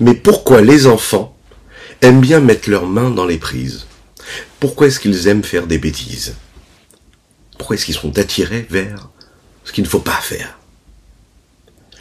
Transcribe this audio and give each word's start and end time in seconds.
Mais 0.00 0.14
pourquoi 0.14 0.60
les 0.60 0.86
enfants 0.86 1.36
aiment 2.00 2.20
bien 2.20 2.40
mettre 2.40 2.68
leurs 2.68 2.86
mains 2.86 3.10
dans 3.10 3.26
les 3.26 3.38
prises? 3.38 3.86
Pourquoi 4.60 4.88
est-ce 4.88 5.00
qu'ils 5.00 5.28
aiment 5.28 5.44
faire 5.44 5.66
des 5.66 5.78
bêtises? 5.78 6.34
Pourquoi 7.58 7.76
est-ce 7.76 7.86
qu'ils 7.86 7.94
sont 7.94 8.18
attirés 8.18 8.66
vers 8.70 9.08
ce 9.64 9.72
qu'il 9.72 9.84
ne 9.84 9.88
faut 9.88 10.00
pas 10.00 10.12
faire? 10.12 10.58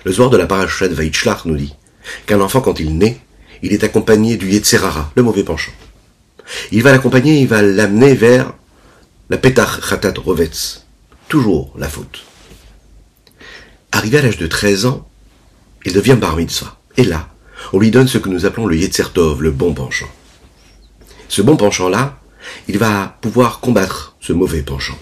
Le 0.04 0.12
soir 0.12 0.30
de 0.30 0.38
la 0.38 0.48
parachat 0.48 0.88
de 0.88 0.96
Vaitchlach 0.96 1.46
nous 1.46 1.56
dit 1.56 1.76
qu'un 2.26 2.42
enfant, 2.42 2.62
quand 2.62 2.80
il 2.80 2.98
naît, 2.98 3.20
il 3.62 3.72
est 3.72 3.84
accompagné 3.84 4.36
du 4.36 4.50
Yetzerara, 4.50 5.12
le 5.16 5.24
mauvais 5.24 5.44
penchant. 5.44 5.72
Il 6.72 6.84
va 6.84 6.92
l'accompagner, 6.92 7.40
il 7.40 7.48
va 7.48 7.62
l'amener 7.62 8.14
vers 8.14 8.54
la 9.30 9.38
Petach 9.38 9.80
Khatat 9.88 10.20
Rovetz, 10.20 10.86
toujours 11.30 11.74
la 11.78 11.88
faute. 11.88 12.24
Arrivé 13.92 14.18
à 14.18 14.22
l'âge 14.24 14.38
de 14.38 14.48
13 14.48 14.86
ans, 14.86 15.08
il 15.86 15.94
devient 15.94 16.18
bar 16.20 16.36
mitzvah. 16.36 16.78
Et 16.98 17.04
là, 17.04 17.30
on 17.72 17.80
lui 17.80 17.92
donne 17.92 18.08
ce 18.08 18.18
que 18.18 18.30
nous 18.30 18.46
appelons 18.46 18.66
le 18.66 18.76
Yetzertov, 18.76 19.42
le 19.42 19.52
bon 19.52 19.74
penchant. 19.74 20.10
Ce 21.30 21.42
bon 21.42 21.56
penchant-là, 21.56 22.20
il 22.68 22.78
va 22.78 23.18
pouvoir 23.22 23.60
combattre 23.60 24.16
ce 24.20 24.34
mauvais 24.34 24.62
penchant. 24.62 24.98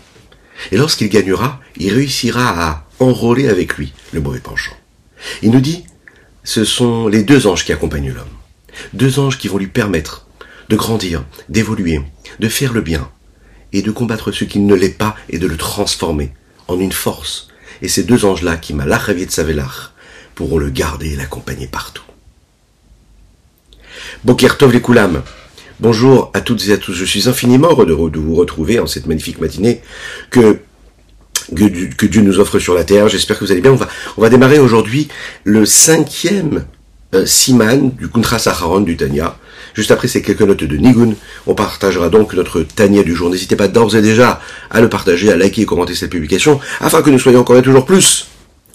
Et 0.71 0.77
lorsqu'il 0.77 1.09
gagnera, 1.09 1.59
il 1.77 1.93
réussira 1.93 2.69
à 2.69 2.85
enrôler 2.99 3.49
avec 3.49 3.77
lui 3.77 3.93
le 4.11 4.21
mauvais 4.21 4.39
penchant. 4.39 4.75
Il 5.41 5.51
nous 5.51 5.61
dit, 5.61 5.85
ce 6.43 6.63
sont 6.63 7.07
les 7.07 7.23
deux 7.23 7.47
anges 7.47 7.65
qui 7.65 7.73
accompagnent 7.73 8.13
l'homme. 8.13 8.25
Deux 8.93 9.19
anges 9.19 9.37
qui 9.37 9.47
vont 9.47 9.57
lui 9.57 9.67
permettre 9.67 10.27
de 10.69 10.75
grandir, 10.75 11.23
d'évoluer, 11.49 12.01
de 12.39 12.47
faire 12.47 12.73
le 12.73 12.81
bien, 12.81 13.09
et 13.73 13.81
de 13.81 13.91
combattre 13.91 14.31
ce 14.31 14.45
qui 14.45 14.59
ne 14.59 14.75
l'est 14.75 14.97
pas 14.97 15.15
et 15.29 15.39
de 15.39 15.47
le 15.47 15.57
transformer 15.57 16.33
en 16.67 16.79
une 16.79 16.91
force. 16.91 17.47
Et 17.81 17.87
ces 17.87 18.03
deux 18.03 18.25
anges-là, 18.25 18.57
qui 18.57 18.73
malach 18.73 19.09
de 19.09 19.29
savelach, 19.29 19.91
pourront 20.35 20.57
le 20.57 20.69
garder 20.69 21.13
et 21.13 21.15
l'accompagner 21.15 21.67
partout. 21.67 22.03
Bokertov 24.23 24.71
les 24.71 24.81
Koulam. 24.81 25.21
Bonjour 25.79 26.29
à 26.33 26.41
toutes 26.41 26.67
et 26.67 26.73
à 26.73 26.77
tous. 26.77 26.93
Je 26.93 27.05
suis 27.05 27.27
infiniment 27.27 27.69
heureux 27.69 28.11
de 28.11 28.19
vous 28.19 28.35
retrouver 28.35 28.79
en 28.79 28.87
cette 28.87 29.07
magnifique 29.07 29.39
matinée 29.39 29.81
que 30.29 30.59
que, 31.55 32.05
Dieu 32.05 32.21
nous 32.21 32.39
offre 32.39 32.59
sur 32.59 32.73
la 32.73 32.83
terre. 32.83 33.07
J'espère 33.07 33.37
que 33.37 33.45
vous 33.45 33.51
allez 33.51 33.61
bien. 33.61 33.71
On 33.71 33.75
va, 33.75 33.87
on 34.17 34.21
va 34.21 34.29
démarrer 34.29 34.59
aujourd'hui 34.59 35.07
le 35.43 35.65
cinquième 35.65 36.65
euh, 37.13 37.25
siman 37.25 37.91
du 37.91 38.07
Kuntra 38.07 38.37
du 38.81 38.95
Tanya. 38.95 39.35
Juste 39.73 39.91
après 39.91 40.07
ces 40.07 40.21
quelques 40.21 40.41
notes 40.41 40.63
de 40.63 40.77
Nigun, 40.77 41.13
on 41.47 41.55
partagera 41.55 42.09
donc 42.09 42.33
notre 42.33 42.61
Tanya 42.61 43.03
du 43.03 43.15
jour. 43.15 43.29
N'hésitez 43.29 43.55
pas 43.55 43.67
d'ores 43.67 43.95
et 43.95 44.01
déjà 44.01 44.41
à 44.69 44.81
le 44.81 44.89
partager, 44.89 45.31
à 45.31 45.35
liker 45.35 45.61
et 45.61 45.65
commenter 45.65 45.95
cette 45.95 46.11
publication, 46.11 46.59
afin 46.79 47.01
que 47.01 47.09
nous 47.09 47.19
soyons 47.19 47.41
encore 47.41 47.57
et 47.57 47.61
toujours 47.61 47.85
plus 47.85 48.27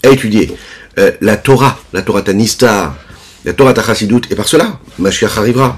à 0.03 0.09
étudier 0.09 0.55
euh, 0.99 1.11
la 1.21 1.37
Torah, 1.37 1.79
la 1.93 2.01
Torah 2.01 2.21
Tanista, 2.21 2.95
la 3.45 3.53
Torah 3.53 3.73
Tachasidut, 3.73 4.21
et 4.29 4.35
par 4.35 4.47
cela, 4.47 4.79
Mashiach 4.99 5.37
arrivera. 5.37 5.77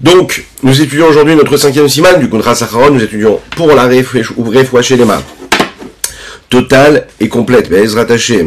donc, 0.00 0.44
nous 0.62 0.80
étudions 0.80 1.08
aujourd'hui 1.08 1.36
notre 1.36 1.58
cinquième 1.58 1.88
siman 1.88 2.18
du 2.18 2.28
contrat 2.28 2.54
Sacharon. 2.54 2.90
Nous 2.90 3.02
étudions 3.02 3.38
pour 3.54 3.68
la 3.74 3.84
Refouach 3.86 4.86
chez 4.86 4.96
les 4.96 5.04
mains. 5.04 5.22
Totale 6.48 7.06
et 7.20 7.28
complète, 7.28 7.68
mais 7.70 7.86
rattaché 7.86 8.46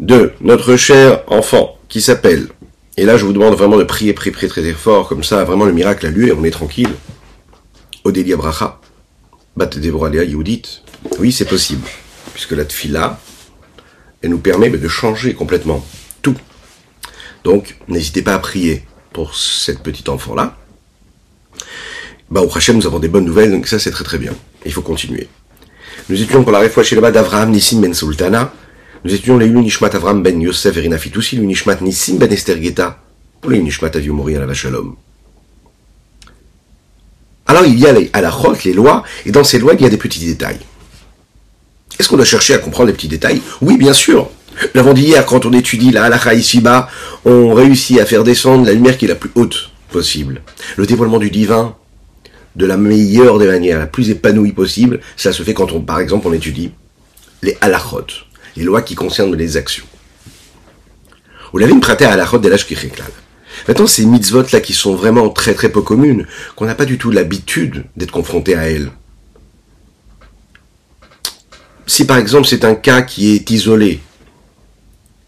de 0.00 0.32
notre 0.40 0.76
cher 0.76 1.20
enfant 1.28 1.76
qui 1.88 2.00
s'appelle 2.00 2.48
et 2.96 3.04
là, 3.04 3.16
je 3.16 3.24
vous 3.24 3.32
demande 3.32 3.54
vraiment 3.54 3.78
de 3.78 3.84
prier, 3.84 4.12
prier, 4.12 4.32
prier 4.32 4.48
très, 4.48 4.62
très 4.62 4.72
fort, 4.72 5.08
comme 5.08 5.24
ça, 5.24 5.44
vraiment 5.44 5.64
le 5.64 5.72
miracle 5.72 6.06
a 6.06 6.10
lieu 6.10 6.28
et 6.28 6.32
on 6.32 6.44
est 6.44 6.50
tranquille. 6.50 6.90
Odélia 8.04 8.36
Bracha, 8.36 8.80
Bat 9.56 9.66
Devoralia 9.78 10.24
Yudit. 10.24 10.82
Oui, 11.18 11.32
c'est 11.32 11.46
possible, 11.46 11.86
puisque 12.32 12.52
la 12.52 12.64
tfila, 12.64 13.18
elle 14.22 14.30
nous 14.30 14.38
permet 14.38 14.70
de 14.70 14.88
changer 14.88 15.34
complètement 15.34 15.84
tout. 16.20 16.36
Donc, 17.44 17.76
n'hésitez 17.88 18.22
pas 18.22 18.34
à 18.34 18.38
prier 18.38 18.84
pour 19.12 19.34
cette 19.34 19.80
petite 19.80 20.08
enfant-là. 20.08 20.56
Bah, 22.30 22.42
au 22.42 22.46
prochain, 22.46 22.74
nous 22.74 22.86
avons 22.86 22.98
des 22.98 23.08
bonnes 23.08 23.24
nouvelles, 23.24 23.50
donc 23.50 23.66
ça, 23.66 23.78
c'est 23.78 23.90
très 23.90 24.04
très 24.04 24.18
bien. 24.18 24.32
Il 24.64 24.72
faut 24.72 24.82
continuer. 24.82 25.28
Nous 26.08 26.20
étions 26.20 26.42
pour 26.42 26.52
la 26.52 26.58
réfoua 26.58 26.82
chez 26.82 26.94
le 26.94 27.00
bas 27.00 27.10
d'Avraham 27.10 27.50
Nissim 27.50 27.80
Ben 27.80 27.94
Sultana, 27.94 28.52
nous 29.04 29.14
étudions 29.14 29.38
les 29.38 29.48
Nishmat 29.48 29.94
Avram 29.94 30.22
ben 30.22 30.40
Yosef 30.40 30.76
et 30.76 30.80
Rinafitoussi, 30.80 31.38
Nishmat 31.38 31.80
Nissim 31.80 32.18
ben 32.18 32.30
Esther 32.30 32.62
Geta, 32.62 32.98
pour 33.40 33.50
les 33.50 33.60
Nishmat 33.60 33.90
Aviou 33.94 34.14
Mori 34.14 34.36
à 34.36 34.40
la 34.40 34.46
Vachalom. 34.46 34.94
Alors 37.46 37.64
il 37.64 37.78
y 37.78 37.86
a 37.86 37.92
les 37.92 38.10
halachot, 38.12 38.56
les 38.64 38.74
lois, 38.74 39.02
et 39.24 39.32
dans 39.32 39.42
ces 39.42 39.58
lois 39.58 39.74
il 39.74 39.80
y 39.80 39.86
a 39.86 39.88
des 39.88 39.96
petits 39.96 40.24
détails. 40.24 40.60
Est-ce 41.98 42.08
qu'on 42.08 42.16
doit 42.16 42.24
chercher 42.24 42.54
à 42.54 42.58
comprendre 42.58 42.88
les 42.88 42.92
petits 42.92 43.08
détails? 43.08 43.42
Oui, 43.60 43.76
bien 43.76 43.92
sûr. 43.92 44.30
Nous 44.62 44.68
l'avons 44.74 44.92
dit 44.92 45.02
hier, 45.02 45.24
quand 45.26 45.46
on 45.46 45.52
étudie 45.52 45.90
la 45.90 46.04
halacha 46.04 46.34
ici-bas, 46.34 46.88
on 47.24 47.54
réussit 47.54 47.98
à 47.98 48.06
faire 48.06 48.24
descendre 48.24 48.66
la 48.66 48.72
lumière 48.72 48.98
qui 48.98 49.06
est 49.06 49.08
la 49.08 49.14
plus 49.14 49.30
haute 49.34 49.70
possible. 49.90 50.42
Le 50.76 50.86
dévoilement 50.86 51.18
du 51.18 51.30
divin, 51.30 51.76
de 52.56 52.66
la 52.66 52.76
meilleure 52.76 53.38
des 53.38 53.46
manières, 53.46 53.78
la 53.78 53.86
plus 53.86 54.10
épanouie 54.10 54.52
possible, 54.52 55.00
ça 55.16 55.32
se 55.32 55.42
fait 55.42 55.54
quand 55.54 55.72
on, 55.72 55.80
par 55.80 56.00
exemple, 56.00 56.28
on 56.28 56.32
étudie 56.32 56.72
les 57.42 57.56
halachot 57.60 58.06
les 58.60 58.66
lois 58.66 58.82
qui 58.82 58.94
concernent 58.94 59.34
les 59.34 59.56
actions. 59.56 59.86
Vous 61.50 61.58
l'avez 61.58 61.74
prêté 61.80 62.04
à 62.04 62.14
la 62.14 62.26
route 62.26 62.42
de 62.42 62.50
réclame. 62.50 63.08
Maintenant, 63.66 63.86
ces 63.86 64.04
mitzvot-là 64.04 64.60
qui 64.60 64.74
sont 64.74 64.94
vraiment 64.94 65.30
très 65.30 65.54
très 65.54 65.70
peu 65.70 65.80
communes, 65.80 66.26
qu'on 66.56 66.66
n'a 66.66 66.74
pas 66.74 66.84
du 66.84 66.98
tout 66.98 67.10
l'habitude 67.10 67.86
d'être 67.96 68.10
confronté 68.10 68.54
à 68.54 68.70
elles. 68.70 68.90
Si 71.86 72.04
par 72.04 72.18
exemple 72.18 72.46
c'est 72.46 72.64
un 72.64 72.74
cas 72.74 73.00
qui 73.00 73.34
est 73.34 73.50
isolé, 73.50 74.00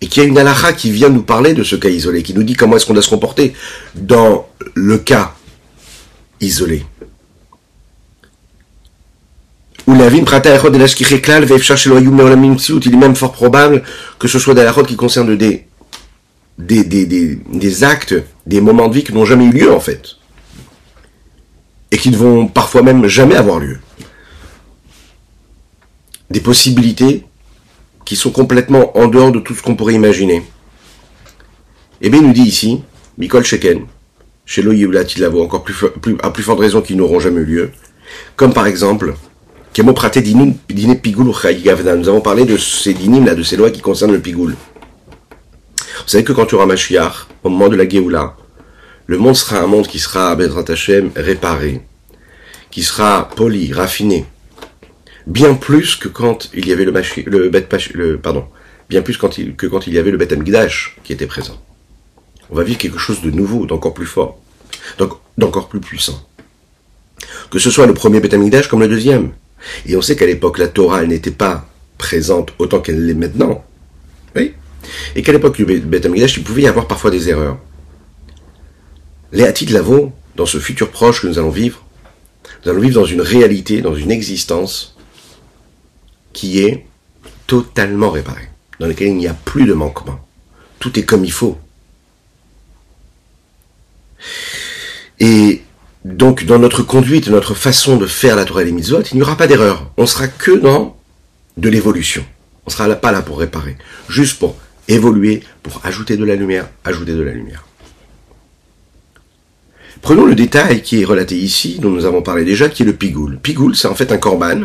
et 0.02 0.06
qu'il 0.08 0.22
y 0.22 0.26
a 0.26 0.28
une 0.28 0.38
halakha 0.38 0.74
qui 0.74 0.90
vient 0.90 1.08
nous 1.08 1.22
parler 1.22 1.54
de 1.54 1.64
ce 1.64 1.76
cas 1.76 1.88
isolé, 1.88 2.22
qui 2.22 2.34
nous 2.34 2.42
dit 2.42 2.54
comment 2.54 2.76
est-ce 2.76 2.84
qu'on 2.84 2.92
doit 2.92 3.02
se 3.02 3.08
comporter 3.08 3.54
dans 3.94 4.46
le 4.74 4.98
cas 4.98 5.34
isolé. 6.40 6.84
Ou 9.71 9.71
la 9.71 9.71
vim 9.71 9.71
prata 9.71 9.71
de 9.71 9.71
la 9.71 9.71
skireklal 9.71 9.71
il 9.86 10.00
est 12.94 12.96
même 12.96 13.16
fort 13.16 13.32
probable 13.32 13.82
que 14.18 14.28
ce 14.28 14.38
soit 14.38 14.54
des 14.54 14.60
halachot 14.60 14.84
qui 14.84 14.96
concernent 14.96 15.36
des 15.36 15.66
des, 16.58 16.84
des, 16.84 17.06
des, 17.06 17.36
des, 17.36 17.84
actes, 17.84 18.14
des 18.46 18.60
moments 18.60 18.88
de 18.88 18.94
vie 18.94 19.04
qui 19.04 19.12
n'ont 19.12 19.24
jamais 19.24 19.46
eu 19.46 19.52
lieu 19.52 19.72
en 19.72 19.80
fait. 19.80 20.16
Et 21.90 21.98
qui 21.98 22.10
ne 22.10 22.16
vont 22.16 22.46
parfois 22.46 22.82
même 22.82 23.06
jamais 23.06 23.34
avoir 23.34 23.58
lieu. 23.58 23.78
Des 26.30 26.40
possibilités 26.40 27.24
qui 28.04 28.16
sont 28.16 28.30
complètement 28.30 28.96
en 28.96 29.06
dehors 29.06 29.32
de 29.32 29.40
tout 29.40 29.54
ce 29.54 29.62
qu'on 29.62 29.76
pourrait 29.76 29.94
imaginer. 29.94 30.36
Et 32.00 32.06
eh 32.06 32.10
bien 32.10 32.20
il 32.20 32.26
nous 32.26 32.32
dit 32.32 32.42
ici, 32.42 32.82
Mikol 33.18 33.44
Sheken, 33.44 33.86
chez 34.44 34.62
Loïoulat, 34.62 35.04
il 35.04 35.24
encore 35.24 35.62
plus, 35.62 35.76
à 36.22 36.30
plus 36.30 36.42
forte 36.42 36.60
raison 36.60 36.82
qu'ils 36.82 36.96
n'auront 36.96 37.20
jamais 37.20 37.42
eu 37.42 37.44
lieu, 37.44 37.70
comme 38.36 38.52
par 38.52 38.66
exemple 38.66 39.14
nous 41.96 42.08
avons 42.08 42.20
parlé 42.20 42.44
de 42.44 42.56
ces 42.56 42.94
dinim, 42.94 43.24
là, 43.24 43.34
de 43.34 43.42
ces 43.42 43.56
lois 43.56 43.70
qui 43.70 43.80
concernent 43.80 44.12
le 44.12 44.20
pigoul. 44.20 44.54
Vous 45.76 46.08
savez 46.08 46.24
que 46.24 46.32
quand 46.32 46.46
tu 46.46 46.56
auras 46.56 46.66
Mashiach, 46.66 47.26
au 47.42 47.48
moment 47.48 47.68
de 47.68 47.76
la 47.76 47.88
Géoula, 47.88 48.36
le 49.06 49.18
monde 49.18 49.36
sera 49.36 49.60
un 49.60 49.66
monde 49.66 49.86
qui 49.86 49.98
sera, 49.98 50.34
Bezrat 50.34 50.64
Hashem, 50.68 51.10
réparé, 51.16 51.80
qui 52.70 52.82
sera 52.82 53.28
poli, 53.34 53.72
raffiné, 53.72 54.26
bien 55.26 55.54
plus 55.54 55.96
que 55.96 56.08
quand 56.08 56.50
il 56.54 56.66
y 56.66 56.72
avait 56.72 56.84
le, 56.84 56.92
machi, 56.92 57.22
le, 57.26 57.50
le 57.50 58.18
pardon, 58.18 58.44
bien 58.88 59.02
plus 59.02 59.16
quand 59.16 59.38
il, 59.38 59.54
que 59.54 59.66
quand 59.66 59.86
il 59.86 59.94
y 59.94 59.98
avait 59.98 60.10
le 60.10 60.18
Beth 60.18 60.32
Amikdash 60.32 60.96
qui 61.04 61.12
était 61.12 61.26
présent. 61.26 61.60
On 62.50 62.56
va 62.56 62.62
vivre 62.62 62.78
quelque 62.78 62.98
chose 62.98 63.22
de 63.22 63.30
nouveau, 63.30 63.66
d'encore 63.66 63.94
plus 63.94 64.06
fort, 64.06 64.38
d'encore 65.38 65.68
plus 65.68 65.80
puissant. 65.80 66.26
Que 67.50 67.58
ce 67.58 67.70
soit 67.70 67.86
le 67.86 67.94
premier 67.94 68.20
Beth 68.20 68.34
Amikdash 68.34 68.68
comme 68.68 68.80
le 68.80 68.88
deuxième. 68.88 69.32
Et 69.86 69.96
on 69.96 70.02
sait 70.02 70.16
qu'à 70.16 70.26
l'époque, 70.26 70.58
la 70.58 70.68
Torah, 70.68 71.04
n'était 71.04 71.30
pas 71.30 71.68
présente 71.98 72.52
autant 72.58 72.80
qu'elle 72.80 73.06
l'est 73.06 73.14
maintenant. 73.14 73.64
Oui. 74.34 74.54
Et 75.14 75.22
qu'à 75.22 75.32
l'époque 75.32 75.56
du 75.56 75.64
Beth 75.64 76.06
Amikdash, 76.06 76.36
il 76.36 76.44
pouvait 76.44 76.62
y 76.62 76.66
avoir 76.66 76.86
parfois 76.86 77.10
des 77.10 77.28
erreurs. 77.28 77.58
Les 79.32 79.50
de 79.50 79.72
Lavo, 79.72 80.12
dans 80.36 80.46
ce 80.46 80.58
futur 80.58 80.90
proche 80.90 81.22
que 81.22 81.26
nous 81.26 81.38
allons 81.38 81.50
vivre, 81.50 81.84
nous 82.64 82.70
allons 82.70 82.80
vivre 82.80 83.00
dans 83.00 83.06
une 83.06 83.20
réalité, 83.20 83.80
dans 83.80 83.94
une 83.94 84.10
existence 84.10 84.96
qui 86.32 86.60
est 86.60 86.84
totalement 87.46 88.10
réparée, 88.10 88.48
dans 88.78 88.86
laquelle 88.86 89.08
il 89.08 89.16
n'y 89.16 89.26
a 89.26 89.34
plus 89.34 89.64
de 89.64 89.72
manquement. 89.72 90.18
Tout 90.78 90.98
est 90.98 91.04
comme 91.04 91.24
il 91.24 91.32
faut. 91.32 91.58
Et 95.18 95.62
donc, 96.04 96.44
dans 96.44 96.58
notre 96.58 96.82
conduite, 96.82 97.28
notre 97.28 97.54
façon 97.54 97.96
de 97.96 98.06
faire 98.06 98.34
la 98.34 98.44
Torah 98.44 98.62
et 98.62 98.64
les 98.64 98.72
mitzvot, 98.72 99.02
il 99.12 99.16
n'y 99.16 99.22
aura 99.22 99.36
pas 99.36 99.46
d'erreur. 99.46 99.92
On 99.96 100.06
sera 100.06 100.26
que 100.26 100.50
dans 100.50 100.96
de 101.56 101.68
l'évolution. 101.68 102.24
On 102.66 102.70
sera 102.70 102.88
pas 102.96 103.12
là 103.12 103.22
pour 103.22 103.38
réparer. 103.38 103.76
Juste 104.08 104.38
pour 104.38 104.56
évoluer, 104.88 105.42
pour 105.62 105.80
ajouter 105.84 106.16
de 106.16 106.24
la 106.24 106.34
lumière, 106.34 106.68
ajouter 106.84 107.12
de 107.12 107.22
la 107.22 107.32
lumière. 107.32 107.64
Prenons 110.00 110.26
le 110.26 110.34
détail 110.34 110.82
qui 110.82 111.00
est 111.00 111.04
relaté 111.04 111.36
ici, 111.36 111.78
dont 111.78 111.90
nous 111.90 112.04
avons 112.04 112.22
parlé 112.22 112.44
déjà, 112.44 112.68
qui 112.68 112.82
est 112.82 112.86
le 112.86 112.94
pigoul. 112.94 113.38
Pigoul, 113.38 113.76
c'est 113.76 113.86
en 113.86 113.94
fait 113.94 114.10
un 114.10 114.18
korban 114.18 114.62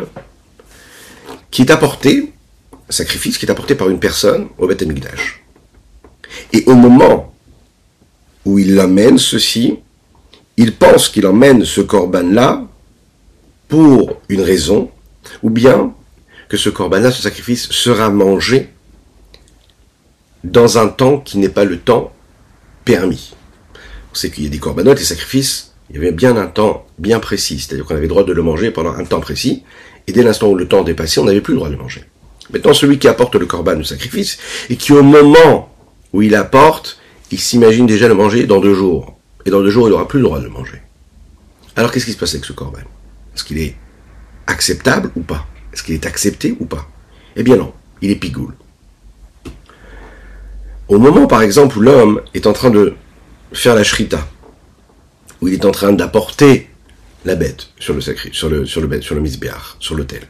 qui 1.52 1.62
est 1.62 1.70
apporté, 1.70 2.32
un 2.72 2.92
sacrifice 2.92 3.38
qui 3.38 3.46
est 3.46 3.50
apporté 3.50 3.76
par 3.76 3.88
une 3.88 4.00
personne 4.00 4.48
au 4.58 4.66
Beth 4.66 4.82
Amikdash. 4.82 5.44
Et 6.52 6.64
au 6.66 6.74
moment 6.74 7.32
où 8.44 8.58
il 8.58 8.78
amène 8.80 9.18
ceci, 9.18 9.78
il 10.58 10.74
pense 10.74 11.08
qu'il 11.08 11.26
emmène 11.26 11.64
ce 11.64 11.80
corban-là 11.80 12.66
pour 13.68 14.20
une 14.28 14.40
raison, 14.40 14.90
ou 15.44 15.50
bien 15.50 15.94
que 16.48 16.56
ce 16.56 16.68
corban-là, 16.68 17.12
ce 17.12 17.22
sacrifice, 17.22 17.70
sera 17.70 18.10
mangé 18.10 18.68
dans 20.42 20.78
un 20.78 20.88
temps 20.88 21.18
qui 21.20 21.38
n'est 21.38 21.48
pas 21.48 21.64
le 21.64 21.78
temps 21.78 22.12
permis. 22.84 23.34
On 24.12 24.16
sait 24.16 24.30
qu'il 24.30 24.44
y 24.44 24.46
a 24.48 24.50
des 24.50 24.58
corbanotes 24.58 25.00
et 25.00 25.04
sacrifices, 25.04 25.74
il 25.90 25.96
y 25.96 25.98
avait 25.98 26.10
bien 26.10 26.36
un 26.36 26.48
temps 26.48 26.86
bien 26.98 27.20
précis, 27.20 27.60
c'est-à-dire 27.60 27.86
qu'on 27.86 27.94
avait 27.94 28.02
le 28.02 28.08
droit 28.08 28.24
de 28.24 28.32
le 28.32 28.42
manger 28.42 28.72
pendant 28.72 28.92
un 28.92 29.04
temps 29.04 29.20
précis, 29.20 29.62
et 30.08 30.12
dès 30.12 30.24
l'instant 30.24 30.48
où 30.48 30.56
le 30.56 30.66
temps 30.66 30.82
dépassait, 30.82 31.20
on 31.20 31.24
n'avait 31.24 31.40
plus 31.40 31.52
le 31.52 31.58
droit 31.58 31.68
de 31.68 31.74
le 31.76 31.82
manger. 31.82 32.02
Maintenant, 32.52 32.74
celui 32.74 32.98
qui 32.98 33.06
apporte 33.06 33.36
le 33.36 33.46
corban, 33.46 33.74
le 33.74 33.84
sacrifice, 33.84 34.38
et 34.70 34.76
qui 34.76 34.92
au 34.92 35.04
moment 35.04 35.72
où 36.12 36.22
il 36.22 36.34
apporte, 36.34 36.98
il 37.30 37.38
s'imagine 37.38 37.86
déjà 37.86 38.08
le 38.08 38.14
manger 38.14 38.46
dans 38.46 38.58
deux 38.58 38.74
jours 38.74 39.17
et 39.48 39.50
dans 39.50 39.62
deux 39.62 39.70
jours, 39.70 39.88
il 39.88 39.92
n'aura 39.92 40.06
plus 40.06 40.18
le 40.18 40.24
droit 40.24 40.38
de 40.38 40.44
le 40.44 40.50
manger. 40.50 40.82
Alors 41.74 41.90
qu'est-ce 41.90 42.04
qui 42.04 42.12
se 42.12 42.18
passe 42.18 42.34
avec 42.34 42.44
ce 42.44 42.52
corban 42.52 42.80
Est-ce 43.34 43.44
qu'il 43.44 43.58
est 43.58 43.74
acceptable 44.46 45.10
ou 45.16 45.22
pas? 45.22 45.46
Est-ce 45.72 45.82
qu'il 45.82 45.94
est 45.94 46.04
accepté 46.04 46.54
ou 46.60 46.66
pas? 46.66 46.86
Eh 47.34 47.42
bien 47.42 47.56
non, 47.56 47.72
il 48.02 48.10
est 48.10 48.16
pigoule. 48.16 48.54
Au 50.88 50.98
moment, 50.98 51.26
par 51.26 51.40
exemple, 51.40 51.78
où 51.78 51.80
l'homme 51.80 52.20
est 52.34 52.46
en 52.46 52.52
train 52.52 52.68
de 52.68 52.94
faire 53.54 53.74
la 53.74 53.84
shrita, 53.84 54.28
où 55.40 55.48
il 55.48 55.54
est 55.54 55.64
en 55.64 55.70
train 55.70 55.92
d'apporter 55.92 56.68
la 57.24 57.34
bête 57.34 57.68
sur 57.78 57.94
le 57.94 58.02
sacré, 58.02 58.30
sur 58.32 58.50
le, 58.50 58.66
sur 58.66 58.82
le, 58.82 59.00
sur 59.00 59.14
le 59.14 59.22
sur 59.80 59.94
l'autel. 59.94 60.22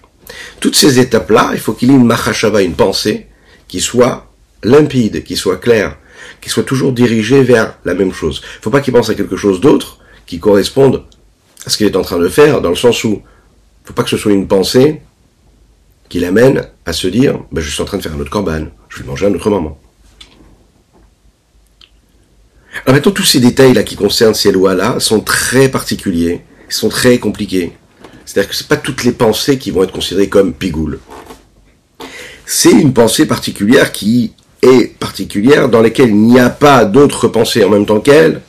Toutes 0.61 0.77
ces 0.77 1.01
étapes-là, 1.01 1.51
il 1.55 1.61
faut 1.61 1.73
qu'il 1.73 1.91
y 1.91 1.93
ait 1.93 1.97
une 1.97 2.07
machashava, 2.07 2.63
une 2.63 2.75
pensée, 2.75 3.27
qui 3.67 3.81
soit 3.81 4.31
limpide, 4.63 5.25
qui 5.25 5.37
soit 5.37 5.57
claire, 5.57 5.97
qu'il 6.41 6.51
soit 6.51 6.65
toujours 6.65 6.93
dirigé 6.93 7.43
vers 7.43 7.79
la 7.85 7.95
même 7.95 8.13
chose. 8.13 8.41
Il 8.43 8.59
ne 8.59 8.63
faut 8.63 8.71
pas 8.71 8.81
qu'il 8.81 8.93
pense 8.93 9.11
à 9.11 9.15
quelque 9.15 9.37
chose 9.37 9.61
d'autre 9.61 9.99
qui 10.27 10.39
corresponde 10.39 11.05
à 11.67 11.71
ce 11.71 11.77
qu'il 11.77 11.87
est 11.87 11.97
en 11.97 12.03
train 12.03 12.19
de 12.19 12.29
faire, 12.29 12.61
dans 12.61 12.71
le 12.71 12.77
sens 12.77 13.05
où 13.05 13.09
il 13.09 13.13
ne 13.13 13.87
faut 13.87 13.95
pas 13.95 14.03
que 14.03 14.11
ce 14.11 14.17
soit 14.17 14.33
une 14.33 14.49
pensée 14.49 15.01
qui 16.09 16.21
l'amène 16.21 16.69
à 16.87 16.93
se 16.93 17.09
dire 17.09 17.39
ben, 17.53 17.61
je 17.61 17.71
suis 17.71 17.83
en 17.83 17.85
train 17.85 17.99
de 17.99 18.03
faire 18.03 18.15
un 18.15 18.21
autre 18.21 18.31
corban, 18.31 18.67
je 18.89 19.01
vais 19.01 19.05
manger 19.07 19.27
un 19.27 19.35
autre 19.35 19.51
moment. 19.51 19.79
Alors 22.85 22.95
maintenant, 22.95 23.13
tous 23.13 23.25
ces 23.25 23.41
détails-là 23.41 23.83
qui 23.83 23.97
concernent 23.97 24.35
ces 24.35 24.53
lois-là 24.53 25.01
sont 25.01 25.21
très 25.21 25.69
particuliers, 25.69 26.43
sont 26.69 26.89
très 26.89 27.19
compliqués. 27.19 27.73
C'est-à-dire 28.25 28.51
que 28.51 28.57
ce 28.57 28.65
pas 28.65 28.77
toutes 28.77 29.05
les 29.05 29.13
pensées 29.13 29.59
qui 29.59 29.71
vont 29.71 29.83
être 29.83 29.93
considérées 29.93 30.29
comme 30.29 30.53
pigoules. 30.53 31.01
C'est 32.45 32.71
une 32.71 32.93
pensée 32.95 33.27
particulière 33.27 33.93
qui 33.93 34.33
et 34.63 34.87
particulière 34.99 35.69
dans 35.69 35.81
lesquelles 35.81 36.11
il 36.11 36.21
n'y 36.21 36.41
a 36.41 36.51
pas 36.51 36.85
d'autres 36.85 37.29
pensées 37.29 37.65
en 37.65 37.71
même 37.71 37.87
temps 37.87 38.01
qu'elle, 38.01 38.41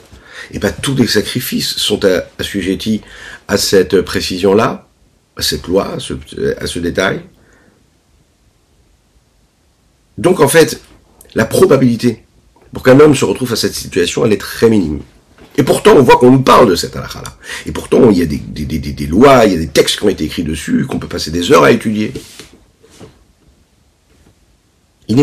et 0.51 0.59
bien 0.59 0.71
tous 0.71 0.95
les 0.95 1.07
sacrifices 1.07 1.77
sont 1.77 1.99
assujettis 2.39 3.01
à 3.47 3.57
cette 3.57 4.01
précision-là, 4.01 4.87
à 5.35 5.41
cette 5.41 5.67
loi, 5.67 5.95
à 5.95 6.67
ce, 6.67 6.79
détail. 6.79 7.21
Donc 10.17 10.39
en 10.39 10.47
fait, 10.47 10.81
la 11.35 11.45
probabilité 11.45 12.23
pour 12.73 12.83
qu'un 12.83 12.99
homme 12.99 13.15
se 13.15 13.25
retrouve 13.25 13.53
à 13.53 13.55
cette 13.55 13.73
situation, 13.73 14.25
elle 14.25 14.33
est 14.33 14.37
très 14.37 14.69
minime. 14.69 15.01
Et 15.57 15.63
pourtant, 15.63 15.93
on 15.95 16.03
voit 16.03 16.17
qu'on 16.17 16.39
parle 16.39 16.69
de 16.69 16.75
cette 16.75 16.95
halakha-là. 16.95 17.35
Et 17.65 17.71
pourtant, 17.71 18.09
il 18.11 18.17
y 18.17 18.21
a 18.21 18.25
des, 18.25 18.37
des, 18.37 19.07
lois, 19.07 19.45
il 19.45 19.53
y 19.53 19.55
a 19.55 19.59
des 19.59 19.67
textes 19.67 19.97
qui 19.97 20.03
ont 20.03 20.09
été 20.09 20.23
écrits 20.23 20.43
dessus, 20.43 20.85
qu'on 20.85 20.99
peut 20.99 21.07
passer 21.07 21.31
des 21.31 21.51
heures 21.51 21.63
à 21.63 21.71
étudier. 21.71 22.13
Il 25.09 25.17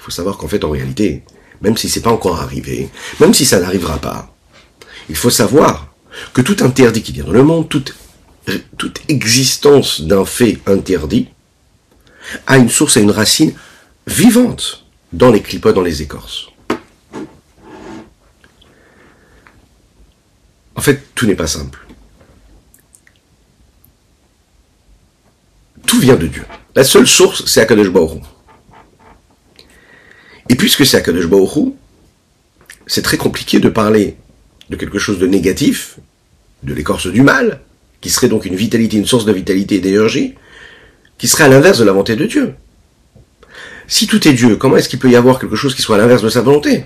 faut 0.00 0.10
savoir 0.10 0.38
qu'en 0.38 0.48
fait, 0.48 0.64
en 0.64 0.70
réalité, 0.70 1.22
même 1.60 1.76
si 1.76 1.90
c'est 1.90 2.00
pas 2.00 2.10
encore 2.10 2.40
arrivé, 2.40 2.88
même 3.20 3.34
si 3.34 3.44
ça 3.44 3.60
n'arrivera 3.60 3.98
pas, 3.98 4.34
il 5.10 5.16
faut 5.16 5.28
savoir 5.28 5.94
que 6.32 6.40
tout 6.40 6.56
interdit 6.60 7.02
qui 7.02 7.12
vient 7.12 7.24
dans 7.24 7.32
le 7.32 7.42
monde, 7.42 7.68
toute, 7.68 7.94
toute 8.78 9.02
existence 9.08 10.00
d'un 10.00 10.24
fait 10.24 10.58
interdit, 10.66 11.28
a 12.46 12.56
une 12.56 12.70
source 12.70 12.96
et 12.96 13.02
une 13.02 13.10
racine 13.10 13.52
vivante 14.06 14.86
dans 15.12 15.30
les 15.30 15.42
clipotes, 15.42 15.74
dans 15.74 15.82
les 15.82 16.00
écorces. 16.00 16.48
En 20.74 20.80
fait, 20.80 21.02
tout 21.14 21.26
n'est 21.26 21.34
pas 21.34 21.46
simple. 21.46 21.83
Tout 25.86 26.00
vient 26.00 26.16
de 26.16 26.26
Dieu. 26.26 26.44
La 26.74 26.84
seule 26.84 27.06
source, 27.06 27.44
c'est 27.46 27.60
Akadosh 27.60 27.88
Et 30.48 30.54
puisque 30.54 30.84
c'est 30.86 30.96
Akadosh 30.96 31.28
c'est 32.86 33.02
très 33.02 33.16
compliqué 33.16 33.60
de 33.60 33.68
parler 33.68 34.16
de 34.68 34.76
quelque 34.76 34.98
chose 34.98 35.18
de 35.18 35.26
négatif, 35.26 35.98
de 36.62 36.74
l'écorce 36.74 37.06
du 37.06 37.22
mal, 37.22 37.60
qui 38.00 38.10
serait 38.10 38.28
donc 38.28 38.44
une 38.44 38.56
vitalité, 38.56 38.96
une 38.96 39.06
source 39.06 39.24
de 39.24 39.32
vitalité 39.32 39.76
et 39.76 39.80
d'énergie, 39.80 40.34
qui 41.18 41.28
serait 41.28 41.44
à 41.44 41.48
l'inverse 41.48 41.78
de 41.78 41.84
la 41.84 41.92
volonté 41.92 42.16
de 42.16 42.26
Dieu. 42.26 42.54
Si 43.86 44.06
tout 44.06 44.26
est 44.26 44.32
Dieu, 44.32 44.56
comment 44.56 44.76
est-ce 44.76 44.88
qu'il 44.88 44.98
peut 44.98 45.10
y 45.10 45.16
avoir 45.16 45.38
quelque 45.38 45.56
chose 45.56 45.74
qui 45.74 45.82
soit 45.82 45.96
à 45.96 45.98
l'inverse 45.98 46.22
de 46.22 46.28
sa 46.28 46.40
volonté? 46.40 46.84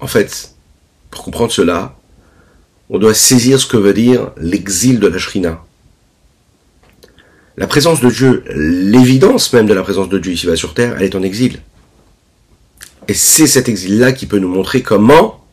En 0.00 0.06
fait, 0.06 0.54
pour 1.10 1.24
comprendre 1.24 1.52
cela, 1.52 1.96
on 2.90 2.98
doit 2.98 3.14
saisir 3.14 3.60
ce 3.60 3.66
que 3.66 3.76
veut 3.76 3.94
dire 3.94 4.30
l'exil 4.36 5.00
de 5.00 5.06
la 5.06 5.18
Shrina. 5.18 5.64
La 7.56 7.66
présence 7.66 8.00
de 8.00 8.10
Dieu, 8.10 8.44
l'évidence 8.54 9.52
même 9.52 9.66
de 9.66 9.74
la 9.74 9.82
présence 9.82 10.08
de 10.08 10.18
Dieu 10.18 10.32
ici-bas 10.32 10.56
sur 10.56 10.74
terre, 10.74 10.96
elle 10.96 11.04
est 11.04 11.14
en 11.14 11.22
exil. 11.22 11.60
Et 13.06 13.14
c'est 13.14 13.46
cet 13.46 13.68
exil-là 13.68 14.12
qui 14.12 14.26
peut 14.26 14.38
nous 14.38 14.48
montrer 14.48 14.82
comment 14.82 15.44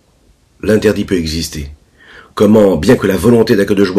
l'interdit 0.61 1.05
peut 1.05 1.17
exister. 1.17 1.69
Comment, 2.33 2.77
bien 2.77 2.95
que 2.95 3.07
la 3.07 3.17
volonté 3.17 3.55
d'Akadosh 3.55 3.93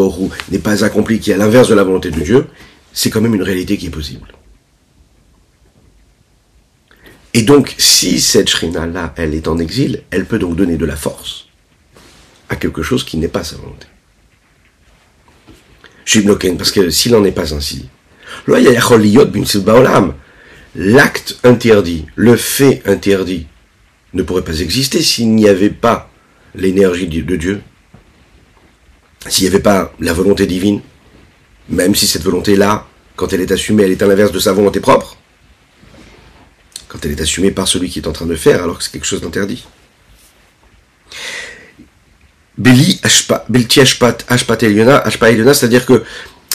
n'est 0.51 0.59
pas 0.59 0.83
accomplie, 0.83 1.19
qui 1.19 1.31
est 1.31 1.35
à 1.35 1.37
l'inverse 1.37 1.69
de 1.69 1.75
la 1.75 1.83
volonté 1.83 2.11
de 2.11 2.19
Dieu, 2.19 2.47
c'est 2.91 3.09
quand 3.09 3.21
même 3.21 3.35
une 3.35 3.43
réalité 3.43 3.77
qui 3.77 3.87
est 3.87 3.91
possible. 3.91 4.33
Et 7.33 7.43
donc, 7.43 7.75
si 7.77 8.19
cette 8.19 8.49
Shrina-là, 8.49 9.13
elle 9.17 9.33
est 9.33 9.47
en 9.47 9.57
exil, 9.59 10.03
elle 10.11 10.25
peut 10.25 10.39
donc 10.39 10.55
donner 10.55 10.77
de 10.77 10.85
la 10.85 10.95
force 10.95 11.47
quelque 12.55 12.83
chose 12.83 13.03
qui 13.03 13.17
n'est 13.17 13.27
pas 13.27 13.43
sa 13.43 13.57
volonté. 13.57 13.87
Je 16.05 16.11
suis 16.11 16.21
bloqué 16.21 16.51
parce 16.53 16.71
que 16.71 16.89
s'il 16.89 17.13
n'en 17.13 17.23
est 17.23 17.31
pas 17.31 17.53
ainsi, 17.53 17.87
l'acte 20.75 21.39
interdit, 21.43 22.05
le 22.15 22.35
fait 22.35 22.81
interdit, 22.85 23.47
ne 24.13 24.23
pourrait 24.23 24.43
pas 24.43 24.59
exister 24.59 25.01
s'il 25.01 25.33
n'y 25.33 25.47
avait 25.47 25.69
pas 25.69 26.09
l'énergie 26.55 27.07
de 27.07 27.35
Dieu, 27.35 27.61
s'il 29.27 29.45
n'y 29.45 29.49
avait 29.49 29.63
pas 29.63 29.93
la 29.99 30.13
volonté 30.13 30.45
divine, 30.45 30.81
même 31.69 31.95
si 31.95 32.07
cette 32.07 32.23
volonté-là, 32.23 32.87
quand 33.15 33.31
elle 33.33 33.41
est 33.41 33.51
assumée, 33.51 33.83
elle 33.83 33.91
est 33.91 34.01
à 34.01 34.07
l'inverse 34.07 34.31
de 34.31 34.39
sa 34.39 34.53
volonté 34.53 34.79
propre, 34.79 35.17
quand 36.87 37.03
elle 37.05 37.11
est 37.11 37.21
assumée 37.21 37.51
par 37.51 37.67
celui 37.67 37.89
qui 37.89 37.99
est 37.99 38.07
en 38.07 38.11
train 38.11 38.25
de 38.25 38.35
faire, 38.35 38.63
alors 38.63 38.77
que 38.77 38.83
c'est 38.83 38.91
quelque 38.91 39.05
chose 39.05 39.21
d'interdit. 39.21 39.65
Beli 42.57 42.99
Belti 43.49 43.79
Ashpat 43.81 44.63
Eliona, 44.63 45.03
c'est-à-dire 45.53 45.85
que 45.85 46.03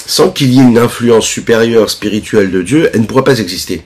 sans 0.06 0.30
qu'il 0.30 0.52
y 0.52 0.58
ait 0.58 0.62
une 0.62 0.78
influence 0.78 1.26
supérieure 1.26 1.90
spirituelle 1.90 2.50
de 2.50 2.62
Dieu, 2.62 2.90
elle 2.94 3.02
ne 3.02 3.06
pourra 3.06 3.24
pas 3.24 3.38
exister. 3.40 3.82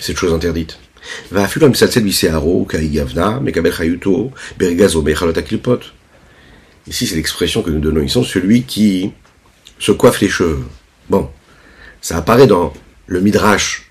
Cette 0.00 0.16
chose 0.16 0.32
interdite. 0.32 0.78
Ici, 6.86 7.06
c'est 7.06 7.16
l'expression 7.16 7.62
que 7.62 7.70
nous 7.70 7.80
donnons 7.80 8.02
ici, 8.02 8.24
celui 8.24 8.62
qui 8.62 9.12
se 9.78 9.92
coiffe 9.92 10.20
les 10.20 10.28
cheveux. 10.28 10.64
Bon, 11.10 11.28
ça 12.00 12.16
apparaît 12.16 12.46
dans 12.46 12.72
le 13.06 13.20
Midrash, 13.20 13.90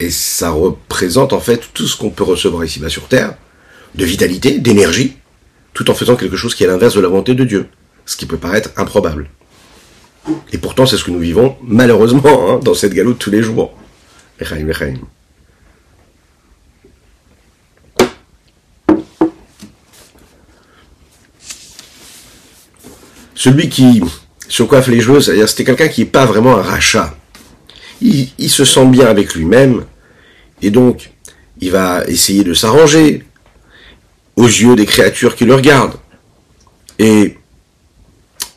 et 0.00 0.10
ça 0.10 0.50
représente 0.50 1.32
en 1.32 1.40
fait 1.40 1.62
tout 1.72 1.86
ce 1.86 1.96
qu'on 1.96 2.10
peut 2.10 2.24
recevoir 2.24 2.64
ici-bas 2.64 2.88
sur 2.88 3.08
Terre, 3.08 3.34
de 3.94 4.04
vitalité, 4.04 4.58
d'énergie, 4.58 5.16
tout 5.74 5.90
en 5.90 5.94
faisant 5.94 6.16
quelque 6.16 6.36
chose 6.36 6.54
qui 6.54 6.64
est 6.64 6.66
l'inverse 6.66 6.94
de 6.94 7.00
la 7.00 7.08
volonté 7.08 7.34
de 7.34 7.44
Dieu, 7.44 7.68
ce 8.06 8.16
qui 8.16 8.26
peut 8.26 8.36
paraître 8.36 8.70
improbable. 8.76 9.30
Et 10.52 10.58
pourtant, 10.58 10.86
c'est 10.86 10.96
ce 10.96 11.04
que 11.04 11.10
nous 11.10 11.18
vivons, 11.18 11.56
malheureusement, 11.62 12.50
hein, 12.50 12.60
dans 12.62 12.74
cette 12.74 12.94
galoute 12.94 13.18
tous 13.18 13.30
les 13.30 13.42
jours. 13.42 13.74
Celui 23.34 23.68
qui 23.68 24.02
se 24.48 24.62
coiffe 24.62 24.86
les 24.86 25.00
cheveux, 25.00 25.20
c'est-à-dire 25.20 25.48
c'était 25.48 25.64
quelqu'un 25.64 25.88
qui 25.88 26.02
n'est 26.02 26.10
pas 26.10 26.26
vraiment 26.26 26.56
un 26.56 26.62
rachat. 26.62 27.16
Il 28.00 28.50
se 28.50 28.64
sent 28.64 28.86
bien 28.86 29.06
avec 29.06 29.34
lui-même, 29.34 29.84
et 30.60 30.70
donc 30.70 31.10
il 31.60 31.70
va 31.70 32.04
essayer 32.06 32.44
de 32.44 32.54
s'arranger, 32.54 33.24
aux 34.36 34.46
yeux 34.46 34.76
des 34.76 34.86
créatures 34.86 35.36
qui 35.36 35.44
le 35.44 35.54
regardent. 35.54 35.98
Et 36.98 37.36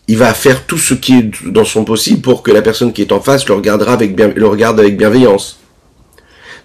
il 0.07 0.17
va 0.17 0.33
faire 0.33 0.65
tout 0.65 0.77
ce 0.77 0.93
qui 0.93 1.17
est 1.17 1.31
dans 1.45 1.65
son 1.65 1.83
possible 1.83 2.21
pour 2.21 2.43
que 2.43 2.51
la 2.51 2.61
personne 2.61 2.93
qui 2.93 3.01
est 3.01 3.11
en 3.11 3.19
face 3.19 3.47
le 3.47 3.55
regardera 3.55 3.93
avec 3.93 4.19
le 4.19 4.47
regarde 4.47 4.79
avec 4.79 4.97
bienveillance. 4.97 5.59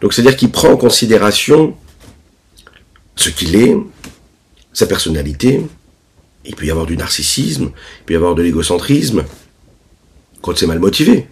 Donc 0.01 0.13
c'est-à-dire 0.13 0.37
qu'il 0.37 0.51
prend 0.51 0.71
en 0.71 0.77
considération 0.77 1.75
ce 3.17 3.31
qu'il 3.31 3.57
est, 3.57 3.77
sa 4.73 4.87
personnalité. 4.87 5.63
Il 6.45 6.57
peut 6.57 6.65
y 6.65 6.71
avoir 6.71 6.87
du 6.87 6.97
narcissisme, 6.97 7.71
il 8.01 8.05
peut 8.07 8.15
y 8.15 8.17
avoir 8.17 8.35
de 8.35 8.43
l'égocentrisme, 8.43 9.25
quand 10.41 10.57
c'est 10.57 10.67
mal 10.67 10.79
motivé. 10.79 11.27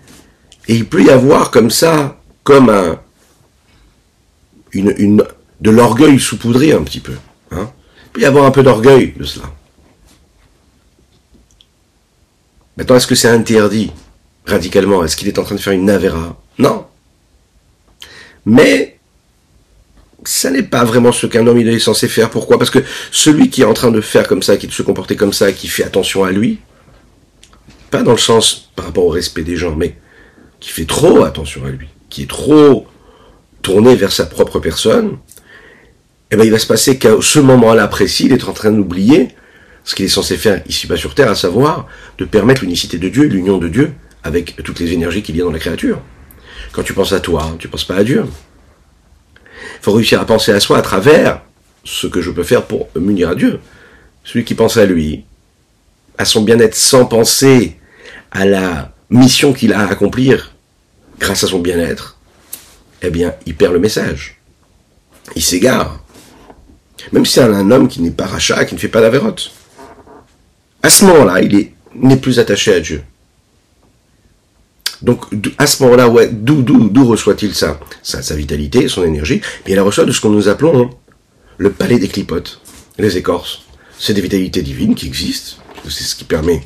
Et 0.66 0.74
il 0.74 0.86
peut 0.86 1.02
y 1.02 1.10
avoir 1.10 1.50
comme 1.50 1.70
ça, 1.70 2.20
comme 2.44 2.68
un, 2.68 3.00
une, 4.72 4.94
une, 4.98 5.24
de 5.60 5.70
l'orgueil 5.70 6.20
saupoudré 6.20 6.72
un 6.72 6.82
petit 6.82 7.00
peu. 7.00 7.14
Y 8.18 8.24
avoir 8.24 8.46
un 8.46 8.50
peu 8.50 8.64
d'orgueil 8.64 9.14
de 9.16 9.24
cela. 9.24 9.46
Maintenant, 12.76 12.96
est-ce 12.96 13.06
que 13.06 13.14
c'est 13.14 13.28
interdit 13.28 13.92
radicalement? 14.44 15.04
Est-ce 15.04 15.16
qu'il 15.16 15.28
est 15.28 15.38
en 15.38 15.44
train 15.44 15.54
de 15.54 15.60
faire 15.60 15.72
une 15.72 15.84
navera? 15.84 16.36
Non. 16.58 16.86
Mais 18.44 18.98
ça 20.24 20.50
n'est 20.50 20.64
pas 20.64 20.82
vraiment 20.82 21.12
ce 21.12 21.26
qu'un 21.26 21.46
homme 21.46 21.58
est 21.58 21.78
censé 21.78 22.08
faire. 22.08 22.28
Pourquoi? 22.28 22.58
Parce 22.58 22.70
que 22.70 22.80
celui 23.12 23.50
qui 23.50 23.62
est 23.62 23.66
en 23.66 23.74
train 23.74 23.92
de 23.92 24.00
faire 24.00 24.26
comme 24.26 24.42
ça, 24.42 24.56
qui 24.56 24.66
de 24.66 24.72
se 24.72 24.82
comporter 24.82 25.14
comme 25.14 25.32
ça, 25.32 25.52
qui 25.52 25.68
fait 25.68 25.84
attention 25.84 26.24
à 26.24 26.32
lui, 26.32 26.58
pas 27.90 28.02
dans 28.02 28.12
le 28.12 28.18
sens 28.18 28.70
par 28.74 28.86
rapport 28.86 29.04
au 29.04 29.10
respect 29.10 29.44
des 29.44 29.56
gens, 29.56 29.76
mais 29.76 29.96
qui 30.58 30.70
fait 30.70 30.86
trop 30.86 31.22
attention 31.22 31.64
à 31.64 31.70
lui, 31.70 31.86
qui 32.10 32.24
est 32.24 32.28
trop 32.28 32.86
tourné 33.62 33.94
vers 33.94 34.12
sa 34.12 34.26
propre 34.26 34.58
personne, 34.58 35.18
eh 36.30 36.36
ben, 36.36 36.44
il 36.44 36.50
va 36.50 36.58
se 36.58 36.66
passer 36.66 36.98
qu'à 36.98 37.16
ce 37.20 37.38
moment-là 37.38 37.88
précis, 37.88 38.26
il 38.26 38.32
est 38.32 38.44
en 38.44 38.52
train 38.52 38.70
d'oublier 38.70 39.28
ce 39.84 39.94
qu'il 39.94 40.04
est 40.04 40.08
censé 40.08 40.36
faire 40.36 40.62
ici-bas 40.68 40.96
sur 40.96 41.14
Terre, 41.14 41.30
à 41.30 41.34
savoir 41.34 41.86
de 42.18 42.26
permettre 42.26 42.62
l'unicité 42.62 42.98
de 42.98 43.08
Dieu 43.08 43.24
l'union 43.24 43.56
de 43.56 43.68
Dieu 43.68 43.92
avec 44.22 44.62
toutes 44.62 44.80
les 44.80 44.92
énergies 44.92 45.22
qu'il 45.22 45.36
y 45.36 45.40
a 45.40 45.44
dans 45.44 45.50
la 45.50 45.58
créature. 45.58 46.02
Quand 46.72 46.82
tu 46.82 46.92
penses 46.92 47.12
à 47.12 47.20
toi, 47.20 47.56
tu 47.58 47.66
ne 47.66 47.72
penses 47.72 47.86
pas 47.86 47.96
à 47.96 48.04
Dieu. 48.04 48.26
Il 49.54 49.82
faut 49.82 49.92
réussir 49.92 50.20
à 50.20 50.26
penser 50.26 50.52
à 50.52 50.60
soi 50.60 50.76
à 50.76 50.82
travers 50.82 51.40
ce 51.84 52.06
que 52.06 52.20
je 52.20 52.30
peux 52.30 52.42
faire 52.42 52.66
pour 52.66 52.88
m'unir 52.94 53.30
à 53.30 53.34
Dieu. 53.34 53.60
Celui 54.24 54.44
qui 54.44 54.54
pense 54.54 54.76
à 54.76 54.84
lui, 54.84 55.24
à 56.18 56.26
son 56.26 56.42
bien-être 56.42 56.74
sans 56.74 57.06
penser 57.06 57.78
à 58.30 58.44
la 58.44 58.92
mission 59.08 59.54
qu'il 59.54 59.72
a 59.72 59.80
à 59.80 59.90
accomplir 59.90 60.54
grâce 61.18 61.44
à 61.44 61.46
son 61.46 61.60
bien-être, 61.60 62.18
eh 63.00 63.10
bien, 63.10 63.34
il 63.46 63.54
perd 63.54 63.72
le 63.72 63.78
message. 63.78 64.38
Il 65.34 65.42
s'égare. 65.42 66.04
Même 67.12 67.24
si 67.24 67.34
c'est 67.34 67.42
un 67.42 67.70
homme 67.70 67.88
qui 67.88 68.02
n'est 68.02 68.10
pas 68.10 68.26
rachat, 68.26 68.64
qui 68.64 68.74
ne 68.74 68.80
fait 68.80 68.88
pas 68.88 69.00
d'avérote. 69.00 69.50
À 70.82 70.90
ce 70.90 71.04
moment-là, 71.04 71.40
il 71.42 71.70
n'est 71.94 72.16
plus 72.16 72.38
attaché 72.38 72.74
à 72.74 72.80
Dieu. 72.80 73.02
Donc, 75.02 75.26
à 75.58 75.66
ce 75.66 75.82
moment-là, 75.84 76.08
d'où, 76.30 77.06
reçoit-il 77.06 77.54
ça, 77.54 77.78
sa, 78.02 78.34
vitalité, 78.34 78.88
son 78.88 79.04
énergie? 79.04 79.40
Bien, 79.64 79.76
il 79.76 79.80
reçoit 79.80 80.04
de 80.04 80.12
ce 80.12 80.20
que 80.20 80.28
nous 80.28 80.48
appelons 80.48 80.90
le 81.56 81.70
palais 81.70 81.98
des 81.98 82.08
clipotes, 82.08 82.60
les 82.98 83.16
écorces. 83.16 83.62
C'est 83.98 84.14
des 84.14 84.20
vitalités 84.20 84.62
divines 84.62 84.94
qui 84.94 85.06
existent, 85.06 85.62
c'est 85.84 86.04
ce 86.04 86.14
qui 86.14 86.24
permet 86.24 86.62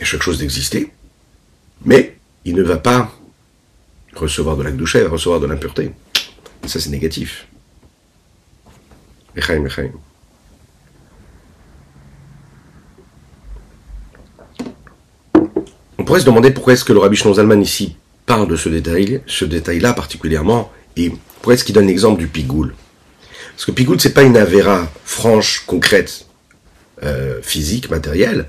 à 0.00 0.04
chaque 0.04 0.22
chose 0.22 0.38
d'exister, 0.38 0.92
mais 1.84 2.16
il 2.44 2.54
ne 2.54 2.62
va 2.62 2.76
pas 2.76 3.12
recevoir 4.14 4.56
de 4.56 4.62
la 4.62 4.70
douche, 4.70 4.96
recevoir 4.96 5.40
de 5.40 5.46
l'impureté. 5.46 5.90
Ça, 6.66 6.80
c'est 6.80 6.90
négatif. 6.90 7.47
On 15.98 16.04
pourrait 16.04 16.20
se 16.20 16.24
demander 16.24 16.50
pourquoi 16.50 16.72
est-ce 16.72 16.84
que 16.84 16.92
le 16.92 17.00
Rabbi 17.00 17.16
Zalman 17.16 17.60
ici 17.60 17.96
parle 18.26 18.48
de 18.48 18.56
ce 18.56 18.68
détail, 18.68 19.20
ce 19.26 19.44
détail-là 19.44 19.92
particulièrement, 19.92 20.70
et 20.96 21.10
pourquoi 21.10 21.54
est-ce 21.54 21.64
qu'il 21.64 21.74
donne 21.74 21.86
l'exemple 21.86 22.18
du 22.18 22.28
pigoule? 22.28 22.74
Parce 23.52 23.66
que 23.66 23.72
pigoule, 23.72 24.00
c'est 24.00 24.14
pas 24.14 24.22
une 24.22 24.36
avéra 24.36 24.90
franche, 25.04 25.64
concrète, 25.66 26.26
euh, 27.02 27.40
physique, 27.42 27.90
matérielle. 27.90 28.46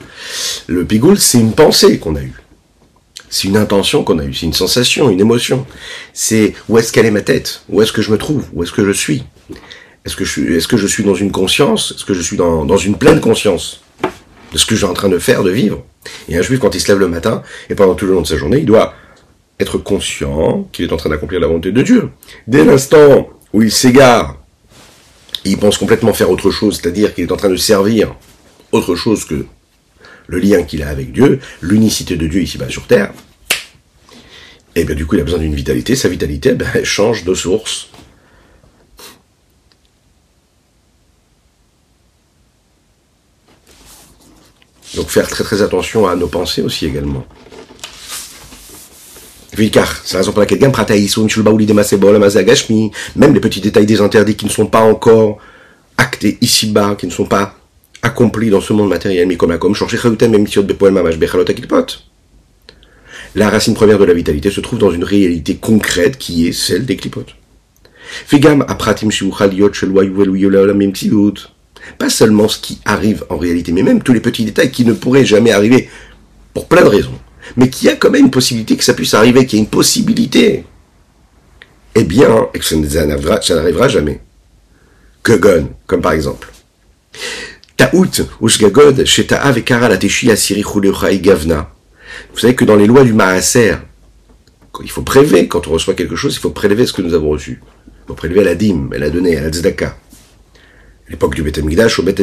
Le 0.68 0.86
pigoule, 0.86 1.20
c'est 1.20 1.40
une 1.40 1.54
pensée 1.54 2.00
qu'on 2.00 2.16
a 2.16 2.22
eue. 2.22 2.42
C'est 3.30 3.48
une 3.48 3.58
intention 3.58 4.04
qu'on 4.04 4.20
a 4.20 4.24
eue, 4.24 4.34
c'est 4.34 4.46
une 4.48 4.54
sensation, 4.54 5.10
une 5.10 5.20
émotion. 5.20 5.66
C'est 6.14 6.56
où 6.68 6.78
est-ce 6.78 6.92
qu'elle 6.92 7.06
est 7.06 7.12
ma 7.12 7.22
tête? 7.22 7.62
Où 7.70 7.82
est-ce 7.82 7.92
que 7.92 8.02
je 8.02 8.12
me 8.12 8.18
trouve? 8.18 8.48
Où 8.54 8.64
est-ce 8.64 8.72
que 8.72 8.86
je 8.86 8.92
suis? 8.92 9.24
Est-ce 10.10 10.68
que, 10.68 10.78
je 10.78 10.88
suis, 10.88 11.04
dans 11.04 11.14
une 11.14 11.32
conscience? 11.32 11.94
Est-ce 11.96 12.06
que 12.06 12.14
je 12.14 12.22
suis 12.22 12.38
dans, 12.38 12.78
une 12.78 12.96
pleine 12.96 13.22
conscience 13.22 13.82
de 14.52 14.58
ce 14.58 14.66
que 14.66 14.76
je 14.76 14.80
suis 14.80 14.90
en 14.90 14.94
train 14.94 15.10
de 15.10 15.20
faire, 15.20 15.44
de 15.44 15.52
vivre? 15.52 15.84
Et 16.28 16.38
un 16.38 16.42
juif, 16.42 16.60
quand 16.60 16.74
il 16.74 16.82
se 16.82 16.88
lève 16.88 17.00
le 17.00 17.08
matin, 17.08 17.44
et 17.70 17.76
pendant 17.76 17.96
tout 17.96 18.06
le 18.06 18.14
long 18.14 18.22
de 18.22 18.28
sa 18.28 18.38
journée, 18.38 18.60
il 18.60 18.66
doit 18.66 18.94
être 19.60 19.78
conscient 19.78 20.68
qu'il 20.72 20.86
est 20.86 20.94
en 20.94 20.98
train 20.98 21.10
d'accomplir 21.10 21.40
la 21.40 21.48
volonté 21.48 21.72
de 21.72 21.82
Dieu. 21.82 22.10
Dès 22.48 22.66
l'instant 22.66 23.30
où 23.54 23.62
il 23.62 23.72
s'égare, 23.72 24.38
il 25.46 25.58
pense 25.58 25.78
complètement 25.78 26.14
faire 26.14 26.30
autre 26.30 26.50
chose, 26.50 26.80
c'est-à-dire 26.82 27.14
qu'il 27.14 27.26
est 27.26 27.32
en 27.32 27.38
train 27.38 27.50
de 27.50 27.56
servir 27.56 28.16
autre 28.72 28.96
chose 28.96 29.26
que 29.26 29.46
le 30.28 30.40
lien 30.40 30.64
qu'il 30.64 30.84
a 30.84 30.90
avec 30.90 31.12
Dieu, 31.12 31.40
l'unicité 31.62 32.16
de 32.16 32.28
Dieu 32.28 32.42
ici-bas 32.42 32.70
sur 32.70 32.88
Terre, 32.88 33.12
et 34.76 34.82
eh 34.82 34.86
bien 34.86 34.96
du 34.96 35.06
coup 35.06 35.16
il 35.16 35.22
a 35.22 35.24
besoin 35.24 35.40
d'une 35.40 35.56
vitalité, 35.56 35.96
sa 35.96 36.08
vitalité 36.08 36.54
ben, 36.54 36.68
change 36.84 37.26
de 37.26 37.34
source. 37.34 37.90
Donc 44.96 45.10
faire 45.10 45.28
très 45.28 45.44
très 45.44 45.62
attention 45.62 46.08
à 46.08 46.16
nos 46.16 46.28
pensées 46.28 46.62
aussi 46.62 46.86
également. 46.86 47.26
C'est 50.06 50.14
la 50.14 50.20
raison 50.20 50.32
pour 50.32 50.40
laquelle 50.40 50.60
même 53.16 53.34
les 53.34 53.40
petits 53.40 53.62
détails 53.62 53.86
des 53.86 54.00
interdits 54.02 54.36
qui 54.36 54.46
ne 54.46 54.50
sont 54.52 54.68
pas 54.68 54.82
encore 54.82 55.38
actés 55.98 56.38
ici-bas, 56.42 56.96
qui 56.98 57.08
ne 57.08 57.12
sont 57.12 57.26
pas 57.26 57.56
accomplis 58.02 58.50
dans 58.50 58.62
ce 58.62 58.72
monde 58.72 58.88
matériel, 58.88 59.28
mais 59.28 59.36
comme 59.36 59.58
comme 59.60 59.76
la 63.36 63.50
racine 63.50 63.74
première 63.76 64.00
de 64.00 64.06
la 64.06 64.14
vitalité 64.14 64.50
se 64.50 64.62
trouve 64.62 64.80
dans 64.80 64.92
une 64.92 65.04
réalité 65.04 65.56
concrète 65.56 66.18
qui 66.18 66.48
est 66.48 66.52
celle 66.52 66.86
des 66.86 66.96
clipotes. 66.96 67.36
Pas 71.98 72.10
seulement 72.10 72.48
ce 72.48 72.60
qui 72.60 72.80
arrive 72.86 73.26
en 73.30 73.38
réalité, 73.38 73.72
mais 73.72 73.84
même 73.84 74.02
tous 74.02 74.14
les 74.14 74.20
petits 74.20 74.46
détails 74.46 74.72
qui 74.72 74.86
ne 74.86 74.94
pourraient 74.94 75.26
jamais 75.26 75.52
arriver 75.52 75.90
pour 76.54 76.68
plein 76.68 76.84
de 76.84 76.88
raisons. 76.88 77.18
Mais 77.58 77.70
qui 77.70 77.90
a 77.90 77.96
quand 77.96 78.12
même 78.12 78.26
une 78.26 78.32
possibilité 78.32 78.78
que 78.78 78.84
ça 78.84 78.94
puisse 78.94 79.14
arriver, 79.14 79.46
qu'il 79.46 79.60
ait 79.60 79.64
une 79.64 79.70
possibilité. 79.70 80.66
Eh 81.96 82.04
bien, 82.04 82.48
et 82.54 82.60
que 82.60 82.66
ça 82.66 82.76
n'arrivera 83.56 83.88
jamais. 83.88 84.22
Gogon, 85.24 85.70
comme 85.88 86.02
par 86.02 86.14
exemple. 86.14 86.52
Ta'out, 87.76 88.28
Ushgagod, 88.42 89.06
Sheta'a 89.06 89.52
Vekara 89.52 89.90
Lateshi 89.90 90.32
Asiri 90.32 90.64
Gavna. 91.22 91.72
Vous 92.34 92.40
savez 92.40 92.56
que 92.56 92.66
dans 92.66 92.76
les 92.76 92.88
lois 92.88 93.04
du 93.04 93.14
Maaser, 93.14 93.76
il 94.82 94.92
faut 94.92 95.02
prélever, 95.02 95.48
quand 95.48 95.68
on 95.68 95.72
reçoit 95.72 95.94
quelque 95.94 96.16
chose, 96.16 96.36
il 96.36 96.40
faut 96.40 96.52
prélever 96.52 96.86
ce 96.86 96.94
que 96.94 97.02
nous 97.02 97.14
avons 97.14 97.30
reçu. 97.30 97.62
Il 97.88 98.08
faut 98.08 98.14
prélever 98.16 98.44
la 98.44 98.56
dîme, 98.56 98.90
la 98.94 99.10
donner, 99.10 99.40
la 99.40 99.50
tzedaka 99.50 99.98
l'époque 101.10 101.36
du 101.36 101.42
Beth 101.42 101.58
au 101.58 102.04
Beth 102.04 102.22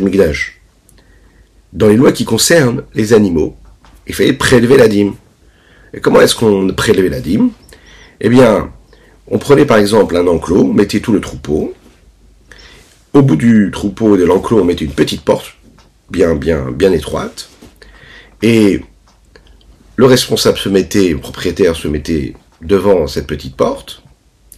dans 1.73 1.89
les 1.89 1.97
lois 1.97 2.13
qui 2.13 2.25
concernent 2.25 2.85
les 2.95 3.13
animaux, 3.13 3.57
il 4.07 4.15
fallait 4.15 4.33
prélever 4.33 4.77
la 4.77 4.89
dîme. 4.89 5.15
Et 5.93 6.01
comment 6.01 6.21
est-ce 6.21 6.35
qu'on 6.35 6.69
prélevait 6.69 7.09
la 7.09 7.21
dîme? 7.21 7.51
Eh 8.21 8.29
bien, 8.29 8.71
on 9.29 9.39
prenait 9.39 9.67
par 9.67 9.79
exemple 9.79 10.17
un 10.17 10.27
enclos, 10.27 10.71
on 10.71 10.73
mettait 10.73 11.01
tout 11.01 11.13
le 11.13 11.21
troupeau. 11.21 11.75
Au 13.13 13.23
bout 13.23 13.37
du 13.37 13.71
troupeau 13.73 14.17
de 14.17 14.25
l'enclos, 14.25 14.61
on 14.61 14.65
mettait 14.65 14.85
une 14.85 14.93
petite 14.93 15.23
porte, 15.23 15.55
bien, 16.11 16.35
bien, 16.35 16.71
bien 16.71 16.93
étroite. 16.93 17.49
Et 18.43 18.83
le 19.97 20.07
responsable 20.07 20.59
se 20.59 20.69
mettait, 20.69 21.09
le 21.09 21.19
propriétaire 21.19 21.75
se 21.75 21.89
mettait 21.89 22.35
devant 22.63 23.07
cette 23.07 23.27
petite 23.27 23.57
porte, 23.57 24.03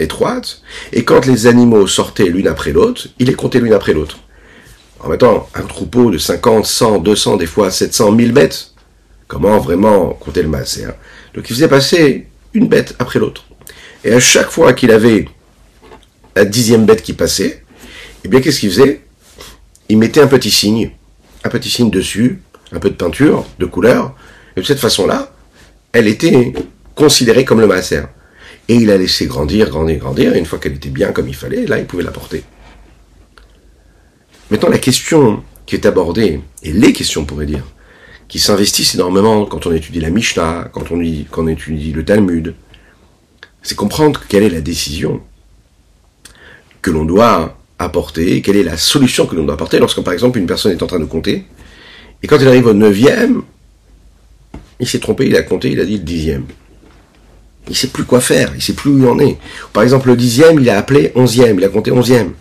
étroite, 0.01 0.63
et 0.93 1.05
quand 1.05 1.27
les 1.27 1.47
animaux 1.47 1.87
sortaient 1.87 2.29
l'une 2.29 2.49
après 2.49 2.73
l'autre, 2.73 3.09
il 3.19 3.27
les 3.27 3.35
comptait 3.35 3.61
l'une 3.61 3.73
après 3.73 3.93
l'autre. 3.93 4.19
En 5.01 5.09
mettant 5.09 5.49
un 5.55 5.63
troupeau 5.63 6.11
de 6.11 6.19
50, 6.19 6.67
100, 6.67 6.99
200, 6.99 7.37
des 7.37 7.47
fois 7.47 7.71
700, 7.71 8.13
1000 8.13 8.33
bêtes, 8.33 8.73
comment 9.27 9.59
vraiment 9.59 10.11
compter 10.15 10.43
le 10.43 10.49
masser 10.49 10.85
hein? 10.85 10.95
Donc 11.35 11.49
il 11.51 11.55
faisait 11.55 11.69
passer 11.69 12.27
une 12.55 12.69
bête 12.69 12.97
après 12.99 13.19
l'autre. 13.19 13.45
Et 14.05 14.13
à 14.13 14.21
chaque 14.21 14.51
fois 14.51 14.73
qu'il 14.73 14.91
avait 14.91 15.29
la 16.35 16.45
dixième 16.45 16.85
bête 16.85 17.03
qui 17.03 17.13
passait, 17.13 17.63
eh 18.25 18.29
bien 18.29 18.41
qu'est-ce 18.41 18.61
qu'il 18.61 18.71
faisait? 18.71 19.03
Il 19.89 19.99
mettait 19.99 20.21
un 20.21 20.27
petit 20.27 20.51
signe, 20.51 20.91
un 21.45 21.49
petit 21.49 21.71
signe 21.71 21.91
dessus, 21.91 22.43
un 22.73 22.79
peu 22.79 22.91
de 22.91 22.95
peinture, 22.95 23.47
de 23.59 23.67
couleur, 23.67 24.15
et 24.57 24.61
de 24.61 24.67
cette 24.67 24.81
façon-là, 24.81 25.33
elle 25.93 26.09
était 26.09 26.53
considérée 26.95 27.45
comme 27.45 27.61
le 27.61 27.67
masser. 27.67 28.03
Et 28.69 28.75
il 28.75 28.91
a 28.91 28.99
laissé 28.99 29.27
grandir, 29.27 29.71
grandir, 29.71 29.99
grandir, 29.99 30.35
et 30.35 30.39
une 30.39 30.45
fois 30.45 30.59
qu'elle 30.59 30.75
était 30.75 30.91
bien 30.91 31.13
comme 31.13 31.29
il 31.29 31.35
fallait, 31.35 31.67
là, 31.67 31.79
il 31.79 31.87
pouvait 31.87 32.03
la 32.03 32.11
porter. 32.11 32.45
Maintenant, 34.51 34.69
la 34.69 34.79
question 34.79 35.43
qui 35.67 35.75
est 35.75 35.87
abordée, 35.87 36.41
et 36.63 36.73
les 36.73 36.93
questions, 36.93 37.23
on 37.23 37.25
pourrait 37.25 37.47
dire, 37.47 37.65
qui 38.29 38.39
s'investissent 38.39 38.95
énormément 38.95 39.47
quand 39.47 39.67
on 39.67 39.73
étudie 39.73 40.01
la 40.01 40.11
Mishnah, 40.11 40.71
quand 40.73 40.91
on, 40.91 41.49
étudie 41.49 41.93
le 41.93 42.05
Talmud, 42.05 42.55
c'est 43.63 43.75
comprendre 43.75 44.23
quelle 44.29 44.43
est 44.43 44.51
la 44.51 44.61
décision 44.61 45.21
que 46.83 46.91
l'on 46.91 47.05
doit 47.05 47.59
apporter, 47.79 48.43
quelle 48.43 48.57
est 48.57 48.63
la 48.63 48.77
solution 48.77 49.27
que 49.27 49.35
l'on 49.35 49.45
doit 49.45 49.55
apporter 49.55 49.79
lorsque, 49.79 50.03
par 50.03 50.13
exemple, 50.13 50.39
une 50.39 50.47
personne 50.47 50.73
est 50.73 50.83
en 50.83 50.87
train 50.87 51.01
de 51.01 51.05
compter, 51.05 51.47
et 52.23 52.27
quand 52.27 52.39
il 52.39 52.49
arrive 52.49 52.67
au 52.67 52.75
neuvième, 52.75 53.43
il 54.81 54.89
s'est 54.89 54.99
trompé, 54.99 55.27
il 55.27 55.37
a 55.37 55.43
compté, 55.43 55.71
il 55.71 55.81
a 55.81 55.85
dit 55.85 55.99
le 55.99 56.05
dixième. 56.05 56.45
Il 57.69 57.77
sait 57.77 57.89
plus 57.89 58.05
quoi 58.05 58.21
faire, 58.21 58.53
il 58.55 58.63
sait 58.63 58.73
plus 58.73 58.91
où 58.91 58.99
il 58.99 59.07
en 59.07 59.19
est. 59.19 59.37
Par 59.73 59.83
exemple, 59.83 60.09
le 60.09 60.17
dixième, 60.17 60.59
il 60.59 60.71
a 60.71 60.79
appelé 60.79 61.13
onzième, 61.15 61.59
il 61.59 61.65
a 61.65 61.69
compté 61.69 61.91
onzième. 61.91 62.33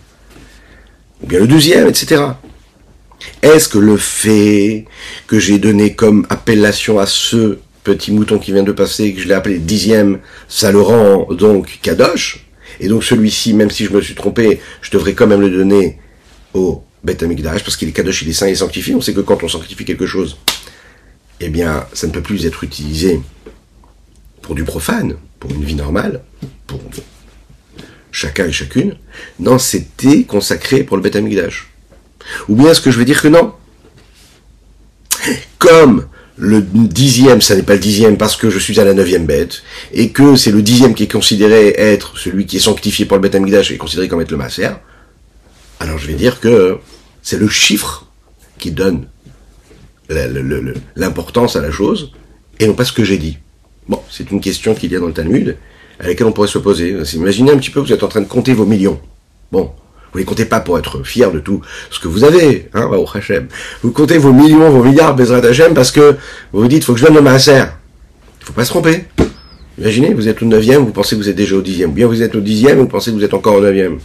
Ou 1.22 1.26
bien 1.26 1.40
le 1.40 1.46
douzième, 1.46 1.88
etc. 1.88 2.22
Est-ce 3.42 3.68
que 3.68 3.78
le 3.78 3.96
fait 3.96 4.84
que 5.26 5.38
j'ai 5.38 5.58
donné 5.58 5.94
comme 5.94 6.26
appellation 6.30 6.98
à 6.98 7.06
ce 7.06 7.58
petit 7.84 8.12
mouton 8.12 8.38
qui 8.38 8.52
vient 8.52 8.62
de 8.62 8.72
passer, 8.72 9.12
que 9.12 9.20
je 9.20 9.28
l'ai 9.28 9.34
appelé 9.34 9.58
dixième, 9.58 10.18
ça 10.48 10.70
le 10.72 10.80
rend 10.80 11.26
donc 11.32 11.78
kadosh 11.82 12.46
Et 12.80 12.88
donc 12.88 13.04
celui-ci, 13.04 13.54
même 13.54 13.70
si 13.70 13.84
je 13.84 13.92
me 13.92 14.00
suis 14.00 14.14
trompé, 14.14 14.60
je 14.82 14.90
devrais 14.90 15.14
quand 15.14 15.26
même 15.26 15.40
le 15.40 15.50
donner 15.50 15.98
au 16.54 16.82
Beth 17.04 17.22
Amikdash, 17.22 17.62
parce 17.62 17.76
qu'il 17.76 17.88
est 17.88 17.92
kadosh, 17.92 18.22
il 18.22 18.28
est 18.28 18.32
saint 18.32 18.46
et 18.46 18.54
sanctifié. 18.54 18.94
On 18.94 19.00
sait 19.00 19.14
que 19.14 19.20
quand 19.20 19.42
on 19.42 19.48
sanctifie 19.48 19.84
quelque 19.84 20.06
chose, 20.06 20.36
eh 21.40 21.48
bien, 21.48 21.86
ça 21.92 22.06
ne 22.06 22.12
peut 22.12 22.20
plus 22.22 22.46
être 22.46 22.64
utilisé 22.64 23.20
pour 24.48 24.54
du 24.54 24.64
profane, 24.64 25.16
pour 25.40 25.50
une 25.50 25.62
vie 25.62 25.74
normale, 25.74 26.22
pour 26.66 26.80
chacun 28.10 28.46
et 28.46 28.52
chacune. 28.52 28.96
Non, 29.38 29.58
c'était 29.58 30.22
consacré 30.22 30.84
pour 30.84 30.96
le 30.96 31.02
Beth. 31.02 31.18
Ou 32.48 32.56
bien 32.56 32.70
est-ce 32.70 32.80
que 32.80 32.90
je 32.90 32.98
vais 32.98 33.04
dire 33.04 33.20
que 33.20 33.28
non? 33.28 33.52
Comme 35.58 36.06
le 36.38 36.62
dixième, 36.62 37.42
ça 37.42 37.56
n'est 37.56 37.62
pas 37.62 37.74
le 37.74 37.78
dixième 37.80 38.16
parce 38.16 38.36
que 38.36 38.48
je 38.48 38.58
suis 38.58 38.80
à 38.80 38.84
la 38.84 38.94
neuvième 38.94 39.26
bête, 39.26 39.62
et 39.92 40.12
que 40.12 40.34
c'est 40.34 40.50
le 40.50 40.62
dixième 40.62 40.94
qui 40.94 41.02
est 41.02 41.12
considéré 41.12 41.74
être 41.76 42.16
celui 42.16 42.46
qui 42.46 42.56
est 42.56 42.60
sanctifié 42.60 43.04
pour 43.04 43.18
le 43.18 43.28
Beth 43.28 43.34
et 43.70 43.76
considéré 43.76 44.08
comme 44.08 44.22
être 44.22 44.30
le 44.30 44.38
Maser, 44.38 44.70
alors 45.78 45.98
je 45.98 46.06
vais 46.06 46.14
dire 46.14 46.40
que 46.40 46.78
c'est 47.20 47.38
le 47.38 47.48
chiffre 47.48 48.06
qui 48.58 48.70
donne 48.70 49.08
l'importance 50.96 51.54
à 51.54 51.60
la 51.60 51.70
chose, 51.70 52.12
et 52.58 52.66
non 52.66 52.72
pas 52.72 52.86
ce 52.86 52.94
que 52.94 53.04
j'ai 53.04 53.18
dit. 53.18 53.36
Bon, 53.88 54.02
c'est 54.10 54.30
une 54.30 54.40
question 54.40 54.74
qu'il 54.74 54.92
y 54.92 54.96
a 54.96 55.00
dans 55.00 55.06
le 55.06 55.12
Talmud, 55.12 55.56
à 55.98 56.06
laquelle 56.06 56.26
on 56.26 56.32
pourrait 56.32 56.48
se 56.48 56.58
poser. 56.58 56.96
Imaginez 57.14 57.52
un 57.52 57.56
petit 57.56 57.70
peu, 57.70 57.80
vous 57.80 57.92
êtes 57.92 58.02
en 58.02 58.08
train 58.08 58.20
de 58.20 58.26
compter 58.26 58.52
vos 58.52 58.66
millions. 58.66 59.00
Bon, 59.50 59.72
vous 60.12 60.18
les 60.18 60.24
comptez 60.24 60.44
pas 60.44 60.60
pour 60.60 60.78
être 60.78 61.02
fier 61.04 61.32
de 61.32 61.40
tout 61.40 61.62
ce 61.90 61.98
que 62.00 62.08
vous 62.08 62.24
avez, 62.24 62.68
hein, 62.74 62.86
au 62.86 63.06
Hachem. 63.12 63.48
Vous 63.82 63.90
comptez 63.92 64.18
vos 64.18 64.32
millions, 64.32 64.70
vos 64.70 64.82
milliards, 64.82 65.16
Bezrat 65.16 65.44
Hachem, 65.44 65.74
parce 65.74 65.90
que 65.90 66.16
vous 66.52 66.62
vous 66.62 66.68
dites, 66.68 66.84
faut 66.84 66.94
que 66.94 67.00
je 67.00 67.06
donne 67.06 67.14
le 67.14 67.22
maaser. 67.22 67.64
Il 68.40 68.46
faut 68.46 68.52
pas 68.52 68.64
se 68.64 68.70
tromper. 68.70 69.04
Imaginez, 69.78 70.12
vous 70.12 70.28
êtes 70.28 70.42
au 70.42 70.46
neuvième, 70.46 70.84
vous 70.84 70.92
pensez 70.92 71.14
que 71.16 71.20
vous 71.20 71.28
êtes 71.28 71.36
déjà 71.36 71.56
au 71.56 71.62
dixième. 71.62 71.90
Ou 71.90 71.94
bien 71.94 72.06
vous 72.06 72.22
êtes 72.22 72.34
au 72.34 72.40
dixième, 72.40 72.78
vous 72.78 72.88
pensez 72.88 73.10
que 73.10 73.16
vous 73.16 73.24
êtes 73.24 73.34
encore 73.34 73.54
au 73.54 73.60
neuvième. 73.60 73.98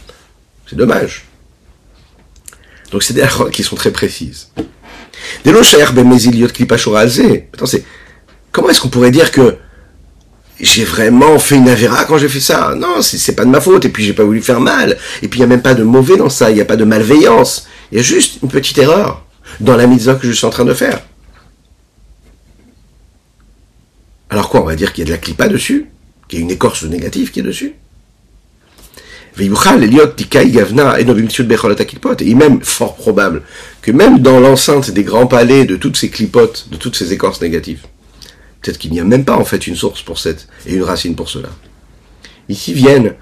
C'est 0.66 0.76
dommage. 0.76 1.26
Donc 2.90 3.02
c'est 3.02 3.14
des 3.14 3.22
erreurs 3.22 3.50
qui 3.50 3.62
sont 3.64 3.76
très 3.76 3.90
précises. 3.90 4.50
Dès 5.44 5.52
Attends, 7.52 7.66
c'est, 7.66 7.84
comment 8.52 8.68
est-ce 8.68 8.80
qu'on 8.80 8.88
pourrait 8.88 9.10
dire 9.10 9.32
que 9.32 9.56
j'ai 10.60 10.84
vraiment 10.84 11.38
fait 11.38 11.56
une 11.56 11.68
avéra 11.68 12.04
quand 12.04 12.18
j'ai 12.18 12.28
fait 12.28 12.40
ça. 12.40 12.74
Non, 12.76 13.02
c'est 13.02 13.34
pas 13.34 13.44
de 13.44 13.50
ma 13.50 13.60
faute. 13.60 13.84
Et 13.84 13.88
puis 13.88 14.04
j'ai 14.04 14.12
pas 14.12 14.24
voulu 14.24 14.40
faire 14.40 14.60
mal. 14.60 14.96
Et 15.22 15.28
puis 15.28 15.38
il 15.38 15.42
n'y 15.42 15.44
a 15.44 15.48
même 15.48 15.62
pas 15.62 15.74
de 15.74 15.82
mauvais 15.82 16.16
dans 16.16 16.30
ça. 16.30 16.50
Il 16.50 16.54
n'y 16.54 16.60
a 16.60 16.64
pas 16.64 16.76
de 16.76 16.84
malveillance. 16.84 17.66
Il 17.90 17.98
y 17.98 18.00
a 18.00 18.02
juste 18.02 18.40
une 18.42 18.48
petite 18.48 18.78
erreur 18.78 19.24
dans 19.60 19.76
la 19.76 19.86
mitzvah 19.86 20.14
que 20.14 20.26
je 20.26 20.32
suis 20.32 20.46
en 20.46 20.50
train 20.50 20.64
de 20.64 20.74
faire. 20.74 21.00
Alors 24.30 24.48
quoi 24.48 24.62
On 24.62 24.64
va 24.64 24.76
dire 24.76 24.92
qu'il 24.92 25.02
y 25.02 25.06
a 25.06 25.08
de 25.08 25.12
la 25.12 25.18
clipa 25.18 25.48
dessus, 25.48 25.86
qu'il 26.28 26.38
y 26.38 26.42
a 26.42 26.44
une 26.44 26.50
écorce 26.50 26.84
négative 26.84 27.30
qui 27.30 27.40
est 27.40 27.44
dessus. 27.44 27.74
Et 29.36 29.48
même 32.34 32.62
fort 32.62 32.94
probable 32.94 33.42
que 33.82 33.90
même 33.90 34.18
dans 34.20 34.38
l'enceinte 34.40 34.90
des 34.92 35.02
grands 35.02 35.26
palais 35.26 35.64
de 35.64 35.74
toutes 35.76 35.96
ces 35.96 36.08
clipotes, 36.08 36.68
de 36.70 36.76
toutes 36.76 36.94
ces 36.96 37.12
écorces 37.12 37.40
négatives, 37.40 37.82
Peut-être 38.64 38.78
qu'il 38.78 38.92
n'y 38.92 39.00
a 39.00 39.04
même 39.04 39.26
pas 39.26 39.36
en 39.36 39.44
fait 39.44 39.66
une 39.66 39.76
source 39.76 40.00
pour 40.00 40.18
cette 40.18 40.48
et 40.66 40.74
une 40.74 40.84
racine 40.84 41.14
pour 41.14 41.28
cela. 41.28 41.50
Ici 42.48 42.72
viennent, 42.72 43.14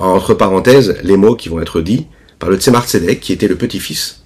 entre 0.00 0.34
parenthèses, 0.34 0.96
les 1.04 1.16
mots 1.16 1.36
qui 1.36 1.48
vont 1.48 1.60
être 1.60 1.80
dits 1.80 2.06
par 2.40 2.50
le 2.50 2.56
Tzemar 2.56 2.88
Tzedek, 2.88 3.20
qui 3.20 3.32
était 3.32 3.46
le 3.46 3.54
petit-fils, 3.54 4.24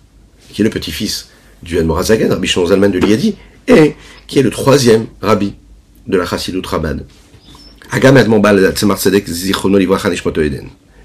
qui 0.50 0.62
est 0.62 0.64
le 0.64 0.70
petit-fils 0.70 1.28
du 1.62 1.78
Admorazagan, 1.78 2.30
Rabbi 2.30 2.48
Shimon 2.48 2.66
Zalman 2.66 2.88
de 2.88 2.98
Liadi, 2.98 3.36
et 3.68 3.94
qui 4.26 4.38
est 4.38 4.42
le 4.42 4.48
troisième 4.48 5.04
rabbi 5.20 5.54
de 6.06 6.16
la 6.16 6.24
Chassidut 6.24 6.62
Rabban. 6.64 7.00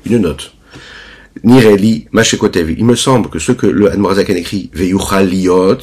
Une 0.05 0.17
note. 0.19 0.53
Nireli 1.43 2.07
Mashekotev. 2.13 2.71
Il 2.71 2.85
me 2.85 2.95
semble 2.95 3.29
que 3.29 3.39
ce 3.39 3.51
que 3.51 3.67
le 3.67 3.91
Admorazakan 3.91 4.35
écrit, 4.35 4.69
Veyuchaliot, 4.73 5.79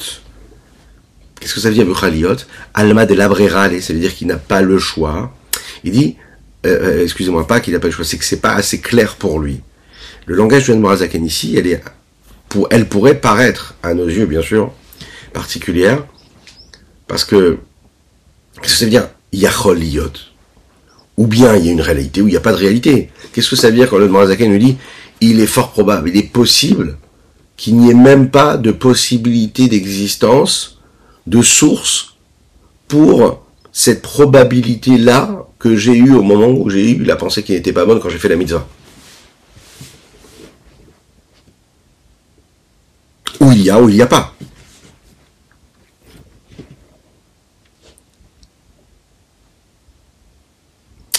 Qu'est-ce 1.39 1.53
que 1.53 1.59
ça 1.59 1.69
veut 1.69 1.75
dire 1.75 1.85
Bukhaliot? 1.85 2.35
Alma 2.73 3.05
de 3.05 3.13
labrerale, 3.13 3.81
ça 3.81 3.93
veut 3.93 3.99
dire 3.99 4.15
qu'il 4.15 4.27
n'a 4.27 4.37
pas 4.37 4.61
le 4.61 4.79
choix. 4.79 5.33
Il 5.83 5.91
dit, 5.91 6.17
euh, 6.65 6.99
euh, 6.99 7.03
excusez-moi 7.03 7.45
pas 7.47 7.59
qu'il 7.59 7.73
n'a 7.73 7.79
pas 7.79 7.87
le 7.87 7.93
choix, 7.93 8.05
c'est 8.05 8.17
que 8.17 8.25
c'est 8.25 8.41
pas 8.41 8.53
assez 8.53 8.79
clair 8.79 9.15
pour 9.15 9.39
lui. 9.39 9.61
Le 10.25 10.35
langage 10.35 10.67
de 10.67 10.73
Morazaken 10.73 11.25
ici, 11.25 11.55
elle, 11.57 11.67
est, 11.67 11.81
pour, 12.49 12.67
elle 12.71 12.87
pourrait 12.87 13.19
paraître, 13.19 13.75
à 13.83 13.93
nos 13.93 14.07
yeux 14.07 14.25
bien 14.25 14.41
sûr, 14.41 14.73
particulière, 15.33 16.05
parce 17.07 17.23
que, 17.23 17.59
qu'est-ce 18.61 18.73
que 18.73 18.79
ça 18.79 18.85
veut 18.85 18.91
dire 18.91 19.09
Yacholiot? 19.31 20.11
Ou 21.17 21.27
bien 21.27 21.55
il 21.55 21.65
y 21.65 21.69
a 21.69 21.71
une 21.71 21.81
réalité, 21.81 22.21
ou 22.21 22.27
il 22.27 22.31
n'y 22.31 22.37
a 22.37 22.41
pas 22.41 22.51
de 22.51 22.57
réalité. 22.57 23.09
Qu'est-ce 23.31 23.49
que 23.49 23.55
ça 23.55 23.69
veut 23.69 23.75
dire 23.75 23.89
quand 23.89 23.97
le 23.97 24.07
Morazaken 24.07 24.51
nous 24.51 24.59
dit, 24.59 24.77
il 25.21 25.39
est 25.39 25.47
fort 25.47 25.71
probable, 25.71 26.09
il 26.09 26.17
est 26.17 26.31
possible 26.31 26.97
qu'il 27.55 27.77
n'y 27.77 27.89
ait 27.89 27.95
même 27.95 28.29
pas 28.29 28.57
de 28.57 28.71
possibilité 28.71 29.67
d'existence 29.67 30.76
de 31.27 31.41
source 31.41 32.15
pour 32.87 33.43
cette 33.71 34.01
probabilité-là 34.01 35.45
que 35.59 35.75
j'ai 35.75 35.95
eue 35.95 36.13
au 36.13 36.23
moment 36.23 36.47
où 36.47 36.69
j'ai 36.69 36.91
eu 36.91 37.03
la 37.03 37.15
pensée 37.15 37.43
qui 37.43 37.51
n'était 37.51 37.73
pas 37.73 37.85
bonne 37.85 37.99
quand 37.99 38.09
j'ai 38.09 38.17
fait 38.17 38.29
la 38.29 38.35
mitzvah. 38.35 38.65
Où 43.39 43.51
il 43.51 43.61
y 43.61 43.69
a, 43.69 43.79
ou 43.79 43.89
il 43.89 43.95
n'y 43.95 44.01
a 44.01 44.07
pas. 44.07 44.33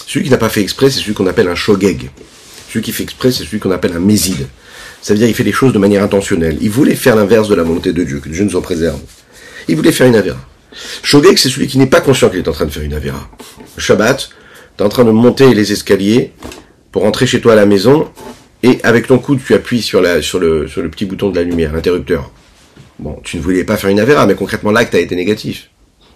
Celui 0.06 0.24
qui 0.24 0.30
n'a 0.30 0.38
pas 0.38 0.48
fait 0.48 0.62
exprès, 0.62 0.90
c'est 0.90 1.00
celui 1.00 1.12
qu'on 1.12 1.26
appelle 1.26 1.48
un 1.48 1.54
shogeg. 1.54 2.10
Celui 2.68 2.82
qui 2.82 2.92
fait 2.92 3.02
exprès, 3.02 3.30
c'est 3.30 3.44
celui 3.44 3.60
qu'on 3.60 3.70
appelle 3.70 3.92
un 3.92 4.00
méside. 4.00 4.48
Ça 5.02 5.12
veut 5.12 5.18
dire 5.18 5.28
qu'il 5.28 5.36
fait 5.36 5.44
les 5.44 5.52
choses 5.52 5.74
de 5.74 5.78
manière 5.78 6.02
intentionnelle. 6.02 6.56
Il 6.60 6.70
voulait 6.70 6.94
faire 6.94 7.14
l'inverse 7.14 7.48
de 7.48 7.54
la 7.54 7.62
volonté 7.62 7.92
de 7.92 8.02
Dieu, 8.02 8.18
que 8.18 8.28
Dieu 8.28 8.42
nous 8.44 8.56
en 8.56 8.62
préserve. 8.62 8.98
Il 9.68 9.76
voulait 9.76 9.92
faire 9.92 10.06
une 10.06 10.16
avéra. 10.16 10.38
Shogek, 11.02 11.38
c'est 11.38 11.48
celui 11.48 11.66
qui 11.66 11.78
n'est 11.78 11.86
pas 11.86 12.00
conscient 12.00 12.30
qu'il 12.30 12.38
est 12.38 12.48
en 12.48 12.52
train 12.52 12.66
de 12.66 12.70
faire 12.70 12.82
une 12.82 12.94
avéra. 12.94 13.28
Shabbat, 13.76 14.30
tu 14.76 14.82
es 14.82 14.86
en 14.86 14.88
train 14.88 15.04
de 15.04 15.10
monter 15.10 15.54
les 15.54 15.72
escaliers 15.72 16.32
pour 16.92 17.02
rentrer 17.02 17.26
chez 17.26 17.40
toi 17.40 17.52
à 17.52 17.56
la 17.56 17.66
maison, 17.66 18.10
et 18.62 18.80
avec 18.82 19.06
ton 19.06 19.18
coude, 19.18 19.40
tu 19.44 19.54
appuies 19.54 19.82
sur, 19.82 20.00
le, 20.00 20.20
petit 20.88 21.04
bouton 21.04 21.30
de 21.30 21.36
la 21.36 21.42
lumière, 21.42 21.72
l'interrupteur. 21.72 22.30
Bon, 22.98 23.20
tu 23.22 23.36
ne 23.36 23.42
voulais 23.42 23.64
pas 23.64 23.76
faire 23.76 23.90
une 23.90 24.00
avéra, 24.00 24.26
mais 24.26 24.34
concrètement 24.34 24.72
l'acte 24.72 24.94
a 24.94 24.98
été 24.98 25.14
négatif. 25.14 25.70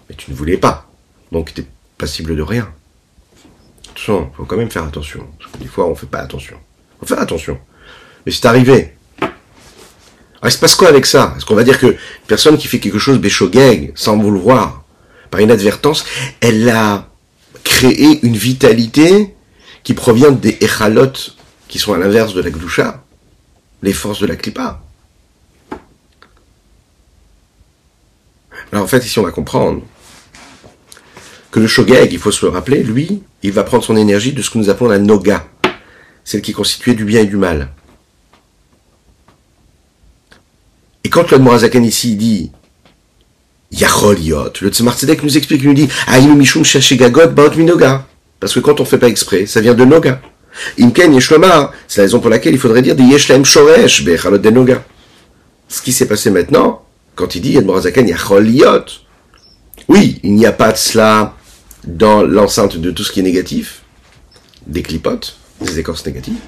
Mais 0.09 0.15
tu 0.15 0.31
ne 0.31 0.35
voulais 0.35 0.57
pas. 0.57 0.89
Donc 1.31 1.53
tu 1.53 1.63
passible 1.97 2.35
de 2.35 2.41
rien. 2.41 2.69
Attention, 3.91 4.29
faut 4.35 4.43
quand 4.43 4.57
même 4.57 4.69
faire 4.69 4.83
attention. 4.83 5.25
Parce 5.39 5.51
que 5.51 5.57
des 5.59 5.67
fois, 5.67 5.87
on 5.87 5.95
fait 5.95 6.07
pas 6.07 6.19
attention. 6.19 6.57
Faut 6.99 7.05
faire 7.05 7.21
attention. 7.21 7.57
Mais 8.25 8.31
c'est 8.31 8.45
arrivé. 8.45 8.93
Alors, 10.43 10.51
il 10.51 10.55
se 10.55 10.59
passe 10.59 10.75
quoi 10.75 10.89
avec 10.89 11.05
ça 11.05 11.33
Est-ce 11.37 11.45
qu'on 11.45 11.55
va 11.55 11.63
dire 11.63 11.79
que 11.79 11.95
personne 12.27 12.57
qui 12.57 12.67
fait 12.67 12.81
quelque 12.81 12.99
chose 12.99 13.17
béchogeg, 13.17 13.93
sans 13.95 14.17
vouloir, 14.17 14.83
par 15.31 15.39
inadvertance, 15.39 16.03
elle 16.41 16.67
a 16.67 17.07
créé 17.63 18.19
une 18.25 18.35
vitalité 18.35 19.33
qui 19.85 19.93
provient 19.93 20.31
des 20.31 20.57
echalot, 20.61 21.13
qui 21.69 21.79
sont 21.79 21.93
à 21.93 21.97
l'inverse 21.97 22.33
de 22.33 22.41
la 22.41 22.49
gdusha, 22.49 23.05
les 23.83 23.93
forces 23.93 24.19
de 24.19 24.27
la 24.27 24.35
klipa. 24.35 24.83
Alors 28.73 28.83
en 28.83 28.87
fait, 28.87 29.05
ici 29.05 29.17
on 29.19 29.23
va 29.23 29.31
comprendre 29.31 29.81
que 31.51 31.61
le 31.61 31.67
shogeg, 31.67 32.11
il 32.11 32.19
faut 32.19 32.31
se 32.33 32.45
le 32.45 32.51
rappeler, 32.51 32.83
lui, 32.83 33.23
il 33.43 33.53
va 33.53 33.63
prendre 33.63 33.85
son 33.85 33.95
énergie 33.95 34.33
de 34.33 34.41
ce 34.41 34.49
que 34.49 34.57
nous 34.57 34.69
appelons 34.69 34.89
la 34.89 34.99
noga, 34.99 35.47
celle 36.25 36.41
qui 36.41 36.51
est 36.51 36.53
constituée 36.53 36.95
du 36.95 37.05
bien 37.05 37.21
et 37.21 37.27
du 37.27 37.37
mal. 37.37 37.69
Et 41.02 41.02
quand 41.13 41.29
le 41.29 41.37
Morazakan 41.37 41.83
ici 41.83 42.15
dit 42.15 42.51
Yacholiot, 43.71 44.53
le 44.61 44.69
Tzemar 44.69 44.97
Tzedek 44.97 45.21
nous 45.21 45.37
explique, 45.37 45.61
il 45.61 45.67
nous 45.67 45.75
dit 45.75 45.87
Aïnu 46.07 46.33
Mishum 46.33 46.65
Shashigagot 46.65 47.27
Baot 47.27 47.51
Minoga. 47.55 48.07
Parce 48.39 48.55
que 48.55 48.59
quand 48.59 48.81
on 48.81 48.85
fait 48.85 48.97
pas 48.97 49.09
exprès, 49.09 49.45
ça 49.45 49.61
vient 49.61 49.75
de 49.75 49.85
Noga. 49.85 50.21
Imken 50.79 51.13
Yeshlomar, 51.13 51.71
c'est 51.87 52.01
la 52.01 52.05
raison 52.05 52.19
pour 52.19 52.31
laquelle 52.31 52.55
il 52.55 52.59
faudrait 52.59 52.81
dire 52.81 52.95
des 52.95 53.03
Yeshlem 53.03 53.45
Shoresh 53.45 54.03
Bechalot 54.03 54.39
de 54.39 54.49
Noga. 54.49 54.83
Ce 55.69 55.83
qui 55.83 55.91
s'est 55.91 56.07
passé 56.07 56.31
maintenant, 56.31 56.83
quand 57.15 57.35
il 57.35 57.41
dit 57.41 57.51
Yad 57.51 57.67
Yacholiot, 57.67 58.85
oui, 59.89 60.19
il 60.23 60.33
n'y 60.33 60.47
a 60.47 60.51
pas 60.51 60.71
de 60.71 60.77
cela 60.77 61.35
dans 61.85 62.23
l'enceinte 62.23 62.77
de 62.77 62.89
tout 62.89 63.03
ce 63.03 63.11
qui 63.11 63.19
est 63.19 63.23
négatif, 63.23 63.83
des 64.65 64.81
clipotes, 64.81 65.37
des 65.61 65.77
écorces 65.77 66.05
négatives. 66.07 66.39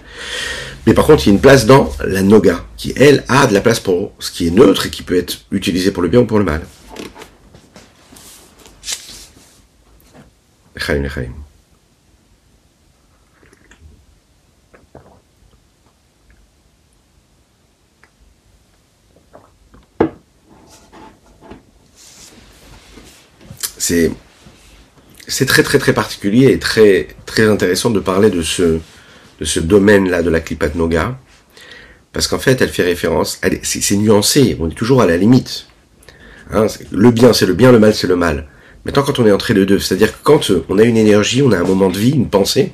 Mais 0.85 0.93
par 0.93 1.05
contre, 1.05 1.23
il 1.23 1.27
y 1.27 1.31
a 1.31 1.33
une 1.33 1.41
place 1.41 1.65
dans 1.65 1.91
la 2.03 2.21
noga, 2.21 2.63
qui 2.77 2.93
elle 2.95 3.23
a 3.27 3.47
de 3.47 3.53
la 3.53 3.61
place 3.61 3.79
pour 3.79 4.13
ce 4.19 4.31
qui 4.31 4.47
est 4.47 4.51
neutre 4.51 4.85
et 4.85 4.89
qui 4.89 5.03
peut 5.03 5.17
être 5.17 5.39
utilisé 5.51 5.91
pour 5.91 6.03
le 6.03 6.09
bien 6.09 6.21
ou 6.21 6.25
pour 6.25 6.39
le 6.39 6.45
mal. 6.45 6.61
C'est 23.77 24.11
c'est 25.27 25.45
très 25.45 25.63
très 25.63 25.79
très 25.79 25.93
particulier 25.93 26.51
et 26.51 26.59
très 26.59 27.07
très 27.25 27.47
intéressant 27.47 27.89
de 27.89 27.99
parler 27.99 28.29
de 28.29 28.41
ce 28.41 28.79
de 29.39 29.45
ce 29.45 29.59
domaine-là 29.59 30.23
de 30.23 30.29
la 30.29 30.41
Noga, 30.75 31.17
parce 32.13 32.27
qu'en 32.27 32.39
fait, 32.39 32.61
elle 32.61 32.69
fait 32.69 32.83
référence, 32.83 33.41
c'est 33.63 33.95
nuancé, 33.97 34.55
on 34.59 34.69
est 34.69 34.73
toujours 34.73 35.01
à 35.01 35.05
la 35.05 35.17
limite. 35.17 35.67
Hein, 36.51 36.67
le 36.91 37.11
bien, 37.11 37.33
c'est 37.33 37.45
le 37.45 37.53
bien, 37.53 37.71
le 37.71 37.79
mal, 37.79 37.93
c'est 37.93 38.07
le 38.07 38.15
mal. 38.15 38.47
Maintenant, 38.85 39.03
quand 39.03 39.19
on 39.19 39.25
est 39.25 39.31
entre 39.31 39.51
les 39.51 39.65
deux, 39.65 39.79
c'est-à-dire 39.79 40.11
que 40.11 40.23
quand 40.23 40.51
on 40.69 40.77
a 40.77 40.83
une 40.83 40.97
énergie, 40.97 41.41
on 41.41 41.51
a 41.51 41.57
un 41.57 41.63
moment 41.63 41.89
de 41.89 41.97
vie, 41.97 42.11
une 42.11 42.29
pensée, 42.29 42.71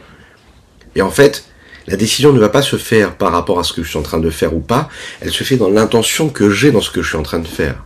et 0.95 1.01
en 1.01 1.09
fait, 1.09 1.45
la 1.87 1.95
décision 1.95 2.33
ne 2.33 2.39
va 2.39 2.49
pas 2.49 2.61
se 2.61 2.75
faire 2.75 3.15
par 3.15 3.31
rapport 3.31 3.59
à 3.59 3.63
ce 3.63 3.73
que 3.73 3.81
je 3.81 3.89
suis 3.89 3.97
en 3.97 4.03
train 4.03 4.19
de 4.19 4.29
faire 4.29 4.53
ou 4.55 4.59
pas, 4.59 4.89
elle 5.21 5.31
se 5.31 5.43
fait 5.43 5.57
dans 5.57 5.69
l'intention 5.69 6.29
que 6.29 6.49
j'ai 6.49 6.71
dans 6.71 6.81
ce 6.81 6.91
que 6.91 7.01
je 7.01 7.09
suis 7.09 7.17
en 7.17 7.23
train 7.23 7.39
de 7.39 7.47
faire. 7.47 7.83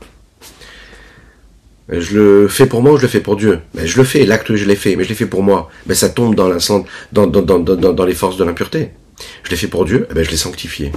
Je 1.90 2.18
le 2.18 2.48
fais 2.48 2.66
pour 2.66 2.82
moi 2.82 2.94
ou 2.94 2.98
je 2.98 3.04
le 3.04 3.08
fais 3.08 3.20
pour 3.20 3.36
Dieu? 3.36 3.60
Mais 3.76 3.86
Je 3.86 3.98
le 3.98 4.04
fais, 4.04 4.26
l'acte 4.26 4.56
je 4.56 4.66
l'ai 4.66 4.76
fait, 4.76 4.96
mais 4.96 5.04
je 5.04 5.10
l'ai 5.10 5.16
fait 5.16 5.28
pour 5.28 5.44
moi. 5.44 5.70
Mais 5.86 5.94
ça 5.94 6.10
tombe 6.10 6.34
dans, 6.34 6.50
dans, 6.50 7.28
dans, 7.28 7.42
dans, 7.42 7.60
dans, 7.60 7.94
dans 7.94 8.06
les 8.06 8.16
forces 8.16 8.38
de 8.38 8.44
l'impureté. 8.44 8.92
Je 9.44 9.52
l'ai 9.52 9.58
fait 9.58 9.68
pour 9.68 9.86
Dieu, 9.86 10.08
eh 10.10 10.14
ben 10.14 10.24
je 10.24 10.32
l'ai 10.32 10.38
sanctifié. 10.38 10.92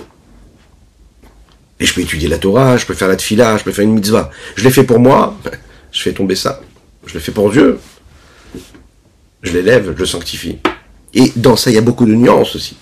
Et 1.80 1.86
je 1.86 1.94
peux 1.94 2.00
étudier 2.00 2.28
la 2.28 2.38
Torah, 2.38 2.76
je 2.76 2.86
peux 2.86 2.94
faire 2.94 3.08
la 3.08 3.16
tfila, 3.16 3.56
je 3.58 3.64
peux 3.64 3.70
faire 3.70 3.84
une 3.84 3.94
mitzvah. 3.94 4.30
Je 4.56 4.64
l'ai 4.64 4.70
fait 4.70 4.84
pour 4.84 4.98
moi, 4.98 5.38
je 5.92 6.02
fais 6.02 6.12
tomber 6.12 6.34
ça. 6.34 6.60
Je 7.06 7.14
le 7.14 7.20
fais 7.20 7.32
pour 7.32 7.50
Dieu, 7.50 7.78
je 9.42 9.52
l'élève, 9.52 9.92
je 9.94 9.98
le 9.98 10.06
sanctifie. 10.06 10.58
Et 11.14 11.32
dans 11.36 11.56
ça, 11.56 11.70
il 11.70 11.74
y 11.74 11.78
a 11.78 11.82
beaucoup 11.82 12.06
de 12.06 12.14
nuances 12.14 12.56
aussi. 12.56 12.76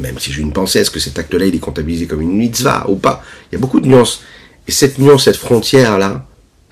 Même 0.00 0.18
si 0.18 0.32
j'ai 0.32 0.42
une 0.42 0.52
pensée, 0.52 0.78
est-ce 0.78 0.90
que 0.90 1.00
cet 1.00 1.18
acte-là, 1.18 1.46
il 1.46 1.54
est 1.54 1.60
comptabilisé 1.60 2.06
comme 2.06 2.22
une 2.22 2.36
mitzvah 2.36 2.86
ou 2.88 2.96
pas? 2.96 3.22
Il 3.50 3.56
y 3.56 3.58
a 3.58 3.60
beaucoup 3.60 3.80
de 3.80 3.86
nuances. 3.86 4.22
Et 4.66 4.72
cette 4.72 4.98
nuance, 4.98 5.24
cette 5.24 5.36
frontière-là, 5.36 6.27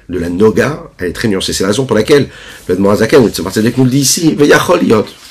de 0.08 0.18
la 0.18 0.28
noga, 0.28 0.84
elle 0.98 1.08
est 1.08 1.12
très 1.12 1.28
nuancée. 1.28 1.52
C'est 1.52 1.64
la 1.64 1.70
raison 1.70 1.84
pour 1.84 1.96
laquelle 1.96 2.28
le 2.68 2.76
Morazakan, 2.76 3.24
le 3.24 3.72
nous 3.76 3.88
dit 3.88 3.98
ici, 3.98 4.36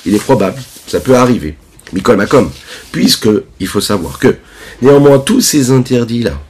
il 0.06 0.14
est 0.14 0.18
probable, 0.18 0.58
ça 0.86 1.00
peut 1.00 1.16
arriver. 1.16 1.56
Mikol 1.92 2.16
Makom, 2.16 2.50
puisque 2.92 3.28
il 3.60 3.66
faut 3.68 3.80
savoir 3.80 4.18
que 4.18 4.36
néanmoins 4.82 5.18
tous 5.18 5.40
ces 5.40 5.70
interdits-là 5.70 6.40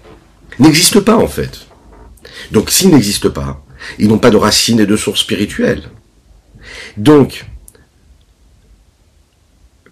n'existent 0.59 1.03
pas 1.03 1.17
en 1.17 1.29
fait. 1.29 1.67
Donc 2.53 2.71
s'ils 2.71 2.91
n'existent 2.91 3.31
pas, 3.31 3.63
ils 3.99 4.09
n'ont 4.09 4.19
pas 4.19 4.31
de 4.31 4.37
racines 4.37 4.81
et 4.81 4.87
de 4.87 4.97
sources 4.97 5.21
spirituelles. 5.21 5.85
Donc, 6.97 7.45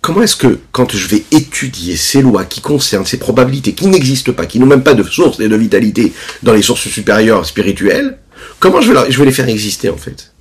comment 0.00 0.22
est-ce 0.22 0.36
que 0.36 0.58
quand 0.72 0.92
je 0.92 1.08
vais 1.08 1.24
étudier 1.30 1.96
ces 1.96 2.22
lois 2.22 2.44
qui 2.44 2.60
concernent 2.60 3.06
ces 3.06 3.18
probabilités 3.18 3.74
qui 3.74 3.86
n'existent 3.86 4.32
pas, 4.32 4.46
qui 4.46 4.58
n'ont 4.58 4.66
même 4.66 4.82
pas 4.82 4.94
de 4.94 5.02
source 5.02 5.40
et 5.40 5.48
de 5.48 5.56
vitalité 5.56 6.12
dans 6.42 6.54
les 6.54 6.62
sources 6.62 6.88
supérieures 6.88 7.46
spirituelles, 7.46 8.18
Comment 8.58 8.80
je 8.80 8.92
vais, 8.92 9.24
les 9.24 9.32
faire 9.32 9.48
exister 9.48 9.90
en 9.90 9.96
fait? 9.96 10.32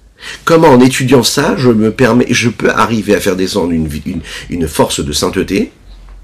Comment 0.45 0.69
en 0.69 0.79
étudiant 0.79 1.23
ça, 1.23 1.55
je 1.57 1.69
me 1.69 1.91
permets, 1.91 2.27
je 2.29 2.49
peux 2.49 2.69
arriver 2.69 3.13
à 3.15 3.19
faire 3.19 3.35
descendre 3.35 3.71
une, 3.71 4.67
force 4.67 5.03
de 5.03 5.11
sainteté, 5.11 5.71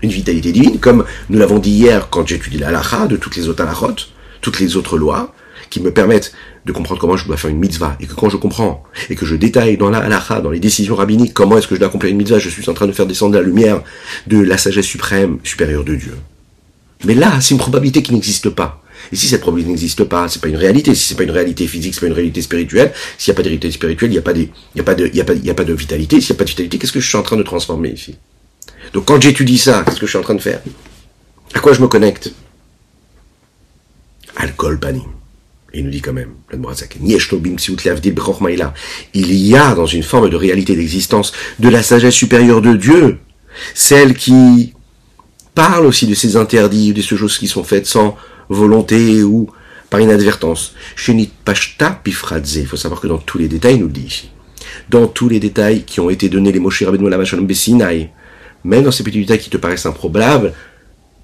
une 0.02 0.10
vitalité 0.10 0.52
divine, 0.52 0.80
comme 0.80 1.04
nous 1.30 1.38
l'avons 1.38 1.60
dit 1.60 1.72
hier 1.72 2.10
quand 2.10 2.26
j'étudie 2.26 2.58
la 2.58 2.70
halakha, 2.70 3.08
de 3.08 3.18
toutes 3.18 3.36
les 3.36 3.50
autres 3.50 3.62
halachot, 3.64 4.08
toutes 4.42 4.60
les 4.60 4.78
autres 4.78 4.98
lois, 4.98 5.34
qui 5.70 5.82
me 5.82 5.92
permettent 5.92 6.34
de 6.66 6.72
comprendre 6.72 7.00
comment 7.00 7.18
je 7.18 7.26
dois 7.26 7.38
faire 7.38 7.50
une 7.50 7.60
mitzvah, 7.60 7.98
et 8.00 8.08
que 8.08 8.14
quand 8.14 8.30
je 8.30 8.38
comprends, 8.38 8.84
et 9.10 9.16
que 9.16 9.26
je 9.26 9.36
détaille 9.36 9.78
dans 9.78 9.90
la 9.90 10.00
dans 10.42 10.52
les 10.52 10.60
décisions 10.60 10.96
rabbiniques, 10.96 11.34
comment 11.34 11.58
est-ce 11.58 11.68
que 11.68 11.76
je 11.76 11.80
dois 11.80 11.90
accomplir 11.90 12.12
une 12.12 12.18
mitzvah, 12.18 12.40
je 12.40 12.50
suis 12.50 12.70
en 12.70 12.74
train 12.74 12.88
de 12.88 12.92
faire 12.92 13.06
descendre 13.06 13.36
la 13.36 13.42
lumière 13.42 13.82
de 14.28 14.40
la 14.40 14.58
sagesse 14.58 14.86
suprême, 14.86 15.40
supérieure 15.44 15.84
de 15.84 15.96
Dieu. 15.96 16.16
Mais 17.06 17.16
là, 17.16 17.40
c'est 17.42 17.54
une 17.54 17.60
probabilité 17.60 18.02
qui 18.04 18.14
n'existe 18.14 18.50
pas. 18.50 18.82
Et 19.12 19.16
si 19.16 19.28
cette 19.28 19.42
probabilité 19.42 19.72
n'existe 19.72 20.04
pas, 20.04 20.28
c'est 20.28 20.42
pas 20.42 20.48
une 20.48 20.58
réalité. 20.58 20.94
Si 20.96 21.08
c'est 21.08 21.16
pas 21.16 21.24
une 21.24 21.32
réalité 21.32 21.68
physique, 21.68 21.94
c'est 21.94 22.02
pas 22.02 22.08
une 22.08 22.14
réalité 22.14 22.42
spirituelle. 22.42 22.94
S'il 23.18 23.32
n'y 23.32 23.36
a 23.36 23.38
pas 23.38 23.44
de 23.44 23.48
réalité 23.48 23.72
spirituelle, 23.72 24.12
il 24.12 24.14
n'y 24.14 24.20
a 24.20 24.22
pas 24.22 24.34
y 24.34 24.80
a 24.80 24.84
pas 24.84 24.96
de, 24.96 25.08
y 25.08 25.50
a 25.50 25.54
pas 25.54 25.64
de 25.64 25.74
vitalité. 25.74 26.22
S'il 26.22 26.34
n'y 26.34 26.38
a 26.38 26.40
pas 26.40 26.46
de 26.46 26.50
vitalité, 26.50 26.78
qu'est-ce 26.78 26.92
que 26.92 27.00
je 27.00 27.08
suis 27.08 27.18
en 27.18 27.24
train 27.24 27.38
de 27.38 27.44
transformer 27.44 27.90
ici? 27.90 28.16
Donc 28.94 29.06
quand 29.06 29.22
j'étudie 29.22 29.58
ça, 29.58 29.84
qu'est-ce 29.86 30.00
que 30.00 30.06
je 30.06 30.12
suis 30.12 30.20
en 30.20 30.24
train 30.24 30.36
de 30.36 30.42
faire? 30.42 30.62
À 31.54 31.60
quoi 31.60 31.74
je 31.74 31.82
me 31.82 31.88
connecte? 31.88 32.34
Alcool 34.36 34.80
panim. 34.80 35.04
Il 35.74 35.86
nous 35.86 35.92
dit 35.92 36.02
quand 36.02 36.14
même, 36.14 36.34
il 39.14 39.36
y 39.36 39.56
a 39.56 39.76
dans 39.76 39.86
une 39.86 40.04
forme 40.04 40.30
de 40.30 40.36
réalité 40.36 40.76
d'existence 40.76 41.32
de 41.60 41.70
la 41.70 41.84
sagesse 41.84 42.16
supérieure 42.16 42.62
de 42.62 42.76
Dieu, 42.76 43.20
celle 43.76 44.16
qui 44.16 44.74
parle 45.54 45.86
aussi 45.86 46.08
de 46.08 46.16
ces 46.16 46.38
interdits, 46.38 46.94
de 46.94 47.02
ces 47.02 47.16
choses 47.16 47.38
qui 47.38 47.48
sont 47.48 47.64
faites 47.64 47.86
sans 47.86 48.18
volonté 48.50 49.24
ou 49.24 49.50
par 49.90 50.02
inadvertance. 50.02 50.74
Shenit 50.96 51.32
pashta 51.46 51.92
pifradze. 52.04 52.58
Il 52.58 52.68
faut 52.68 52.78
savoir 52.78 53.02
que 53.02 53.08
dans 53.08 53.18
tous 53.18 53.38
les 53.38 53.48
détails, 53.48 53.76
il 53.76 53.82
nous 53.82 53.88
le 53.88 53.94
dit 53.94 54.06
ici. 54.08 54.30
Dans 54.90 55.08
tous 55.08 55.30
les 55.30 55.40
détails 55.40 55.84
qui 55.84 56.00
ont 56.00 56.10
été 56.10 56.30
donnés 56.30 56.52
les 56.52 56.60
Moshe 56.60 56.84
Rabbeinu 56.84 57.10
la 57.10 57.24
Shalom 57.26 57.48
Bessinai, 57.48 58.12
même 58.64 58.84
dans 58.84 58.92
ces 58.92 59.04
petits 59.04 59.20
détails 59.20 59.40
qui 59.40 59.50
te 59.50 59.58
paraissent 59.58 59.86
improbables, 59.86 60.54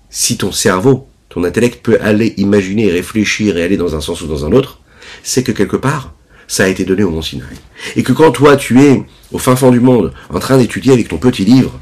si 0.10 0.38
ton 0.38 0.52
cerveau, 0.52 1.08
ton 1.30 1.44
intellect 1.44 1.84
peut 1.84 1.98
aller 2.02 2.34
imaginer, 2.38 2.90
réfléchir 2.90 3.58
et 3.58 3.64
aller 3.64 3.78
dans 3.78 3.96
un 3.96 4.02
sens 4.02 4.22
ou 4.22 4.28
dans 4.28 4.46
un 4.46 4.52
autre, 4.52 4.80
c'est 5.22 5.44
que 5.44 5.52
quelque 5.52 5.76
part, 5.76 6.14
ça 6.48 6.64
a 6.64 6.68
été 6.68 6.86
donné 6.86 7.04
au 7.04 7.10
Mont 7.10 7.22
Sinaï. 7.22 7.58
Et 7.96 8.04
que 8.04 8.14
quand 8.14 8.32
toi, 8.32 8.56
tu 8.56 8.82
es 8.82 9.04
au 9.32 9.38
fin 9.38 9.56
fond 9.56 9.72
du 9.72 9.80
monde, 9.80 10.14
en 10.30 10.40
train 10.40 10.58
d'étudier 10.58 10.94
avec 10.94 11.08
ton 11.08 11.18
petit 11.18 11.44
livre, 11.44 11.80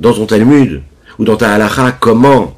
dans 0.00 0.12
ton 0.12 0.26
Talmud, 0.26 0.82
ou 1.18 1.24
dans 1.24 1.36
ta 1.36 1.54
halakha, 1.54 1.92
comment 1.92 2.57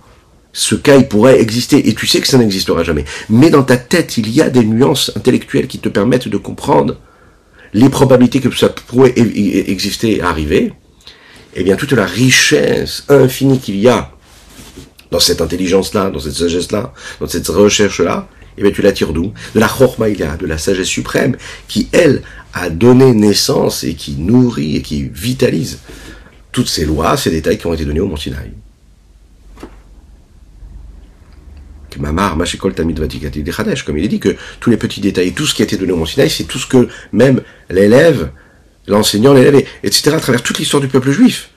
ce 0.52 0.74
cas 0.74 0.96
il 0.96 1.06
pourrait 1.06 1.40
exister 1.40 1.88
et 1.88 1.94
tu 1.94 2.06
sais 2.06 2.20
que 2.20 2.26
ça 2.26 2.38
n'existera 2.38 2.82
jamais. 2.82 3.04
Mais 3.28 3.50
dans 3.50 3.62
ta 3.62 3.76
tête, 3.76 4.18
il 4.18 4.30
y 4.30 4.42
a 4.42 4.50
des 4.50 4.64
nuances 4.64 5.12
intellectuelles 5.16 5.66
qui 5.66 5.78
te 5.78 5.88
permettent 5.88 6.28
de 6.28 6.36
comprendre 6.36 6.98
les 7.72 7.88
probabilités 7.88 8.40
que 8.40 8.54
ça 8.56 8.68
pourrait 8.68 9.14
exister 9.16 10.16
et 10.16 10.22
arriver. 10.22 10.72
Eh 11.54 11.62
bien, 11.64 11.76
toute 11.76 11.92
la 11.92 12.06
richesse 12.06 13.04
infinie 13.08 13.58
qu'il 13.58 13.78
y 13.78 13.88
a 13.88 14.12
dans 15.10 15.20
cette 15.20 15.40
intelligence-là, 15.40 16.10
dans 16.10 16.20
cette 16.20 16.34
sagesse-là, 16.34 16.92
dans 17.20 17.26
cette 17.26 17.48
recherche-là, 17.48 18.28
eh 18.56 18.62
bien, 18.62 18.70
tu 18.70 18.82
la 18.82 18.92
tires 18.92 19.12
d'où? 19.12 19.32
De 19.54 19.60
la 19.60 19.68
chormaïla, 19.68 20.36
de 20.36 20.46
la 20.46 20.58
sagesse 20.58 20.86
suprême, 20.86 21.36
qui, 21.66 21.88
elle, 21.92 22.22
a 22.52 22.70
donné 22.70 23.12
naissance 23.12 23.84
et 23.84 23.94
qui 23.94 24.12
nourrit 24.12 24.76
et 24.76 24.82
qui 24.82 25.08
vitalise 25.12 25.78
toutes 26.52 26.68
ces 26.68 26.84
lois, 26.84 27.16
ces 27.16 27.30
détails 27.30 27.58
qui 27.58 27.66
ont 27.66 27.74
été 27.74 27.84
donnés 27.84 28.00
au 28.00 28.06
Mont 28.06 28.16
Sinaï. 28.16 28.50
Mamar, 31.98 32.36
Mashikol 32.36 32.74
Tamid 32.74 32.98
Vatikati 32.98 33.42
de 33.42 33.82
comme 33.84 33.98
il 33.98 34.04
est 34.04 34.08
dit 34.08 34.20
que 34.20 34.36
tous 34.60 34.70
les 34.70 34.76
petits 34.76 35.00
détails, 35.00 35.32
tout 35.32 35.46
ce 35.46 35.54
qui 35.54 35.62
a 35.62 35.64
été 35.64 35.76
donné 35.76 35.92
au 35.92 35.96
Mont 35.96 36.06
Sinaï, 36.06 36.30
c'est 36.30 36.44
tout 36.44 36.58
ce 36.58 36.66
que 36.66 36.88
même 37.12 37.40
l'élève, 37.68 38.30
l'enseignant, 38.86 39.32
l'élève, 39.32 39.64
etc., 39.82 40.12
à 40.14 40.20
travers 40.20 40.42
toute 40.42 40.58
l'histoire 40.58 40.80
du 40.80 40.88
peuple 40.88 41.10
juif, 41.10 41.50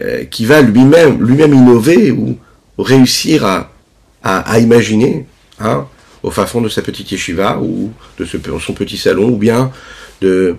euh, 0.00 0.24
qui 0.24 0.46
va 0.46 0.60
lui-même, 0.62 1.22
lui-même 1.24 1.52
innover 1.52 2.10
ou 2.10 2.38
réussir 2.78 3.44
à, 3.44 4.58
imaginer, 4.58 5.26
hein, 5.58 5.86
au 6.22 6.30
fin 6.30 6.46
fond 6.46 6.60
de 6.60 6.68
sa 6.68 6.82
petite 6.82 7.10
yeshiva 7.10 7.58
ou 7.60 7.92
de 8.18 8.24
son 8.24 8.74
petit 8.74 8.98
salon 8.98 9.30
ou 9.30 9.36
bien 9.36 9.72
de, 10.20 10.56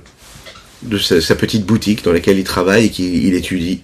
de 0.83 0.97
sa, 0.97 1.35
petite 1.35 1.65
boutique 1.65 2.03
dans 2.03 2.11
laquelle 2.11 2.39
il 2.39 2.43
travaille 2.43 2.85
et 2.85 2.89
qu'il 2.89 3.33
étudie. 3.33 3.83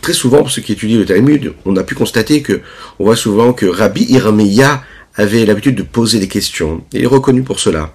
Très 0.00 0.12
souvent, 0.12 0.38
pour 0.38 0.50
ceux 0.50 0.62
qui 0.62 0.72
étudient 0.72 0.98
le 0.98 1.04
Talmud, 1.04 1.52
on 1.64 1.76
a 1.76 1.82
pu 1.82 1.94
constater 1.94 2.42
que, 2.42 2.60
on 2.98 3.04
voit 3.04 3.16
souvent 3.16 3.52
que 3.52 3.66
Rabbi 3.66 4.04
Irmiya 4.08 4.82
avait 5.14 5.44
l'habitude 5.44 5.76
de 5.76 5.82
poser 5.82 6.18
des 6.18 6.28
questions. 6.28 6.84
Il 6.92 7.02
est 7.02 7.06
reconnu 7.06 7.42
pour 7.42 7.60
cela. 7.60 7.92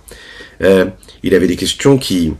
Euh, 0.61 0.85
il 1.23 1.33
avait 1.33 1.47
des 1.47 1.55
questions 1.55 1.97
qui 1.97 2.33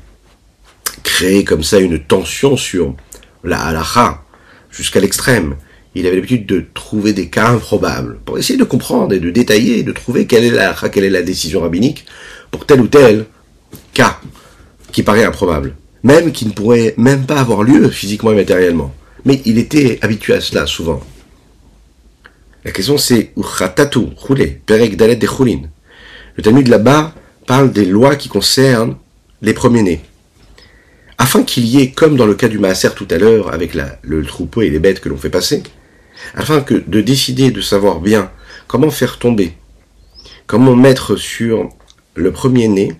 créaient 1.03 1.43
comme 1.43 1.63
ça 1.63 1.79
une 1.79 1.99
tension 1.99 2.57
sur 2.57 2.95
la 3.43 3.59
halacha 3.59 4.23
jusqu'à 4.69 4.99
l'extrême. 4.99 5.55
Il 5.95 6.05
avait 6.05 6.15
l'habitude 6.15 6.45
de 6.45 6.65
trouver 6.73 7.13
des 7.13 7.29
cas 7.29 7.47
improbables 7.47 8.19
pour 8.25 8.37
essayer 8.37 8.59
de 8.59 8.63
comprendre 8.65 9.13
et 9.13 9.19
de 9.19 9.31
détailler, 9.31 9.83
de 9.83 9.91
trouver 9.91 10.27
quelle 10.27 10.43
est 10.43 10.51
la 10.51 10.73
quelle 10.73 11.05
est 11.05 11.09
la 11.09 11.21
décision 11.21 11.61
rabbinique 11.61 12.05
pour 12.51 12.65
tel 12.65 12.81
ou 12.81 12.87
tel 12.87 13.25
cas 13.93 14.19
qui 14.91 15.03
paraît 15.03 15.23
improbable, 15.23 15.75
même 16.05 16.31
qui 16.31 16.45
ne 16.45 16.51
pourrait 16.51 16.93
même 16.97 17.25
pas 17.25 17.39
avoir 17.39 17.63
lieu 17.63 17.89
physiquement 17.89 18.31
et 18.31 18.35
matériellement. 18.35 18.93
Mais 19.25 19.41
il 19.45 19.57
était 19.57 19.97
habitué 20.03 20.35
à 20.35 20.39
cela 20.39 20.67
souvent. 20.67 21.01
La 22.63 22.71
question 22.71 22.99
c'est 22.99 23.31
Uchatatu, 23.35 23.99
roulé, 24.15 24.61
Perek 24.67 24.95
de 24.97 25.05
Le 26.35 26.43
Talmud 26.43 26.67
là-bas 26.67 27.15
parle 27.47 27.71
des 27.71 27.85
lois 27.85 28.15
qui 28.15 28.29
concernent 28.29 28.97
les 29.41 29.53
premiers-nés 29.53 30.01
afin 31.17 31.43
qu'il 31.43 31.65
y 31.65 31.81
ait, 31.81 31.91
comme 31.91 32.17
dans 32.17 32.25
le 32.25 32.35
cas 32.35 32.49
du 32.49 32.59
Maaser 32.59 32.89
tout 32.93 33.07
à 33.09 33.17
l'heure, 33.17 33.53
avec 33.53 33.73
le 34.01 34.25
troupeau 34.25 34.61
et 34.61 34.69
les 34.69 34.79
bêtes 34.79 34.99
que 34.99 35.09
l'on 35.09 35.17
fait 35.17 35.29
passer, 35.29 35.63
afin 36.35 36.59
que 36.61 36.75
de 36.75 37.01
décider, 37.01 37.51
de 37.51 37.61
savoir 37.61 37.99
bien 37.99 38.31
comment 38.67 38.91
faire 38.91 39.17
tomber, 39.17 39.53
comment 40.45 40.75
mettre 40.75 41.15
sur 41.15 41.69
le 42.15 42.31
premier-né 42.31 42.95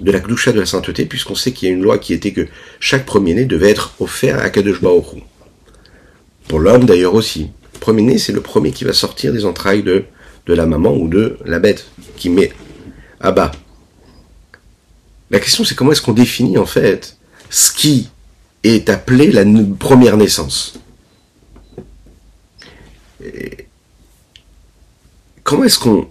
de 0.00 0.10
la 0.10 0.20
Gdusha 0.20 0.52
de 0.52 0.60
la 0.60 0.66
sainteté, 0.66 1.04
puisqu'on 1.06 1.34
sait 1.34 1.52
qu'il 1.52 1.68
y 1.68 1.70
a 1.70 1.74
une 1.74 1.82
loi 1.82 1.98
qui 1.98 2.12
était 2.12 2.32
que 2.32 2.46
chaque 2.78 3.06
premier-né 3.06 3.44
devait 3.44 3.70
être 3.70 3.94
offert 4.00 4.40
à 4.40 4.50
Kadosh. 4.50 4.80
Pour 6.48 6.58
l'homme 6.58 6.84
d'ailleurs 6.84 7.14
aussi. 7.14 7.50
Premier-né, 7.80 8.18
c'est 8.18 8.32
le 8.32 8.40
premier 8.40 8.72
qui 8.72 8.84
va 8.84 8.92
sortir 8.92 9.32
des 9.32 9.44
entrailles 9.44 9.82
de, 9.82 10.04
de 10.46 10.54
la 10.54 10.66
maman 10.66 10.94
ou 10.94 11.08
de 11.08 11.38
la 11.44 11.58
bête, 11.58 11.86
qui 12.16 12.28
met 12.28 12.52
à 13.20 13.32
bas. 13.32 13.52
La 15.30 15.38
question 15.38 15.64
c'est 15.64 15.74
comment 15.74 15.92
est-ce 15.92 16.02
qu'on 16.02 16.12
définit 16.12 16.58
en 16.58 16.66
fait 16.66 17.16
ce 17.50 17.72
qui 17.72 18.10
est 18.64 18.88
appelé 18.90 19.30
la 19.30 19.44
première 19.78 20.16
naissance? 20.16 20.74
comment 25.44 25.64
est-ce 25.64 25.78
qu'on 25.78 26.08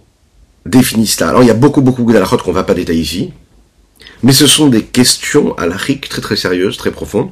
définit 0.66 1.06
cela? 1.06 1.30
Alors 1.30 1.42
il 1.42 1.46
y 1.46 1.50
a 1.50 1.54
beaucoup 1.54 1.80
beaucoup 1.82 2.04
d'alakhot 2.12 2.38
qu'on 2.38 2.50
ne 2.50 2.54
va 2.54 2.64
pas 2.64 2.74
détailler 2.74 3.00
ici, 3.00 3.32
mais 4.22 4.32
ce 4.32 4.46
sont 4.46 4.68
des 4.68 4.82
questions 4.82 5.56
alachiques 5.56 6.08
très 6.08 6.20
très 6.20 6.36
sérieuses, 6.36 6.76
très 6.76 6.90
profondes, 6.90 7.30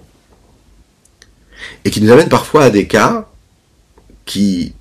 et 1.84 1.90
qui 1.90 2.00
nous 2.00 2.10
amènent 2.10 2.28
parfois 2.28 2.64
à 2.64 2.70
des 2.70 2.86
cas 2.86 3.28
qui 4.24 4.74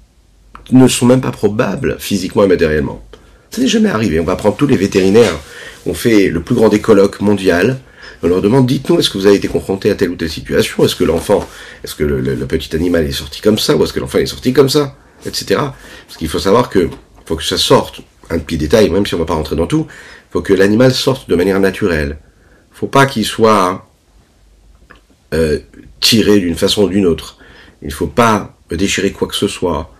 ne 0.71 0.88
sont 0.88 1.06
même 1.06 1.21
pas 1.21 1.32
probables 1.32 1.97
physiquement 2.00 2.43
et 2.43 2.47
matériellement. 2.47 3.04
Ça 3.52 3.62
n'est 3.62 3.67
jamais 3.67 3.89
arrivé. 3.89 4.19
On 4.19 4.26
va 4.26 4.36
prendre 4.36 4.58
tous 4.58 4.67
les 4.67 4.76
vétérinaires. 4.76 5.39
On 5.86 5.93
fait 5.93 6.28
le 6.28 6.41
plus 6.41 6.56
grand 6.56 6.67
des 6.67 6.82
colloques 6.82 7.21
mondial 7.21 7.80
on 8.23 8.28
leur 8.28 8.41
demande, 8.41 8.65
dites-nous, 8.65 9.00
est-ce 9.00 9.10
que 9.10 9.17
vous 9.17 9.28
avez 9.28 9.36
été 9.36 9.47
confronté 9.47 9.91
à 9.91 9.95
telle 9.95 10.10
ou 10.10 10.15
telle 10.15 10.30
situation? 10.30 10.84
Est-ce 10.84 10.95
que 10.95 11.04
l'enfant, 11.04 11.47
est-ce 11.84 11.93
que 11.93 12.04
le, 12.04 12.36
petit 12.47 12.76
animal 12.76 13.06
est 13.06 13.12
sorti 13.12 13.41
comme 13.41 13.60
ça 13.60 13.76
Ou 13.76 13.84
est-ce 13.84 13.93
que 13.93 14.00
l'enfant 14.00 14.17
est 14.17 14.26
sorti 14.26 14.54
comme 14.54 14.69
ça? 14.69 14.95
Etc. 15.26 15.45
Parce 15.56 16.17
qu'il 16.17 16.28
faut 16.28 16.39
savoir 16.39 16.69
que 16.69 16.89
faut 17.26 17.36
que 17.36 17.43
ça 17.43 17.58
sorte, 17.58 18.02
un 18.30 18.39
petit 18.39 18.58
détail, 18.58 18.89
même 18.89 19.06
si 19.06 19.13
on 19.13 19.17
ne 19.17 19.23
va 19.23 19.28
pas 19.28 19.36
rentrer 19.36 19.56
dans 19.56 19.67
tout, 19.67 19.86
faut 20.30 20.42
que 20.42 20.54
l'animal 20.54 20.94
sorte 20.94 21.30
de 21.30 21.36
manière 21.36 21.60
naturelle. 21.60 22.18
faut 22.72 22.88
pas 22.88 23.06
qu'il 23.06 23.26
soit 23.26 23.90
euh, 25.34 25.60
tiré 26.00 26.40
d'une 26.40 26.56
façon 26.56 26.84
ou 26.84 26.90
d'une 26.90 27.06
autre. 27.06 27.38
Il 27.82 27.88
ne 27.88 27.94
faut 27.94 28.08
pas 28.08 28.56
déchirer 28.70 29.12
quoi 29.12 29.28
que 29.28 29.36
ce 29.36 29.48
soit. 29.48 29.94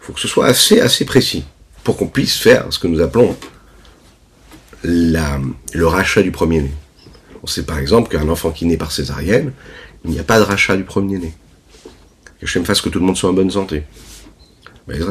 Faut 0.00 0.12
que 0.12 0.20
ce 0.20 0.28
soit 0.28 0.46
assez, 0.46 0.80
assez 0.80 1.04
précis 1.04 1.44
pour 1.84 1.96
qu'on 1.96 2.06
puisse 2.06 2.38
faire 2.38 2.66
ce 2.70 2.78
que 2.78 2.86
nous 2.86 3.00
appelons 3.00 3.36
le 4.84 5.84
rachat 5.84 6.22
du 6.22 6.32
premier-né. 6.32 6.72
On 7.42 7.46
sait 7.46 7.64
par 7.64 7.78
exemple 7.78 8.10
qu'un 8.10 8.28
enfant 8.28 8.50
qui 8.50 8.66
naît 8.66 8.76
par 8.76 8.92
césarienne, 8.92 9.52
il 10.04 10.10
n'y 10.10 10.18
a 10.18 10.24
pas 10.24 10.38
de 10.38 10.44
rachat 10.44 10.76
du 10.76 10.84
premier-né. 10.84 11.34
Que 12.40 12.46
Hachem 12.46 12.64
fasse 12.64 12.80
que 12.80 12.88
tout 12.88 12.98
le 12.98 13.06
monde 13.06 13.16
soit 13.16 13.30
en 13.30 13.32
bonne 13.32 13.50
santé. 13.50 13.84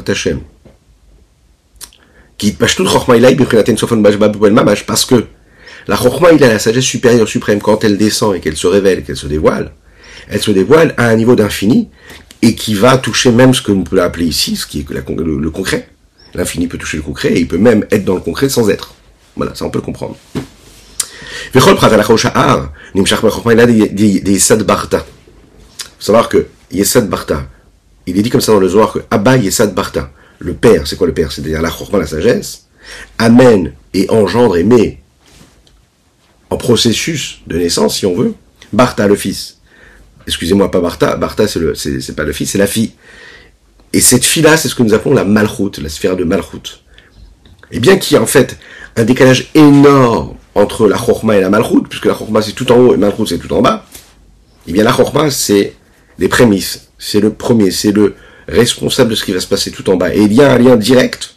Hachem. 0.08 0.42
Parce 4.86 5.06
que 5.06 5.26
la 5.88 5.96
chokma, 5.96 6.32
il 6.32 6.44
a 6.44 6.48
la 6.48 6.60
sagesse 6.60 6.84
supérieure 6.84 7.28
suprême 7.28 7.62
quand 7.62 7.84
elle 7.84 7.98
descend 7.98 8.36
et 8.36 8.40
qu'elle 8.40 8.58
se 8.58 8.68
révèle, 8.68 9.04
qu'elle 9.04 9.18
se 9.18 9.28
dévoile. 9.28 9.72
Elle 10.30 10.42
se 10.42 10.52
dévoile 10.52 10.94
à 10.98 11.08
un 11.08 11.16
niveau 11.16 11.36
d'infini 11.36 11.90
et 12.42 12.56
qui 12.56 12.74
va 12.74 12.98
toucher 12.98 13.32
même 13.32 13.54
ce 13.54 13.62
que 13.62 13.72
l'on 13.72 13.84
peut 13.84 14.02
appeler 14.02 14.26
ici, 14.26 14.56
ce 14.56 14.66
qui 14.66 14.80
est 14.80 14.86
le, 14.90 15.50
concret. 15.50 15.90
L'infini 16.34 16.68
peut 16.68 16.78
toucher 16.78 16.98
le 16.98 17.04
concret 17.04 17.34
et 17.34 17.40
il 17.40 17.48
peut 17.48 17.58
même 17.58 17.86
être 17.92 18.06
dans 18.06 18.16
le 18.16 18.22
concret 18.22 18.50
sans 18.50 18.70
être. 18.70 18.94
Voilà, 19.36 19.54
ça 19.56 19.66
on 19.66 19.70
peut 19.70 19.80
le 19.80 19.86
comprendre. 19.86 20.16
Il 20.36 20.42
faut 21.60 21.76
savoir 26.00 26.30
que 26.30 26.48
Yesad 26.72 27.10
Barta, 27.10 27.48
il 28.08 28.18
est 28.18 28.22
dit 28.22 28.30
comme 28.30 28.42
ça 28.42 28.52
dans 28.54 28.60
le 28.60 28.68
Zohar 28.68 28.94
que 28.94 29.00
Abba 29.12 29.38
Yesad 29.38 29.74
Barta, 29.74 30.12
le 30.42 30.54
père, 30.54 30.88
c'est 30.88 30.96
quoi 30.96 31.08
le 31.08 31.14
père? 31.14 31.32
C'est-à-dire 31.32 31.62
la 31.62 31.70
chorma, 31.70 32.00
la 32.00 32.08
sagesse, 32.08 32.66
amène 33.18 33.74
et 33.94 34.10
engendre 34.10 34.58
et 34.58 34.64
met 34.64 35.00
en 36.50 36.58
processus 36.58 37.42
de 37.48 37.58
naissance, 37.58 37.98
si 37.98 38.06
on 38.06 38.16
veut, 38.16 38.34
Barta, 38.74 39.08
le 39.08 39.16
fils. 39.16 39.60
Excusez-moi, 40.28 40.72
pas 40.72 40.82
Barta, 40.82 41.16
Barta, 41.16 41.48
c'est 41.48 41.60
le, 41.60 41.74
pas 42.16 42.24
le 42.24 42.34
fils, 42.34 42.52
c'est 42.52 42.58
la 42.58 42.68
fille. 42.68 42.94
Et 43.94 44.02
cette 44.02 44.26
fille-là, 44.26 44.58
c'est 44.58 44.68
ce 44.68 44.76
que 44.76 44.84
nous 44.84 44.94
appelons 44.94 45.14
la 45.14 45.26
Malchut, 45.26 45.82
la 45.82 45.90
sphère 45.90 46.16
de 46.16 46.24
Malchut. 46.24 46.82
Et 47.72 47.80
bien 47.80 47.98
qu'il 47.98 48.16
y 48.16 48.18
a 48.18 48.22
en 48.22 48.28
fait 48.28 48.58
un 48.96 49.04
décalage 49.04 49.50
énorme 49.54 50.36
entre 50.56 50.88
la 50.88 50.98
chorma 50.98 51.38
et 51.38 51.42
la 51.42 51.50
malchoute, 51.50 51.88
puisque 51.88 52.06
la 52.06 52.14
chorma 52.14 52.42
c'est 52.42 52.52
tout 52.52 52.70
en 52.72 52.76
haut 52.76 52.94
et 52.94 52.98
malchoute 52.98 53.30
c'est 53.30 53.38
tout 53.38 53.54
en 53.54 53.62
bas, 53.62 53.86
eh 54.68 54.74
bien 54.74 54.84
la 54.84 54.92
chorma 54.92 55.30
c'est 55.32 55.74
les 56.20 56.28
prémices, 56.28 56.90
c'est 56.98 57.22
le 57.22 57.32
premier, 57.32 57.72
c'est 57.72 57.94
le 57.94 58.16
responsable 58.48 59.12
de 59.12 59.16
ce 59.16 59.24
qui 59.24 59.32
va 59.32 59.40
se 59.40 59.48
passer 59.48 59.72
tout 59.72 59.90
en 59.90 59.96
bas. 59.96 60.14
Et 60.14 60.22
il 60.22 60.34
y 60.34 60.42
a 60.42 60.52
un 60.52 60.58
lien 60.58 60.76
direct 60.76 61.36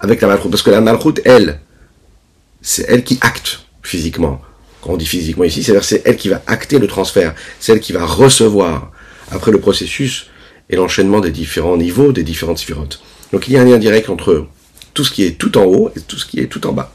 avec 0.00 0.20
la 0.20 0.28
malchoute, 0.28 0.50
parce 0.50 0.62
que 0.62 0.70
la 0.70 0.80
malchoute, 0.80 1.20
elle, 1.24 1.60
c'est 2.60 2.86
elle 2.88 3.04
qui 3.04 3.18
acte 3.20 3.60
physiquement. 3.82 4.40
Quand 4.82 4.90
on 4.90 4.96
dit 4.96 5.06
physiquement 5.06 5.44
ici, 5.44 5.62
c'est-à-dire 5.62 5.84
c'est 5.84 6.02
elle 6.04 6.16
qui 6.16 6.28
va 6.28 6.42
acter 6.46 6.78
le 6.78 6.86
transfert, 6.86 7.34
c'est 7.60 7.72
elle 7.72 7.80
qui 7.80 7.92
va 7.92 8.04
recevoir 8.04 8.92
après 9.30 9.50
le 9.50 9.60
processus 9.60 10.26
et 10.68 10.76
l'enchaînement 10.76 11.20
des 11.20 11.30
différents 11.30 11.76
niveaux, 11.76 12.12
des 12.12 12.22
différentes 12.22 12.58
sphirotes. 12.58 13.00
Donc 13.32 13.48
il 13.48 13.54
y 13.54 13.56
a 13.56 13.62
un 13.62 13.64
lien 13.64 13.78
direct 13.78 14.10
entre 14.10 14.46
tout 14.94 15.04
ce 15.04 15.10
qui 15.10 15.24
est 15.24 15.32
tout 15.38 15.58
en 15.58 15.64
haut 15.64 15.90
et 15.96 16.00
tout 16.00 16.18
ce 16.18 16.26
qui 16.26 16.40
est 16.40 16.46
tout 16.46 16.66
en 16.66 16.72
bas. 16.72 16.92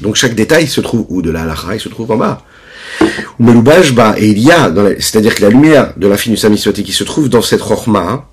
Donc 0.00 0.14
chaque 0.14 0.34
détail 0.34 0.68
se 0.68 0.80
trouve, 0.80 1.06
ou 1.08 1.22
de 1.22 1.30
la 1.30 1.42
halakha, 1.42 1.74
il 1.74 1.80
se 1.80 1.88
trouve 1.88 2.10
en 2.12 2.16
bas. 2.16 2.44
Melubash, 3.38 3.92
bah, 3.92 4.14
et 4.18 4.28
il 4.28 4.38
y 4.38 4.50
a, 4.50 4.72
c'est-à-dire 4.98 5.34
que 5.34 5.42
la 5.42 5.50
lumière 5.50 5.92
de 5.96 6.06
l'infini 6.06 6.36
Samiswati 6.36 6.84
qui 6.84 6.92
se 6.92 7.04
trouve 7.04 7.28
dans 7.28 7.42
cette 7.42 7.62
rochma 7.62 8.28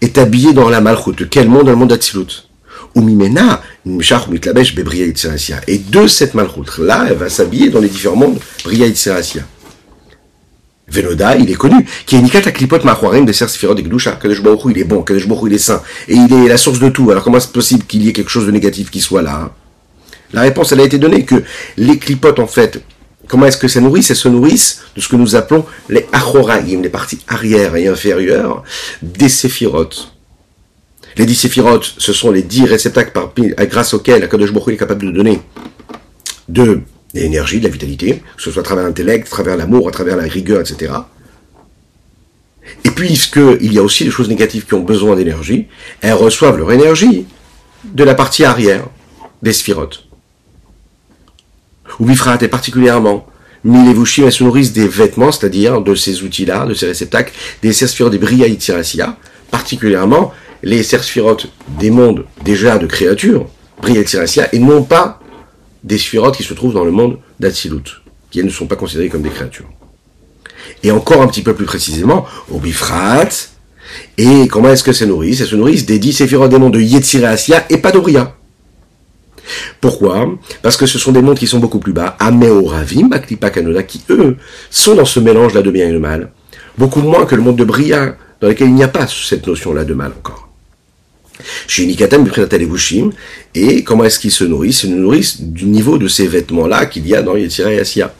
est 0.00 0.18
habillée 0.18 0.52
dans 0.52 0.68
la 0.68 0.80
malchut. 0.80 1.28
Quel 1.30 1.48
monde 1.48 1.64
Dans 1.64 1.72
le 1.72 1.76
monde 1.76 1.90
d'Atsilut. 1.90 2.48
Et 5.68 5.78
de 5.78 6.06
cette 6.06 6.34
malchut, 6.34 6.78
là, 6.78 7.06
elle 7.08 7.16
va 7.16 7.28
s'habiller 7.28 7.70
dans 7.70 7.80
les 7.80 7.88
différents 7.88 8.16
mondes, 8.16 8.38
Bria 8.64 8.86
Itzirasia. 8.86 9.42
Venoda, 10.88 11.36
il 11.36 11.48
est 11.50 11.54
connu, 11.54 11.86
qui 12.04 12.16
est 12.16 12.20
Nikat 12.20 12.48
Aklipot 12.48 12.82
Mahwarim 12.82 13.24
de 13.24 13.32
Sersifirot 13.32 13.74
de 13.74 13.82
Gdusha. 13.82 14.18
Kadesh 14.20 14.40
il 14.68 14.78
est 14.78 14.84
bon, 14.84 15.02
Kadesh 15.02 15.24
il 15.46 15.52
est 15.52 15.58
saint, 15.58 15.82
et 16.08 16.16
il 16.16 16.32
est 16.32 16.48
la 16.48 16.56
source 16.56 16.80
de 16.80 16.88
tout. 16.88 17.10
Alors 17.10 17.22
comment 17.22 17.36
est-ce 17.36 17.46
possible 17.46 17.84
qu'il 17.84 18.02
y 18.02 18.08
ait 18.08 18.12
quelque 18.12 18.30
chose 18.30 18.46
de 18.46 18.50
négatif 18.50 18.90
qui 18.90 19.00
soit 19.00 19.22
là 19.22 19.40
hein? 19.40 19.50
La 20.32 20.42
réponse, 20.42 20.72
elle 20.72 20.80
a 20.80 20.84
été 20.84 20.98
donnée 20.98 21.24
que 21.24 21.42
les 21.76 21.98
clipotes, 21.98 22.38
en 22.38 22.46
fait, 22.46 22.82
comment 23.30 23.46
est-ce 23.46 23.58
que 23.58 23.68
ça 23.68 23.80
nourrissent 23.80 24.10
Elles 24.10 24.16
se 24.16 24.28
nourrissent 24.28 24.82
de 24.96 25.00
ce 25.00 25.08
que 25.08 25.16
nous 25.16 25.36
appelons 25.36 25.64
les 25.88 26.06
achoraïm, 26.12 26.82
les 26.82 26.88
parties 26.88 27.20
arrière 27.28 27.76
et 27.76 27.86
inférieures 27.86 28.62
des 29.02 29.28
séphirotes. 29.28 30.12
Les 31.16 31.26
dix 31.26 31.34
séphirotes, 31.34 31.94
ce 31.98 32.12
sont 32.12 32.30
les 32.30 32.42
dix 32.42 32.64
réceptacles 32.64 33.12
par, 33.12 33.32
grâce 33.66 33.94
auxquels 33.94 34.22
Akadosh 34.22 34.52
Baruch 34.52 34.74
est 34.74 34.76
capable 34.76 35.06
de 35.06 35.10
donner 35.10 35.40
de 36.48 36.82
de 37.14 37.20
l'énergie, 37.20 37.58
de 37.58 37.64
la 37.64 37.70
vitalité, 37.70 38.22
que 38.36 38.42
ce 38.42 38.50
soit 38.50 38.60
à 38.60 38.64
travers 38.64 38.84
l'intellect, 38.84 39.26
à 39.26 39.30
travers 39.30 39.56
l'amour, 39.56 39.88
à 39.88 39.90
travers 39.90 40.16
la 40.16 40.24
rigueur, 40.24 40.60
etc. 40.60 40.92
Et 42.84 42.90
puisqu'il 42.90 43.72
y 43.72 43.78
a 43.78 43.82
aussi 43.82 44.04
des 44.04 44.10
choses 44.10 44.28
négatives 44.28 44.66
qui 44.66 44.74
ont 44.74 44.82
besoin 44.82 45.16
d'énergie, 45.16 45.66
elles 46.00 46.12
reçoivent 46.12 46.56
leur 46.56 46.70
énergie 46.72 47.26
de 47.84 48.04
la 48.04 48.14
partie 48.14 48.44
arrière 48.44 48.84
des 49.42 49.52
sphirotes. 49.52 50.09
Ou 52.00 52.06
Bifrat 52.06 52.38
est 52.40 52.48
particulièrement 52.48 53.26
Milevushim, 53.62 54.24
elles 54.24 54.32
se 54.32 54.42
nourrissent 54.42 54.72
des 54.72 54.88
vêtements, 54.88 55.30
c'est-à-dire 55.30 55.82
de 55.82 55.94
ces 55.94 56.22
outils-là, 56.22 56.64
de 56.64 56.72
ces 56.72 56.86
réceptacles, 56.86 57.32
des 57.62 57.74
sphirotes 57.74 58.12
des 58.12 58.18
Bria 58.18 58.46
particulièrement 59.50 60.32
les 60.62 60.82
sphirotes 60.82 61.48
des 61.78 61.90
mondes 61.90 62.24
déjà 62.42 62.78
de 62.78 62.86
créatures, 62.86 63.46
Bria 63.82 64.02
et 64.52 64.58
non 64.58 64.82
pas 64.82 65.20
des 65.84 65.98
sphirotes 65.98 66.36
qui 66.36 66.42
se 66.42 66.54
trouvent 66.54 66.74
dans 66.74 66.84
le 66.84 66.90
monde 66.90 67.18
d'Atsilut, 67.38 68.02
qui 68.30 68.42
ne 68.42 68.50
sont 68.50 68.66
pas 68.66 68.76
considérés 68.76 69.08
comme 69.08 69.22
des 69.22 69.30
créatures. 69.30 69.68
Et 70.82 70.90
encore 70.90 71.20
un 71.20 71.26
petit 71.26 71.42
peu 71.42 71.54
plus 71.54 71.66
précisément, 71.66 72.24
au 72.50 72.60
et 74.16 74.48
comment 74.48 74.70
est-ce 74.70 74.84
que 74.84 74.92
ça 74.92 75.04
nourrissent 75.04 75.40
Elles 75.40 75.48
se 75.48 75.56
nourrissent 75.56 75.86
des 75.86 75.98
dix 75.98 76.12
séphirotes 76.12 76.50
des 76.50 76.58
mondes 76.58 76.74
de 76.74 76.80
Yetzirah 76.80 77.34
et 77.68 77.78
pas 77.78 77.92
d'Obria. 77.92 78.36
Pourquoi? 79.80 80.38
Parce 80.62 80.76
que 80.76 80.86
ce 80.86 80.98
sont 80.98 81.12
des 81.12 81.22
mondes 81.22 81.38
qui 81.38 81.46
sont 81.46 81.58
beaucoup 81.58 81.78
plus 81.78 81.92
bas, 81.92 82.16
Ameoravim, 82.18 83.08
Baklipa 83.08 83.50
Kanoda, 83.50 83.82
qui 83.82 84.02
eux 84.10 84.36
sont 84.70 84.94
dans 84.94 85.04
ce 85.04 85.20
mélange-là 85.20 85.62
de 85.62 85.70
bien 85.70 85.88
et 85.88 85.92
de 85.92 85.98
mal, 85.98 86.30
beaucoup 86.76 87.00
moins 87.00 87.26
que 87.26 87.34
le 87.34 87.42
monde 87.42 87.56
de 87.56 87.64
Bria, 87.64 88.16
dans 88.40 88.48
lequel 88.48 88.68
il 88.68 88.74
n'y 88.74 88.82
a 88.82 88.88
pas 88.88 89.06
cette 89.06 89.46
notion-là 89.46 89.84
de 89.84 89.94
mal 89.94 90.12
encore. 90.16 90.48
Shinikatem 91.66 92.30
et 93.54 93.84
comment 93.84 94.04
est-ce 94.04 94.18
qu'ils 94.18 94.30
se 94.30 94.44
nourrissent? 94.44 94.84
Ils 94.84 94.88
se 94.88 94.94
nourrissent 94.94 95.40
du 95.40 95.64
niveau 95.64 95.98
de 95.98 96.06
ces 96.06 96.26
vêtements-là 96.26 96.86
qu'il 96.86 97.06
y 97.06 97.14
a 97.14 97.22
dans 97.22 97.36
Yetzirah 97.36 97.72
et 97.72 97.80
Asiya. 97.80 98.14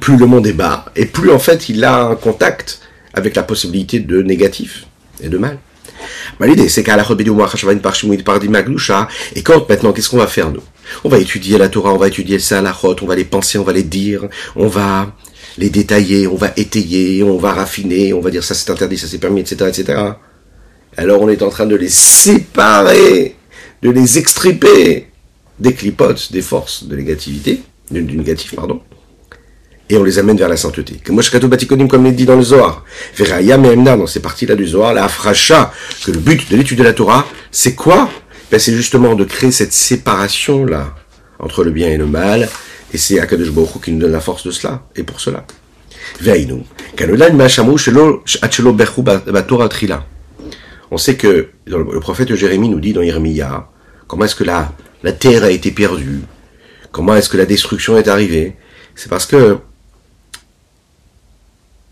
Plus 0.00 0.16
le 0.16 0.26
monde 0.26 0.46
est 0.48 0.52
bas, 0.52 0.86
et 0.96 1.06
plus 1.06 1.30
en 1.30 1.38
fait 1.38 1.68
il 1.68 1.84
a 1.84 2.06
un 2.06 2.16
contact 2.16 2.80
avec 3.14 3.36
la 3.36 3.44
possibilité 3.44 4.00
de 4.00 4.22
négatif 4.22 4.86
et 5.22 5.28
de 5.28 5.38
mal. 5.38 5.58
L'idée, 6.40 6.68
c'est 6.68 6.82
qu'à 6.82 6.96
la 6.96 7.04
et 9.34 9.42
quand 9.42 9.68
maintenant, 9.68 9.92
qu'est-ce 9.92 10.10
qu'on 10.10 10.16
va 10.16 10.26
faire 10.26 10.50
nous? 10.50 10.62
On 11.04 11.08
va 11.08 11.18
étudier 11.18 11.58
la 11.58 11.68
Torah, 11.68 11.92
on 11.92 11.98
va 11.98 12.08
étudier 12.08 12.36
le 12.36 12.42
Salahot, 12.42 12.96
on 13.00 13.06
va 13.06 13.16
les 13.16 13.24
penser, 13.24 13.58
on 13.58 13.64
va 13.64 13.72
les 13.72 13.82
dire, 13.82 14.28
on 14.56 14.68
va 14.68 15.14
les 15.58 15.70
détailler, 15.70 16.26
on 16.26 16.36
va 16.36 16.52
étayer, 16.56 17.22
on 17.22 17.38
va 17.38 17.52
raffiner, 17.52 18.12
on 18.12 18.20
va 18.20 18.30
dire 18.30 18.44
ça 18.44 18.54
c'est 18.54 18.70
interdit, 18.70 18.98
ça 18.98 19.06
c'est 19.06 19.18
permis, 19.18 19.40
etc., 19.40 19.66
etc. 19.68 19.98
Alors 20.96 21.22
on 21.22 21.28
est 21.28 21.42
en 21.42 21.50
train 21.50 21.66
de 21.66 21.76
les 21.76 21.88
séparer, 21.88 23.36
de 23.82 23.90
les 23.90 24.18
extriper 24.18 25.08
des 25.58 25.74
clipotes, 25.74 26.32
des 26.32 26.42
forces 26.42 26.84
de 26.84 26.96
négativité, 26.96 27.62
du 27.90 28.16
négatif, 28.16 28.54
pardon, 28.54 28.80
et 29.92 29.98
on 29.98 30.04
les 30.04 30.18
amène 30.18 30.38
vers 30.38 30.48
la 30.48 30.56
sainteté. 30.56 30.96
Comme 31.04 31.20
comme 31.88 32.06
il 32.06 32.16
dit 32.16 32.24
dans 32.24 32.36
le 32.36 32.42
Zohar, 32.42 32.82
Veraya 33.14 33.58
Mehemna, 33.58 33.94
dans 33.98 34.06
ces 34.06 34.20
parties-là 34.20 34.54
du 34.54 34.66
Zohar, 34.66 34.94
la 34.94 35.04
Afracha, 35.04 35.70
que 36.02 36.10
le 36.10 36.18
but 36.18 36.50
de 36.50 36.56
l'étude 36.56 36.78
de 36.78 36.82
la 36.82 36.94
Torah, 36.94 37.26
c'est 37.50 37.74
quoi? 37.74 38.08
Ben, 38.50 38.58
C'est 38.58 38.72
justement 38.72 39.14
de 39.14 39.24
créer 39.24 39.50
cette 39.50 39.74
séparation-là 39.74 40.94
entre 41.38 41.62
le 41.62 41.70
bien 41.72 41.88
et 41.88 41.98
le 41.98 42.06
mal, 42.06 42.48
et 42.94 42.96
c'est 42.96 43.20
Akadosh 43.20 43.50
Baruch 43.50 43.82
qui 43.84 43.92
nous 43.92 44.00
donne 44.00 44.12
la 44.12 44.20
force 44.20 44.46
de 44.46 44.50
cela, 44.50 44.82
et 44.96 45.02
pour 45.02 45.20
cela. 45.20 45.44
On 50.90 50.96
sait 50.96 51.16
que 51.16 51.48
le 51.66 52.00
prophète 52.00 52.34
Jérémie 52.34 52.70
nous 52.70 52.80
dit 52.80 52.94
dans 52.94 53.02
Irmiya, 53.02 53.68
comment 54.06 54.24
est-ce 54.24 54.36
que 54.36 54.44
la, 54.44 54.72
la 55.02 55.12
terre 55.12 55.44
a 55.44 55.50
été 55.50 55.70
perdue, 55.70 56.20
comment 56.92 57.14
est-ce 57.14 57.28
que 57.28 57.36
la 57.36 57.44
destruction 57.44 57.98
est 57.98 58.08
arrivée? 58.08 58.56
C'est 58.94 59.10
parce 59.10 59.26
que 59.26 59.58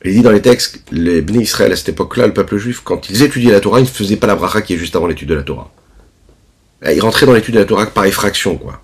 il 0.05 0.15
dit 0.15 0.23
dans 0.23 0.31
les 0.31 0.41
textes, 0.41 0.83
les 0.91 1.21
bénis 1.21 1.43
Israël 1.43 1.73
à 1.73 1.77
cette 1.77 1.91
époque-là, 1.91 2.27
le 2.27 2.33
peuple 2.33 2.57
juif, 2.57 2.81
quand 2.83 3.11
ils 3.11 3.23
étudiaient 3.23 3.53
la 3.53 3.61
Torah, 3.61 3.81
ils 3.81 3.85
ne 3.85 3.89
faisaient 3.89 4.17
pas 4.17 4.27
la 4.27 4.35
bracha 4.35 4.63
qui 4.63 4.75
est 4.75 4.79
juste 4.79 4.97
avant 4.97 5.07
l'étude 5.07 5.29
de 5.29 5.35
la 5.35 5.43
Torah. 5.43 5.71
Ils 6.87 7.01
rentraient 7.01 7.27
dans 7.27 7.35
l'étude 7.35 7.55
de 7.55 7.61
la 7.61 7.67
Torah 7.67 7.87
par 7.87 8.07
effraction, 8.07 8.57
quoi. 8.57 8.81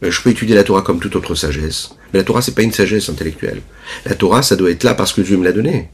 Je 0.00 0.22
peux 0.22 0.30
étudier 0.30 0.54
la 0.54 0.62
Torah 0.62 0.82
comme 0.82 1.00
toute 1.00 1.16
autre 1.16 1.34
sagesse. 1.34 1.90
Mais 2.12 2.20
la 2.20 2.24
Torah, 2.24 2.40
c'est 2.40 2.54
pas 2.54 2.62
une 2.62 2.72
sagesse 2.72 3.08
intellectuelle. 3.08 3.62
La 4.06 4.14
Torah, 4.14 4.42
ça 4.42 4.54
doit 4.54 4.70
être 4.70 4.84
là 4.84 4.94
parce 4.94 5.12
que 5.12 5.22
Dieu 5.22 5.36
me 5.36 5.44
l'a 5.44 5.52
donné. 5.52 5.90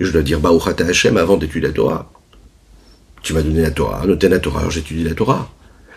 je 0.00 0.10
dois 0.10 0.22
dire 0.22 0.40
Baruchata 0.40 0.86
Hashem 0.86 1.18
avant 1.18 1.36
d'étudier 1.36 1.68
la 1.68 1.74
Torah. 1.74 2.10
Tu 3.22 3.34
m'as 3.34 3.42
donné 3.42 3.60
la 3.60 3.70
Torah, 3.70 4.06
noté 4.06 4.28
la 4.28 4.38
Torah, 4.38 4.68
j'étudie 4.70 5.04
la 5.04 5.14
Torah. 5.14 5.50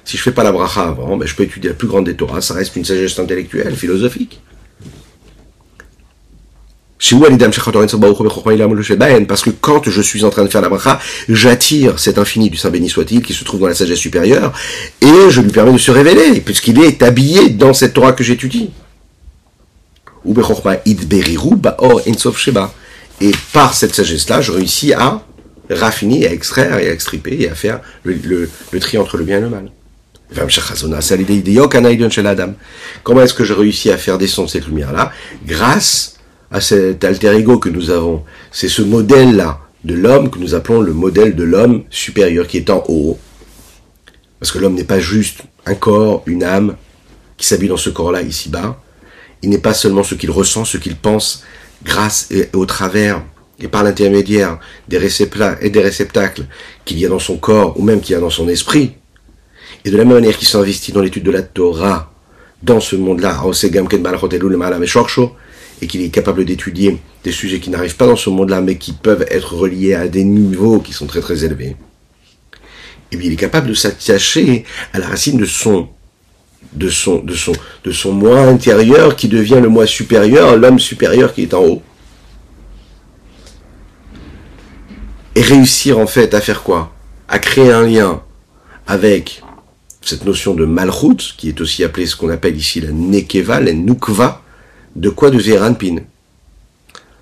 Si 0.04 0.16
je 0.16 0.24
fais 0.24 0.32
pas 0.32 0.44
la 0.44 0.52
bracha 0.54 0.84
avant, 0.84 1.18
ben 1.18 1.26
je 1.26 1.36
peux 1.36 1.44
étudier 1.44 1.70
la 1.70 1.76
plus 1.76 1.88
grande 1.88 2.06
des 2.06 2.16
Torahs, 2.16 2.42
ça 2.42 2.54
reste 2.54 2.76
une 2.78 2.86
sagesse 2.86 3.20
intellectuelle, 3.20 3.76
philosophique. 3.76 4.42
Parce 9.28 9.44
que 9.44 9.50
quand 9.52 9.90
je 9.90 10.02
suis 10.02 10.24
en 10.24 10.30
train 10.30 10.44
de 10.44 10.50
faire 10.50 10.62
la 10.62 10.70
bracha, 10.70 11.00
j'attire 11.30 12.00
cet 12.00 12.18
infini 12.18 12.50
du 12.50 12.58
Saint 12.58 12.72
béni 12.72 12.90
soit-il 12.90 13.22
qui 13.22 13.34
se 13.34 13.44
trouve 13.44 13.60
dans 13.60 13.68
la 13.68 13.76
sagesse 13.76 14.00
supérieure 14.00 14.52
et 15.02 15.30
je 15.30 15.42
lui 15.42 15.52
permets 15.52 15.74
de 15.74 15.78
se 15.78 15.92
révéler 15.92 16.42
puisqu'il 16.42 16.82
est 16.82 17.04
habillé 17.04 17.50
dans 17.50 17.74
cette 17.74 17.94
Torah 17.94 18.14
que 18.14 18.24
j'étudie. 18.24 18.72
Et 23.22 23.32
par 23.54 23.74
cette 23.74 23.96
sagesse-là, 23.96 24.42
je 24.42 24.52
réussis 24.52 24.94
à 24.94 25.22
raffiner, 25.70 26.28
à 26.28 26.34
extraire 26.34 26.80
et 26.80 26.90
à 26.90 26.94
extriper 26.94 27.38
et 27.42 27.50
à 27.50 27.56
faire 27.56 27.82
le, 28.04 28.50
tri 28.80 28.98
entre 28.98 29.18
le 29.18 29.24
bien 29.24 29.38
et 29.38 29.42
le 29.42 29.50
mal. 29.50 29.72
Comment 33.04 33.22
est-ce 33.22 33.34
que 33.34 33.46
je 33.46 33.54
réussis 33.54 33.92
à 33.92 33.98
faire 33.98 34.18
descendre 34.18 34.50
cette 34.50 34.68
lumière-là? 34.68 35.12
Grâce 35.46 36.17
à 36.52 36.62
cet 36.62 37.04
alter 37.04 37.36
ego 37.36 37.58
que 37.60 37.70
nous 37.70 37.90
avons. 37.90 38.24
C'est 38.52 38.70
ce 38.70 38.82
modèle-là 38.82 39.60
de 39.84 39.94
l'homme 39.94 40.30
que 40.30 40.40
nous 40.40 40.56
appelons 40.56 40.82
le 40.82 40.94
modèle 40.94 41.36
de 41.36 41.44
l'homme 41.44 41.84
supérieur 41.90 42.48
qui 42.48 42.58
est 42.58 42.70
en 42.70 42.84
haut. 42.88 43.18
Parce 44.40 44.52
que 44.52 44.60
l'homme 44.60 44.76
n'est 44.76 44.84
pas 44.84 45.00
juste 45.00 45.42
un 45.66 45.76
corps, 45.76 46.24
une 46.26 46.44
âme 46.44 46.76
qui 47.38 47.46
s'habille 47.46 47.70
dans 47.70 47.78
ce 47.78 47.90
corps-là 47.90 48.22
ici-bas. 48.22 48.82
Il 49.44 49.50
n'est 49.50 49.58
pas 49.58 49.74
seulement 49.74 50.04
ce 50.04 50.16
qu'il 50.16 50.32
ressent, 50.32 50.66
ce 50.66 50.78
qu'il 50.78 50.96
pense, 50.96 51.44
grâce 51.84 52.32
et 52.32 52.50
au 52.54 52.66
travers 52.66 53.22
et 53.60 53.68
par 53.68 53.84
l'intermédiaire 53.84 54.60
des 54.88 54.98
réceptacles 54.98 55.66
et 55.66 55.70
des 55.70 55.82
réceptacles 55.82 56.46
qu'il 56.86 57.00
y 57.00 57.06
a 57.06 57.10
dans 57.10 57.20
son 57.20 57.38
corps 57.38 57.80
ou 57.80 57.84
même 57.84 58.02
qu'il 58.02 58.14
y 58.14 58.16
a 58.16 58.20
dans 58.20 58.30
son 58.30 58.48
esprit. 58.48 58.94
Et 59.84 59.90
de 59.90 59.98
la 59.98 60.06
même 60.06 60.16
manière 60.16 60.38
qu'il 60.38 60.48
s'investit 60.48 60.92
dans 60.92 61.02
l'étude 61.02 61.24
de 61.24 61.32
la 61.32 61.42
Torah, 61.42 62.12
dans 62.62 62.80
ce 62.80 62.96
monde-là, 62.96 63.42
et 65.82 65.88
qu'il 65.88 66.02
est 66.02 66.10
capable 66.10 66.46
d'étudier 66.46 66.98
des 67.24 67.32
sujets 67.32 67.60
qui 67.60 67.70
n'arrivent 67.70 67.98
pas 67.98 68.08
dans 68.08 68.16
ce 68.16 68.30
monde-là, 68.30 68.62
mais 68.62 68.78
qui 68.78 68.94
peuvent 68.94 69.26
être 69.30 69.56
reliés 69.56 69.94
à 69.94 70.08
des 70.08 70.24
niveaux 70.24 70.80
qui 70.80 70.94
sont 70.94 71.08
très 71.08 71.22
très 71.22 71.44
élevés, 71.44 71.76
et 73.10 73.14
eh 73.14 73.18
bien 73.18 73.28
il 73.28 73.34
est 73.34 73.38
capable 73.38 73.68
de 73.68 73.74
s'attacher 73.74 74.66
à 74.92 75.00
la 75.00 75.08
racine 75.08 75.38
de 75.38 75.46
son 75.46 75.88
de 76.74 76.90
son 76.90 77.20
de 77.20 77.34
son 77.34 77.54
de 77.86 77.92
son 77.92 78.12
moi 78.12 78.42
intérieur 78.42 79.16
qui 79.16 79.30
devient 79.30 79.60
le 79.62 79.70
moi 79.70 79.88
supérieur, 79.88 80.58
l'homme 80.58 80.80
supérieur 80.80 81.34
qui 81.34 81.44
est 81.44 81.54
en 81.54 81.64
haut. 81.64 81.82
Et 85.36 85.42
réussir 85.42 86.00
en 86.00 86.08
fait 86.08 86.34
à 86.34 86.42
faire 86.42 86.64
quoi? 86.64 86.92
À 87.30 87.40
créer 87.40 87.72
un 87.72 87.84
lien 87.84 88.24
avec 88.88 89.42
cette 90.02 90.26
notion 90.26 90.54
de 90.54 90.66
malchut, 90.66 91.36
qui 91.38 91.50
est 91.50 91.62
aussi 91.62 91.84
appelée 91.84 92.08
ce 92.08 92.16
qu'on 92.16 92.30
appelle 92.30 92.58
ici 92.58 92.82
la 92.82 92.92
nekeva, 92.92 93.60
la 93.62 93.74
nukva, 93.74 94.42
de 94.98 95.10
quoi 95.10 95.30
de 95.30 95.40
Zeranpin 95.40 95.98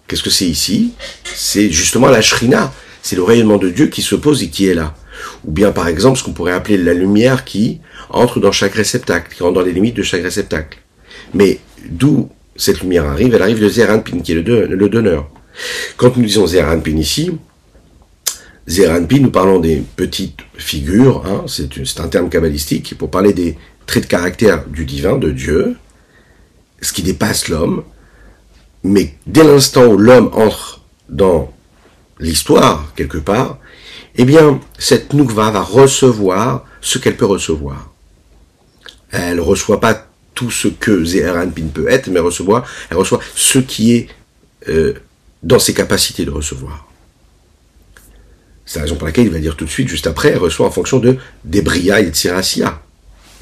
Qu'est-ce 0.07 0.23
que 0.23 0.29
c'est 0.29 0.47
ici 0.47 0.93
C'est 1.23 1.69
justement 1.69 2.07
la 2.07 2.21
Shrina. 2.21 2.73
C'est 3.01 3.15
le 3.15 3.23
rayonnement 3.23 3.57
de 3.57 3.69
Dieu 3.69 3.87
qui 3.87 4.01
se 4.01 4.15
pose 4.15 4.41
et 4.41 4.49
qui 4.49 4.67
est 4.67 4.73
là. 4.73 4.95
Ou 5.43 5.51
bien, 5.51 5.71
par 5.71 5.87
exemple, 5.87 6.17
ce 6.17 6.23
qu'on 6.23 6.31
pourrait 6.31 6.53
appeler 6.53 6.77
la 6.77 6.93
lumière 6.93 7.43
qui 7.43 7.79
entre 8.09 8.39
dans 8.39 8.51
chaque 8.51 8.73
réceptacle, 8.73 9.35
qui 9.35 9.43
rentre 9.43 9.55
dans 9.55 9.61
les 9.61 9.73
limites 9.73 9.95
de 9.95 10.03
chaque 10.03 10.23
réceptacle. 10.23 10.79
Mais 11.33 11.59
d'où 11.89 12.29
cette 12.55 12.81
lumière 12.81 13.05
arrive? 13.05 13.35
Elle 13.35 13.41
arrive 13.41 13.59
de 13.59 13.69
Zeranpin, 13.69 14.19
qui 14.19 14.31
est 14.31 14.35
le, 14.35 14.89
donneur. 14.89 15.29
Quand 15.97 16.15
nous 16.15 16.25
disons 16.25 16.47
Zeranpin 16.47 16.95
ici, 16.97 17.31
Zeranpin, 18.67 19.19
nous 19.19 19.31
parlons 19.31 19.59
des 19.59 19.83
petites 19.95 20.39
figures, 20.55 21.23
hein, 21.25 21.45
c'est 21.47 21.99
un 21.99 22.07
terme 22.07 22.29
kabbalistique, 22.29 22.97
pour 22.97 23.11
parler 23.11 23.33
des 23.33 23.57
traits 23.85 24.03
de 24.03 24.09
caractère 24.09 24.65
du 24.67 24.85
divin, 24.85 25.17
de 25.17 25.31
Dieu, 25.31 25.75
ce 26.81 26.93
qui 26.93 27.03
dépasse 27.03 27.47
l'homme, 27.47 27.83
mais 28.83 29.15
dès 29.25 29.43
l'instant 29.43 29.85
où 29.85 29.97
l'homme 29.97 30.29
entre 30.33 30.81
dans 31.09 31.51
l'histoire, 32.19 32.93
quelque 32.95 33.17
part, 33.17 33.57
eh 34.15 34.25
bien, 34.25 34.59
cette 34.77 35.13
Noukva 35.13 35.51
va 35.51 35.61
recevoir 35.61 36.65
ce 36.81 36.97
qu'elle 36.97 37.17
peut 37.17 37.25
recevoir. 37.25 37.91
Elle 39.11 39.37
ne 39.37 39.41
reçoit 39.41 39.81
pas 39.81 40.07
tout 40.33 40.51
ce 40.51 40.67
que 40.67 41.03
Zeranpin 41.03 41.67
peut 41.73 41.89
être, 41.89 42.07
mais 42.07 42.19
elle 42.19 42.97
reçoit 42.97 43.19
ce 43.35 43.59
qui 43.59 43.95
est 43.95 44.09
euh, 44.67 44.93
dans 45.43 45.59
ses 45.59 45.73
capacités 45.73 46.25
de 46.25 46.31
recevoir. 46.31 46.87
C'est 48.65 48.79
la 48.79 48.83
raison 48.83 48.95
pour 48.95 49.05
laquelle 49.05 49.27
il 49.27 49.31
va 49.31 49.39
dire 49.39 49.55
tout 49.55 49.65
de 49.65 49.69
suite, 49.69 49.87
juste 49.87 50.07
après, 50.07 50.29
elle 50.29 50.39
reçoit 50.39 50.67
en 50.67 50.71
fonction 50.71 50.99
de 50.99 51.17
Debria 51.43 52.01
et 52.01 52.09
Tsirasia. 52.09 52.81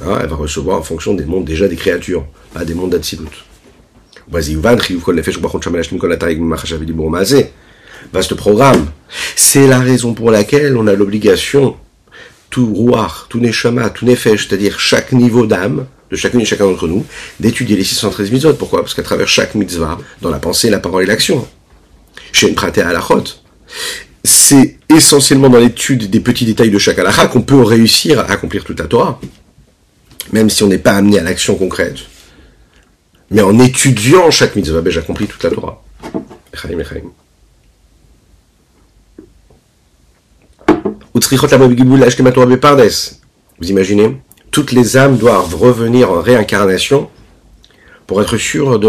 Hein, 0.01 0.19
elle 0.21 0.29
va 0.29 0.35
recevoir 0.35 0.79
en 0.79 0.83
fonction 0.83 1.13
des 1.13 1.25
mondes 1.25 1.45
déjà 1.45 1.67
des 1.67 1.75
créatures, 1.75 2.25
pas 2.53 2.65
des 2.65 2.73
mondes 2.73 2.91
d'Atsilut. 2.91 3.45
Vaste 8.11 8.35
programme. 8.35 8.87
C'est 9.35 9.67
la 9.67 9.79
raison 9.79 10.13
pour 10.13 10.31
laquelle 10.31 10.75
on 10.77 10.87
a 10.87 10.93
l'obligation, 10.93 11.75
tout 12.49 12.73
rouar, 12.73 13.27
tout 13.29 13.39
neshama, 13.39 13.89
tout 13.89 14.05
nefesh, 14.05 14.47
c'est-à-dire 14.47 14.79
chaque 14.79 15.11
niveau 15.11 15.45
d'âme, 15.45 15.85
de 16.11 16.15
chacune 16.15 16.41
et 16.41 16.45
chacun 16.45 16.65
d'entre 16.65 16.87
nous, 16.87 17.05
d'étudier 17.39 17.75
les 17.75 17.83
613 17.83 18.31
mitzvot. 18.31 18.53
Pourquoi? 18.53 18.81
Parce 18.81 18.93
qu'à 18.93 19.03
travers 19.03 19.27
chaque 19.27 19.55
mitzvah, 19.55 19.97
dans 20.21 20.29
la 20.29 20.39
pensée, 20.39 20.69
la 20.69 20.79
parole 20.79 21.03
et 21.03 21.07
l'action, 21.07 21.47
chez 22.31 22.47
une 22.47 22.55
praté 22.55 22.81
à 22.81 22.91
la 22.91 23.01
c'est 24.23 24.77
essentiellement 24.89 25.49
dans 25.49 25.59
l'étude 25.59 26.09
des 26.09 26.19
petits 26.19 26.45
détails 26.45 26.69
de 26.69 26.79
chaque 26.79 26.97
halakha 26.97 27.27
qu'on 27.27 27.41
peut 27.41 27.61
réussir 27.61 28.19
à 28.19 28.31
accomplir 28.31 28.63
toute 28.63 28.79
la 28.79 28.85
Torah. 28.85 29.19
Même 30.32 30.49
si 30.49 30.63
on 30.63 30.67
n'est 30.67 30.78
pas 30.78 30.93
amené 30.93 31.19
à 31.19 31.24
l'action 31.24 31.55
concrète. 31.55 31.97
Mais 33.30 33.41
en 33.41 33.59
étudiant 33.59 34.32
chaque 34.32 34.55
mitzvah, 34.55 34.82
ben, 34.82 34.91
j'accomplis 34.91 35.28
toute 35.28 35.43
la 35.43 35.49
Torah. 35.49 35.84
Vous 43.59 43.69
imaginez? 43.69 44.17
Toutes 44.51 44.71
les 44.71 44.97
âmes 44.97 45.17
doivent 45.17 45.55
revenir 45.55 46.11
en 46.11 46.21
réincarnation 46.21 47.09
pour 48.07 48.21
être 48.21 48.38
sûres 48.38 48.80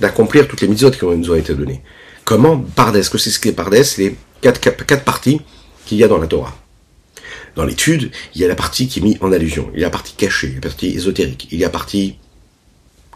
d'accomplir 0.00 0.48
toutes 0.48 0.60
les 0.62 0.68
mitzvot 0.68 0.90
qui 0.90 1.04
nous 1.04 1.30
ont 1.30 1.34
été 1.34 1.54
données. 1.54 1.82
Comment? 2.24 2.58
Pardes 2.58 3.02
Que 3.08 3.18
c'est 3.18 3.30
ce 3.30 3.40
qu'est 3.40 3.52
Pardes? 3.52 3.74
Les 3.98 4.16
quatre 4.40 5.04
parties 5.04 5.40
qu'il 5.84 5.98
y 5.98 6.04
a 6.04 6.08
dans 6.08 6.18
la 6.18 6.26
Torah. 6.26 6.56
Dans 7.54 7.64
l'étude, 7.64 8.10
il 8.34 8.40
y 8.40 8.44
a 8.44 8.48
la 8.48 8.54
partie 8.54 8.88
qui 8.88 9.00
est 9.00 9.02
mise 9.02 9.18
en 9.20 9.30
allusion, 9.30 9.70
il 9.74 9.80
y 9.80 9.82
a 9.82 9.86
la 9.86 9.90
partie 9.90 10.14
cachée, 10.14 10.52
la 10.54 10.60
partie 10.60 10.88
ésotérique, 10.88 11.48
il 11.50 11.58
y 11.58 11.64
a 11.64 11.66
la 11.66 11.72
partie 11.72 12.16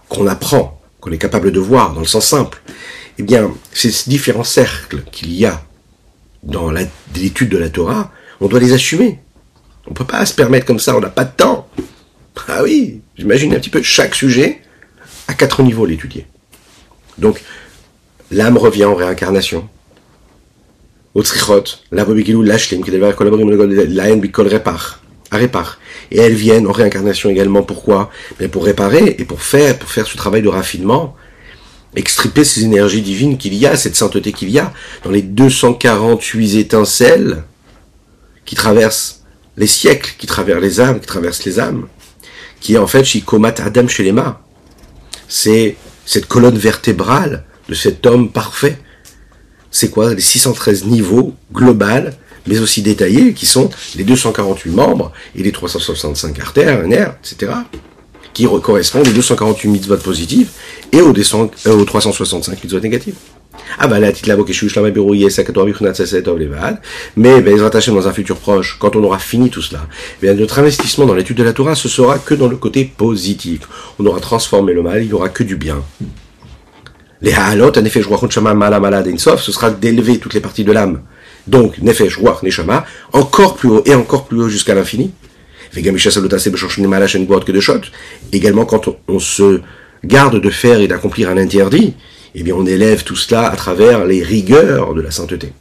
qu'on 0.08 0.26
apprend, 0.26 0.80
qu'on 1.00 1.10
est 1.10 1.18
capable 1.18 1.52
de 1.52 1.60
voir 1.60 1.94
dans 1.94 2.00
le 2.00 2.06
sens 2.06 2.26
simple. 2.26 2.62
Eh 3.18 3.22
bien, 3.22 3.50
ces 3.72 3.90
différents 4.08 4.44
cercles 4.44 5.02
qu'il 5.10 5.32
y 5.32 5.46
a 5.46 5.64
dans 6.42 6.70
l'étude 6.70 7.48
de 7.48 7.56
la 7.56 7.70
Torah, 7.70 8.12
on 8.40 8.48
doit 8.48 8.60
les 8.60 8.72
assumer. 8.72 9.20
On 9.86 9.90
ne 9.90 9.94
peut 9.94 10.04
pas 10.04 10.26
se 10.26 10.34
permettre 10.34 10.66
comme 10.66 10.78
ça, 10.78 10.96
on 10.96 11.00
n'a 11.00 11.10
pas 11.10 11.24
de 11.24 11.32
temps. 11.32 11.68
Ah 12.48 12.62
oui, 12.62 13.00
j'imagine 13.16 13.54
un 13.54 13.58
petit 13.58 13.70
peu 13.70 13.82
chaque 13.82 14.14
sujet 14.14 14.60
à 15.28 15.34
quatre 15.34 15.62
niveaux 15.62 15.86
l'étudier. 15.86 16.26
Donc, 17.18 17.42
l'âme 18.30 18.58
revient 18.58 18.84
en 18.84 18.94
réincarnation. 18.94 19.68
Au 21.16 21.22
trichot, 21.22 21.64
la 21.92 22.04
l'ashlim, 22.04 22.84
qui 22.84 22.90
devait 22.90 23.14
collaborer 23.14 23.86
la 23.86 24.10
haine 24.10 24.20
bikol 24.20 24.48
répar, 24.48 25.00
à 25.30 25.38
répar. 25.38 25.78
Et 26.10 26.18
elles 26.18 26.34
viennent 26.34 26.66
en 26.66 26.72
réincarnation 26.72 27.30
également. 27.30 27.62
Pourquoi? 27.62 28.10
Mais 28.38 28.48
pour 28.48 28.66
réparer 28.66 29.16
et 29.18 29.24
pour 29.24 29.40
faire, 29.40 29.78
pour 29.78 29.88
faire 29.88 30.06
ce 30.06 30.14
travail 30.18 30.42
de 30.42 30.48
raffinement, 30.48 31.16
extriper 31.94 32.44
ces 32.44 32.64
énergies 32.64 33.00
divines 33.00 33.38
qu'il 33.38 33.54
y 33.54 33.64
a, 33.64 33.76
cette 33.76 33.96
sainteté 33.96 34.30
qu'il 34.32 34.50
y 34.50 34.58
a 34.58 34.74
dans 35.04 35.10
les 35.10 35.22
248 35.22 36.58
étincelles 36.58 37.44
qui 38.44 38.54
traversent 38.54 39.22
les 39.56 39.66
siècles, 39.66 40.12
qui 40.18 40.26
traversent 40.26 40.60
les 40.60 40.80
âmes, 40.82 41.00
qui 41.00 41.06
traversent 41.06 41.46
les 41.46 41.58
âmes, 41.58 41.88
qui 42.60 42.74
est 42.74 42.78
en 42.78 42.86
fait 42.86 43.04
Shikomat 43.04 43.54
Adam 43.60 43.88
Shelema. 43.88 44.42
C'est 45.28 45.76
cette 46.04 46.26
colonne 46.26 46.58
vertébrale 46.58 47.46
de 47.70 47.74
cet 47.74 48.04
homme 48.04 48.30
parfait. 48.30 48.76
C'est 49.76 49.90
quoi 49.90 50.14
Les 50.14 50.22
613 50.22 50.86
niveaux 50.86 51.34
globaux, 51.52 52.08
mais 52.46 52.60
aussi 52.60 52.80
détaillés, 52.80 53.34
qui 53.34 53.44
sont 53.44 53.68
les 53.94 54.04
248 54.04 54.70
membres 54.70 55.12
et 55.36 55.42
les 55.42 55.52
365 55.52 56.40
artères, 56.40 56.86
nerfs, 56.86 57.14
etc., 57.22 57.52
qui 58.32 58.46
correspondent 58.46 59.06
aux 59.06 59.12
248 59.12 59.68
mitzvot 59.68 59.98
positifs 59.98 60.48
et 60.92 61.02
aux, 61.02 61.12
365 61.12 62.64
mitzvot 62.64 62.80
négatifs. 62.80 63.16
Ah 63.78 63.86
bah 63.86 64.00
la 64.00 64.12
petite 64.12 64.26
labo 64.26 64.46
mais 67.16 67.42
ben, 67.42 67.60
rattacher 67.60 67.92
dans 67.92 68.08
un 68.08 68.12
futur 68.14 68.38
proche, 68.38 68.78
quand 68.80 68.96
on 68.96 69.04
aura 69.04 69.18
fini 69.18 69.50
tout 69.50 69.60
cela, 69.60 69.86
bien 70.22 70.32
notre 70.32 70.58
investissement 70.58 71.04
dans 71.04 71.14
l'étude 71.14 71.36
de 71.36 71.42
la 71.42 71.52
Torah, 71.52 71.74
ce 71.74 71.90
sera 71.90 72.18
que 72.18 72.32
dans 72.32 72.48
le 72.48 72.56
côté 72.56 72.90
positif. 72.96 73.68
On 73.98 74.06
aura 74.06 74.20
transformé 74.20 74.72
le 74.72 74.80
mal, 74.80 75.02
il 75.02 75.08
n'y 75.08 75.12
aura 75.12 75.28
que 75.28 75.42
du 75.42 75.56
bien. 75.56 75.82
Les 77.22 77.32
ha'alot, 77.32 77.72
nefesh 77.80 78.06
ruach 78.06 78.22
neshama 78.22 78.54
mala 78.54 78.78
mala 78.78 79.02
d'insof, 79.02 79.42
ce 79.42 79.52
sera 79.52 79.70
d'élever 79.70 80.18
toutes 80.18 80.34
les 80.34 80.40
parties 80.40 80.64
de 80.64 80.72
l'âme. 80.72 81.02
Donc, 81.46 81.78
nefesh 81.78 82.18
ruach 82.18 82.42
neshama, 82.42 82.84
encore 83.12 83.56
plus 83.56 83.70
haut 83.70 83.82
et 83.86 83.94
encore 83.94 84.26
plus 84.26 84.42
haut 84.42 84.48
jusqu'à 84.48 84.74
l'infini. 84.74 85.12
Également, 88.32 88.64
quand 88.64 88.88
on, 89.08 89.18
se 89.18 89.60
garde 90.04 90.40
de 90.40 90.50
faire 90.50 90.80
et 90.80 90.88
d'accomplir 90.88 91.28
un 91.28 91.36
interdit, 91.36 91.94
eh 92.34 92.42
bien, 92.42 92.54
on 92.54 92.66
élève 92.66 93.02
tout 93.02 93.16
cela 93.16 93.48
à 93.48 93.56
travers 93.56 94.04
les 94.04 94.22
rigueurs 94.22 94.94
de 94.94 95.00
la 95.00 95.10
sainteté. 95.10 95.52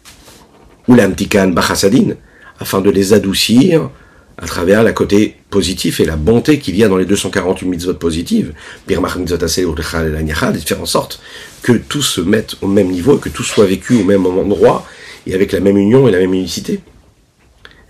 Ou 0.88 0.94
l'amtikan 0.94 1.48
bachasadin, 1.48 2.16
afin 2.60 2.82
de 2.82 2.90
les 2.92 3.14
adoucir 3.14 3.90
à 4.38 4.46
travers 4.48 4.84
la 4.84 4.92
côté 4.92 5.36
positif 5.50 6.00
et 6.00 6.06
la 6.06 6.18
bonté 6.18 6.60
qu'il 6.60 6.76
y 6.76 6.84
a 6.84 6.90
dans 6.90 6.98
les 6.98 7.06
248 7.06 7.68
mitzvot 7.68 7.94
positives, 7.94 8.54
de 8.88 10.58
faire 10.68 10.82
en 10.82 10.86
sorte 10.86 11.22
que 11.62 11.72
tout 11.74 12.02
se 12.02 12.22
mette 12.22 12.56
au 12.62 12.68
même 12.68 12.90
niveau, 12.90 13.18
que 13.18 13.30
tout 13.30 13.44
soit 13.44 13.66
vécu 13.66 13.96
au 13.96 14.04
même 14.04 14.26
endroit, 14.26 14.86
et 15.26 15.34
avec 15.34 15.52
la 15.52 15.60
même 15.60 15.78
union 15.78 16.08
et 16.08 16.12
la 16.12 16.20
même 16.20 16.34
unicité. 16.34 16.82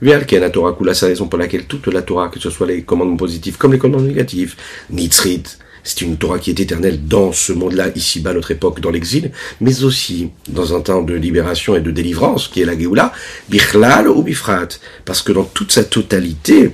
la 0.02 0.50
Torah 0.50 0.78
c'est 0.94 1.06
la 1.06 1.10
raison 1.10 1.28
pour 1.28 1.40
laquelle 1.40 1.66
toute 1.66 1.88
la 1.88 2.02
Torah, 2.02 2.30
que 2.30 2.40
ce 2.40 2.50
soit 2.50 2.68
les 2.68 2.84
commandements 2.84 3.18
positifs 3.18 3.58
comme 3.58 3.74
les 3.74 3.80
commandements 3.80 4.08
négatifs, 4.08 4.56
Nitzrit, 4.92 5.44
c'est 5.86 6.02
une 6.02 6.18
Torah 6.18 6.40
qui 6.40 6.50
est 6.50 6.60
éternelle 6.60 7.08
dans 7.08 7.32
ce 7.32 7.54
monde-là, 7.54 7.90
ici-bas, 7.96 8.34
notre 8.34 8.50
époque, 8.50 8.80
dans 8.82 8.90
l'exil, 8.90 9.32
mais 9.62 9.84
aussi 9.84 10.32
dans 10.50 10.76
un 10.76 10.82
temps 10.82 11.04
de 11.04 11.14
libération 11.14 11.76
et 11.76 11.80
de 11.80 11.92
délivrance, 11.92 12.48
qui 12.48 12.62
est 12.62 12.66
la 12.66 12.78
Géoula, 12.78 13.14
Bichlal 13.50 14.08
ou 14.10 14.24
Bifrat. 14.24 14.68
Parce 15.06 15.22
que 15.22 15.32
dans 15.32 15.44
toute 15.44 15.72
sa 15.72 15.84
totalité, 15.84 16.72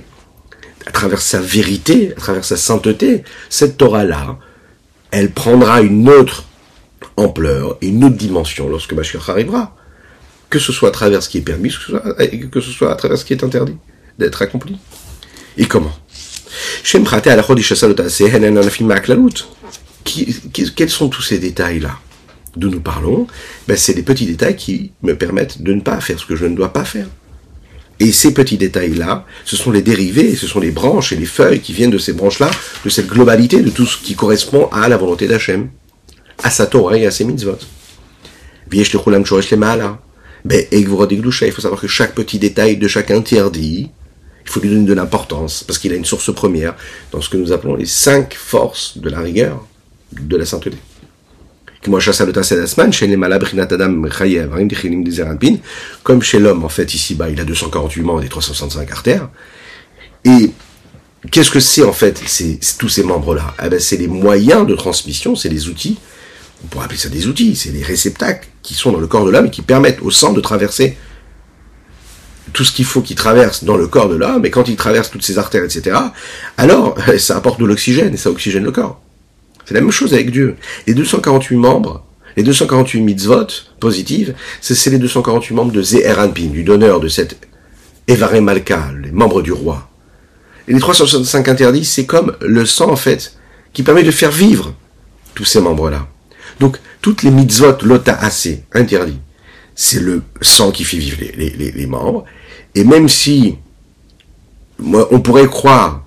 à 0.86 0.90
travers 0.92 1.20
sa 1.20 1.40
vérité, 1.40 2.12
à 2.16 2.20
travers 2.20 2.44
sa 2.44 2.56
sainteté, 2.56 3.22
cette 3.50 3.76
Torah-là, 3.76 4.38
elle 5.10 5.30
prendra 5.30 5.82
une 5.82 6.08
autre 6.08 6.44
ampleur, 7.18 7.76
une 7.82 8.04
autre 8.04 8.16
dimension 8.16 8.66
lorsque 8.66 8.94
Mashiach 8.94 9.28
arrivera. 9.28 9.76
Que 10.48 10.58
ce 10.58 10.72
soit 10.72 10.88
à 10.88 10.92
travers 10.92 11.22
ce 11.22 11.28
qui 11.28 11.38
est 11.38 11.42
permis, 11.42 11.70
que 12.50 12.60
ce 12.60 12.70
soit 12.70 12.90
à 12.90 12.96
travers 12.96 13.18
ce 13.18 13.26
qui 13.26 13.34
est 13.34 13.44
interdit 13.44 13.76
d'être 14.18 14.40
accompli. 14.40 14.78
Et 15.56 15.66
comment? 15.66 15.92
Quels 20.04 20.90
sont 20.90 21.08
tous 21.08 21.22
ces 21.22 21.38
détails-là? 21.38 21.98
D'où 22.56 22.68
nous 22.68 22.80
parlons 22.80 23.26
ben, 23.66 23.76
C'est 23.76 23.94
des 23.94 24.02
petits 24.02 24.26
détails 24.26 24.56
qui 24.56 24.92
me 25.02 25.16
permettent 25.16 25.62
de 25.62 25.72
ne 25.72 25.80
pas 25.80 26.00
faire 26.00 26.18
ce 26.18 26.26
que 26.26 26.36
je 26.36 26.44
ne 26.44 26.54
dois 26.54 26.72
pas 26.72 26.84
faire. 26.84 27.06
Et 28.00 28.10
ces 28.12 28.34
petits 28.34 28.58
détails-là, 28.58 29.26
ce 29.44 29.56
sont 29.56 29.70
les 29.70 29.82
dérivés, 29.82 30.34
ce 30.34 30.46
sont 30.46 30.60
les 30.60 30.72
branches 30.72 31.12
et 31.12 31.16
les 31.16 31.26
feuilles 31.26 31.60
qui 31.60 31.72
viennent 31.72 31.90
de 31.90 31.98
ces 31.98 32.12
branches-là, 32.12 32.50
de 32.84 32.90
cette 32.90 33.06
globalité, 33.06 33.60
de 33.62 33.70
tout 33.70 33.86
ce 33.86 33.96
qui 33.96 34.14
correspond 34.14 34.68
à 34.72 34.88
la 34.88 34.96
volonté 34.96 35.28
d'Hachem, 35.28 35.68
à 36.42 36.50
sa 36.50 36.66
Torah 36.66 36.96
et 36.96 37.06
à 37.06 37.10
ses 37.10 37.24
mitzvot. 37.24 37.58
Ben, 40.44 40.66
il 40.72 40.88
faut 40.88 41.60
savoir 41.60 41.80
que 41.80 41.86
chaque 41.86 42.14
petit 42.14 42.38
détail 42.38 42.76
de 42.76 42.88
chaque 42.88 43.12
interdit, 43.12 43.90
il 44.44 44.50
faut 44.50 44.60
lui 44.60 44.70
donner 44.70 44.86
de 44.86 44.94
l'importance, 44.94 45.64
parce 45.64 45.78
qu'il 45.78 45.92
a 45.92 45.96
une 45.96 46.04
source 46.04 46.32
première 46.34 46.74
dans 47.10 47.20
ce 47.20 47.28
que 47.28 47.36
nous 47.36 47.52
appelons 47.52 47.76
les 47.76 47.86
cinq 47.86 48.34
forces 48.34 48.98
de 48.98 49.08
la 49.08 49.20
rigueur, 49.20 49.66
de 50.12 50.36
la 50.36 50.44
sainteté. 50.44 50.76
Comme 56.04 56.22
chez 56.22 56.38
l'homme, 56.38 56.64
en 56.64 56.68
fait, 56.68 56.94
ici-bas, 56.94 57.28
il 57.28 57.40
a 57.40 57.44
248 57.44 58.02
membres 58.02 58.22
et 58.22 58.28
365 58.28 58.90
artères. 58.92 59.28
Et 60.24 60.52
qu'est-ce 61.30 61.50
que 61.50 61.58
c'est, 61.58 61.82
en 61.82 61.92
fait, 61.92 62.22
c'est 62.26 62.60
tous 62.78 62.88
ces 62.88 63.02
membres-là? 63.02 63.54
Eh 63.64 63.68
ben, 63.68 63.80
C'est 63.80 63.96
les 63.96 64.06
moyens 64.06 64.64
de 64.64 64.76
transmission, 64.76 65.34
c'est 65.34 65.48
les 65.48 65.68
outils, 65.68 65.98
on 66.64 66.68
pourrait 66.68 66.84
appeler 66.84 66.98
ça 66.98 67.08
des 67.08 67.26
outils, 67.26 67.56
c'est 67.56 67.70
les 67.70 67.82
réceptacles 67.82 68.46
qui 68.62 68.74
sont 68.74 68.92
dans 68.92 69.00
le 69.00 69.08
corps 69.08 69.24
de 69.24 69.30
l'homme 69.30 69.46
et 69.46 69.50
qui 69.50 69.62
permettent 69.62 70.00
au 70.02 70.10
sang 70.12 70.32
de 70.32 70.40
traverser 70.40 70.96
tout 72.52 72.64
ce 72.64 72.72
qu'il 72.72 72.84
faut 72.84 73.00
qu'il 73.00 73.16
traverse 73.16 73.64
dans 73.64 73.76
le 73.76 73.86
corps 73.86 74.08
de 74.08 74.16
l'homme, 74.16 74.44
et 74.44 74.50
quand 74.50 74.68
il 74.68 74.76
traverse 74.76 75.10
toutes 75.10 75.22
ses 75.22 75.38
artères, 75.38 75.64
etc., 75.64 75.96
alors 76.58 76.96
ça 77.18 77.36
apporte 77.36 77.60
de 77.60 77.66
l'oxygène, 77.66 78.14
et 78.14 78.16
ça 78.16 78.30
oxygène 78.30 78.64
le 78.64 78.72
corps. 78.72 79.00
C'est 79.64 79.74
la 79.74 79.80
même 79.80 79.90
chose 79.90 80.12
avec 80.12 80.30
Dieu. 80.30 80.56
Les 80.86 80.94
248 80.94 81.56
membres, 81.56 82.04
les 82.36 82.42
248 82.42 83.00
mitzvot 83.00 83.46
positives, 83.80 84.34
c'est 84.60 84.90
les 84.90 84.98
248 84.98 85.54
membres 85.54 85.72
de 85.72 85.82
Ze'eranpin, 85.82 86.48
du 86.48 86.64
donneur 86.64 87.00
de 87.00 87.08
cette 87.08 87.36
Evare 88.08 88.42
Malka, 88.42 88.90
les 89.00 89.12
membres 89.12 89.42
du 89.42 89.52
roi. 89.52 89.88
Et 90.68 90.72
les 90.72 90.80
365 90.80 91.48
interdits, 91.48 91.84
c'est 91.84 92.06
comme 92.06 92.36
le 92.40 92.66
sang, 92.66 92.90
en 92.90 92.96
fait, 92.96 93.36
qui 93.72 93.82
permet 93.82 94.02
de 94.02 94.10
faire 94.10 94.30
vivre 94.30 94.74
tous 95.34 95.44
ces 95.44 95.60
membres-là. 95.60 96.08
Donc, 96.60 96.78
toutes 97.00 97.22
les 97.22 97.30
mitzvot, 97.30 97.78
lota 97.82 98.14
assez, 98.14 98.64
interdits, 98.72 99.18
c'est 99.74 100.00
le 100.00 100.22
sang 100.40 100.70
qui 100.70 100.84
fait 100.84 100.98
vivre 100.98 101.18
les, 101.20 101.86
membres. 101.86 102.24
Et 102.74 102.84
même 102.84 103.08
si 103.08 103.56
on 104.80 105.20
pourrait 105.20 105.46
croire 105.46 106.04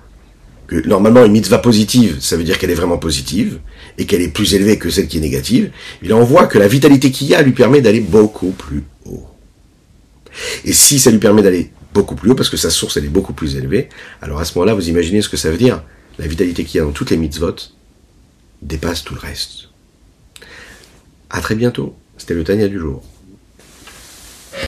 que 0.68 0.88
normalement 0.88 1.24
une 1.24 1.32
mitzvah 1.32 1.59
positive, 1.59 2.18
ça 2.20 2.38
veut 2.38 2.43
dire 2.43 2.57
qu'elle 2.57 2.72
est 2.72 2.76
vraiment 2.76 2.97
positive, 2.97 3.59
et 3.97 4.05
qu'elle 4.05 4.22
est 4.22 4.30
plus 4.30 4.53
élevée 4.55 4.78
que 4.78 4.89
celle 4.89 5.07
qui 5.07 5.18
est 5.18 5.22
négative, 5.22 5.72
et 6.01 6.07
là 6.07 6.16
on 6.16 6.24
voit 6.24 6.47
que 6.47 6.57
la 6.57 6.68
vitalité 6.68 7.11
qu'il 7.11 7.28
y 7.28 7.36
a 7.36 7.41
lui 7.41 7.51
permet 7.51 7.82
d'aller 7.82 8.01
beaucoup 8.01 8.51
plus 8.51 8.84
haut. 9.05 9.28
Et 10.66 10.74
si 10.74 10.99
ça 10.99 11.11
lui 11.11 11.20
permet 11.20 11.41
d'aller 11.43 11.72
beaucoup 11.93 12.16
plus 12.16 12.32
haut, 12.32 12.36
parce 12.36 12.49
que 12.49 12.57
sa 12.57 12.70
source 12.70 12.97
elle 12.97 13.05
est 13.05 13.09
beaucoup 13.09 13.34
plus 13.34 13.55
élevée, 13.55 13.89
alors 14.22 14.39
à 14.39 14.45
ce 14.45 14.57
moment-là, 14.57 14.74
vous 14.74 14.89
imaginez 14.89 15.22
ce 15.22 15.30
que 15.30 15.38
ça 15.38 15.49
veut 15.51 15.57
dire 15.57 15.84
La 16.18 16.28
vitalité 16.28 16.63
qu'il 16.63 16.80
y 16.80 16.82
a 16.82 16.86
dans 16.86 16.91
toutes 16.91 17.11
les 17.11 17.18
mitzvot 17.18 17.55
dépasse 18.61 19.03
tout 19.03 19.13
le 19.13 19.20
reste. 19.20 19.70
À 21.30 21.41
très 21.41 21.55
bientôt, 21.55 21.95
c'était 22.18 22.34
le 22.34 22.43
Tania 22.43 22.68
du 22.68 22.80
jour. 22.80 23.03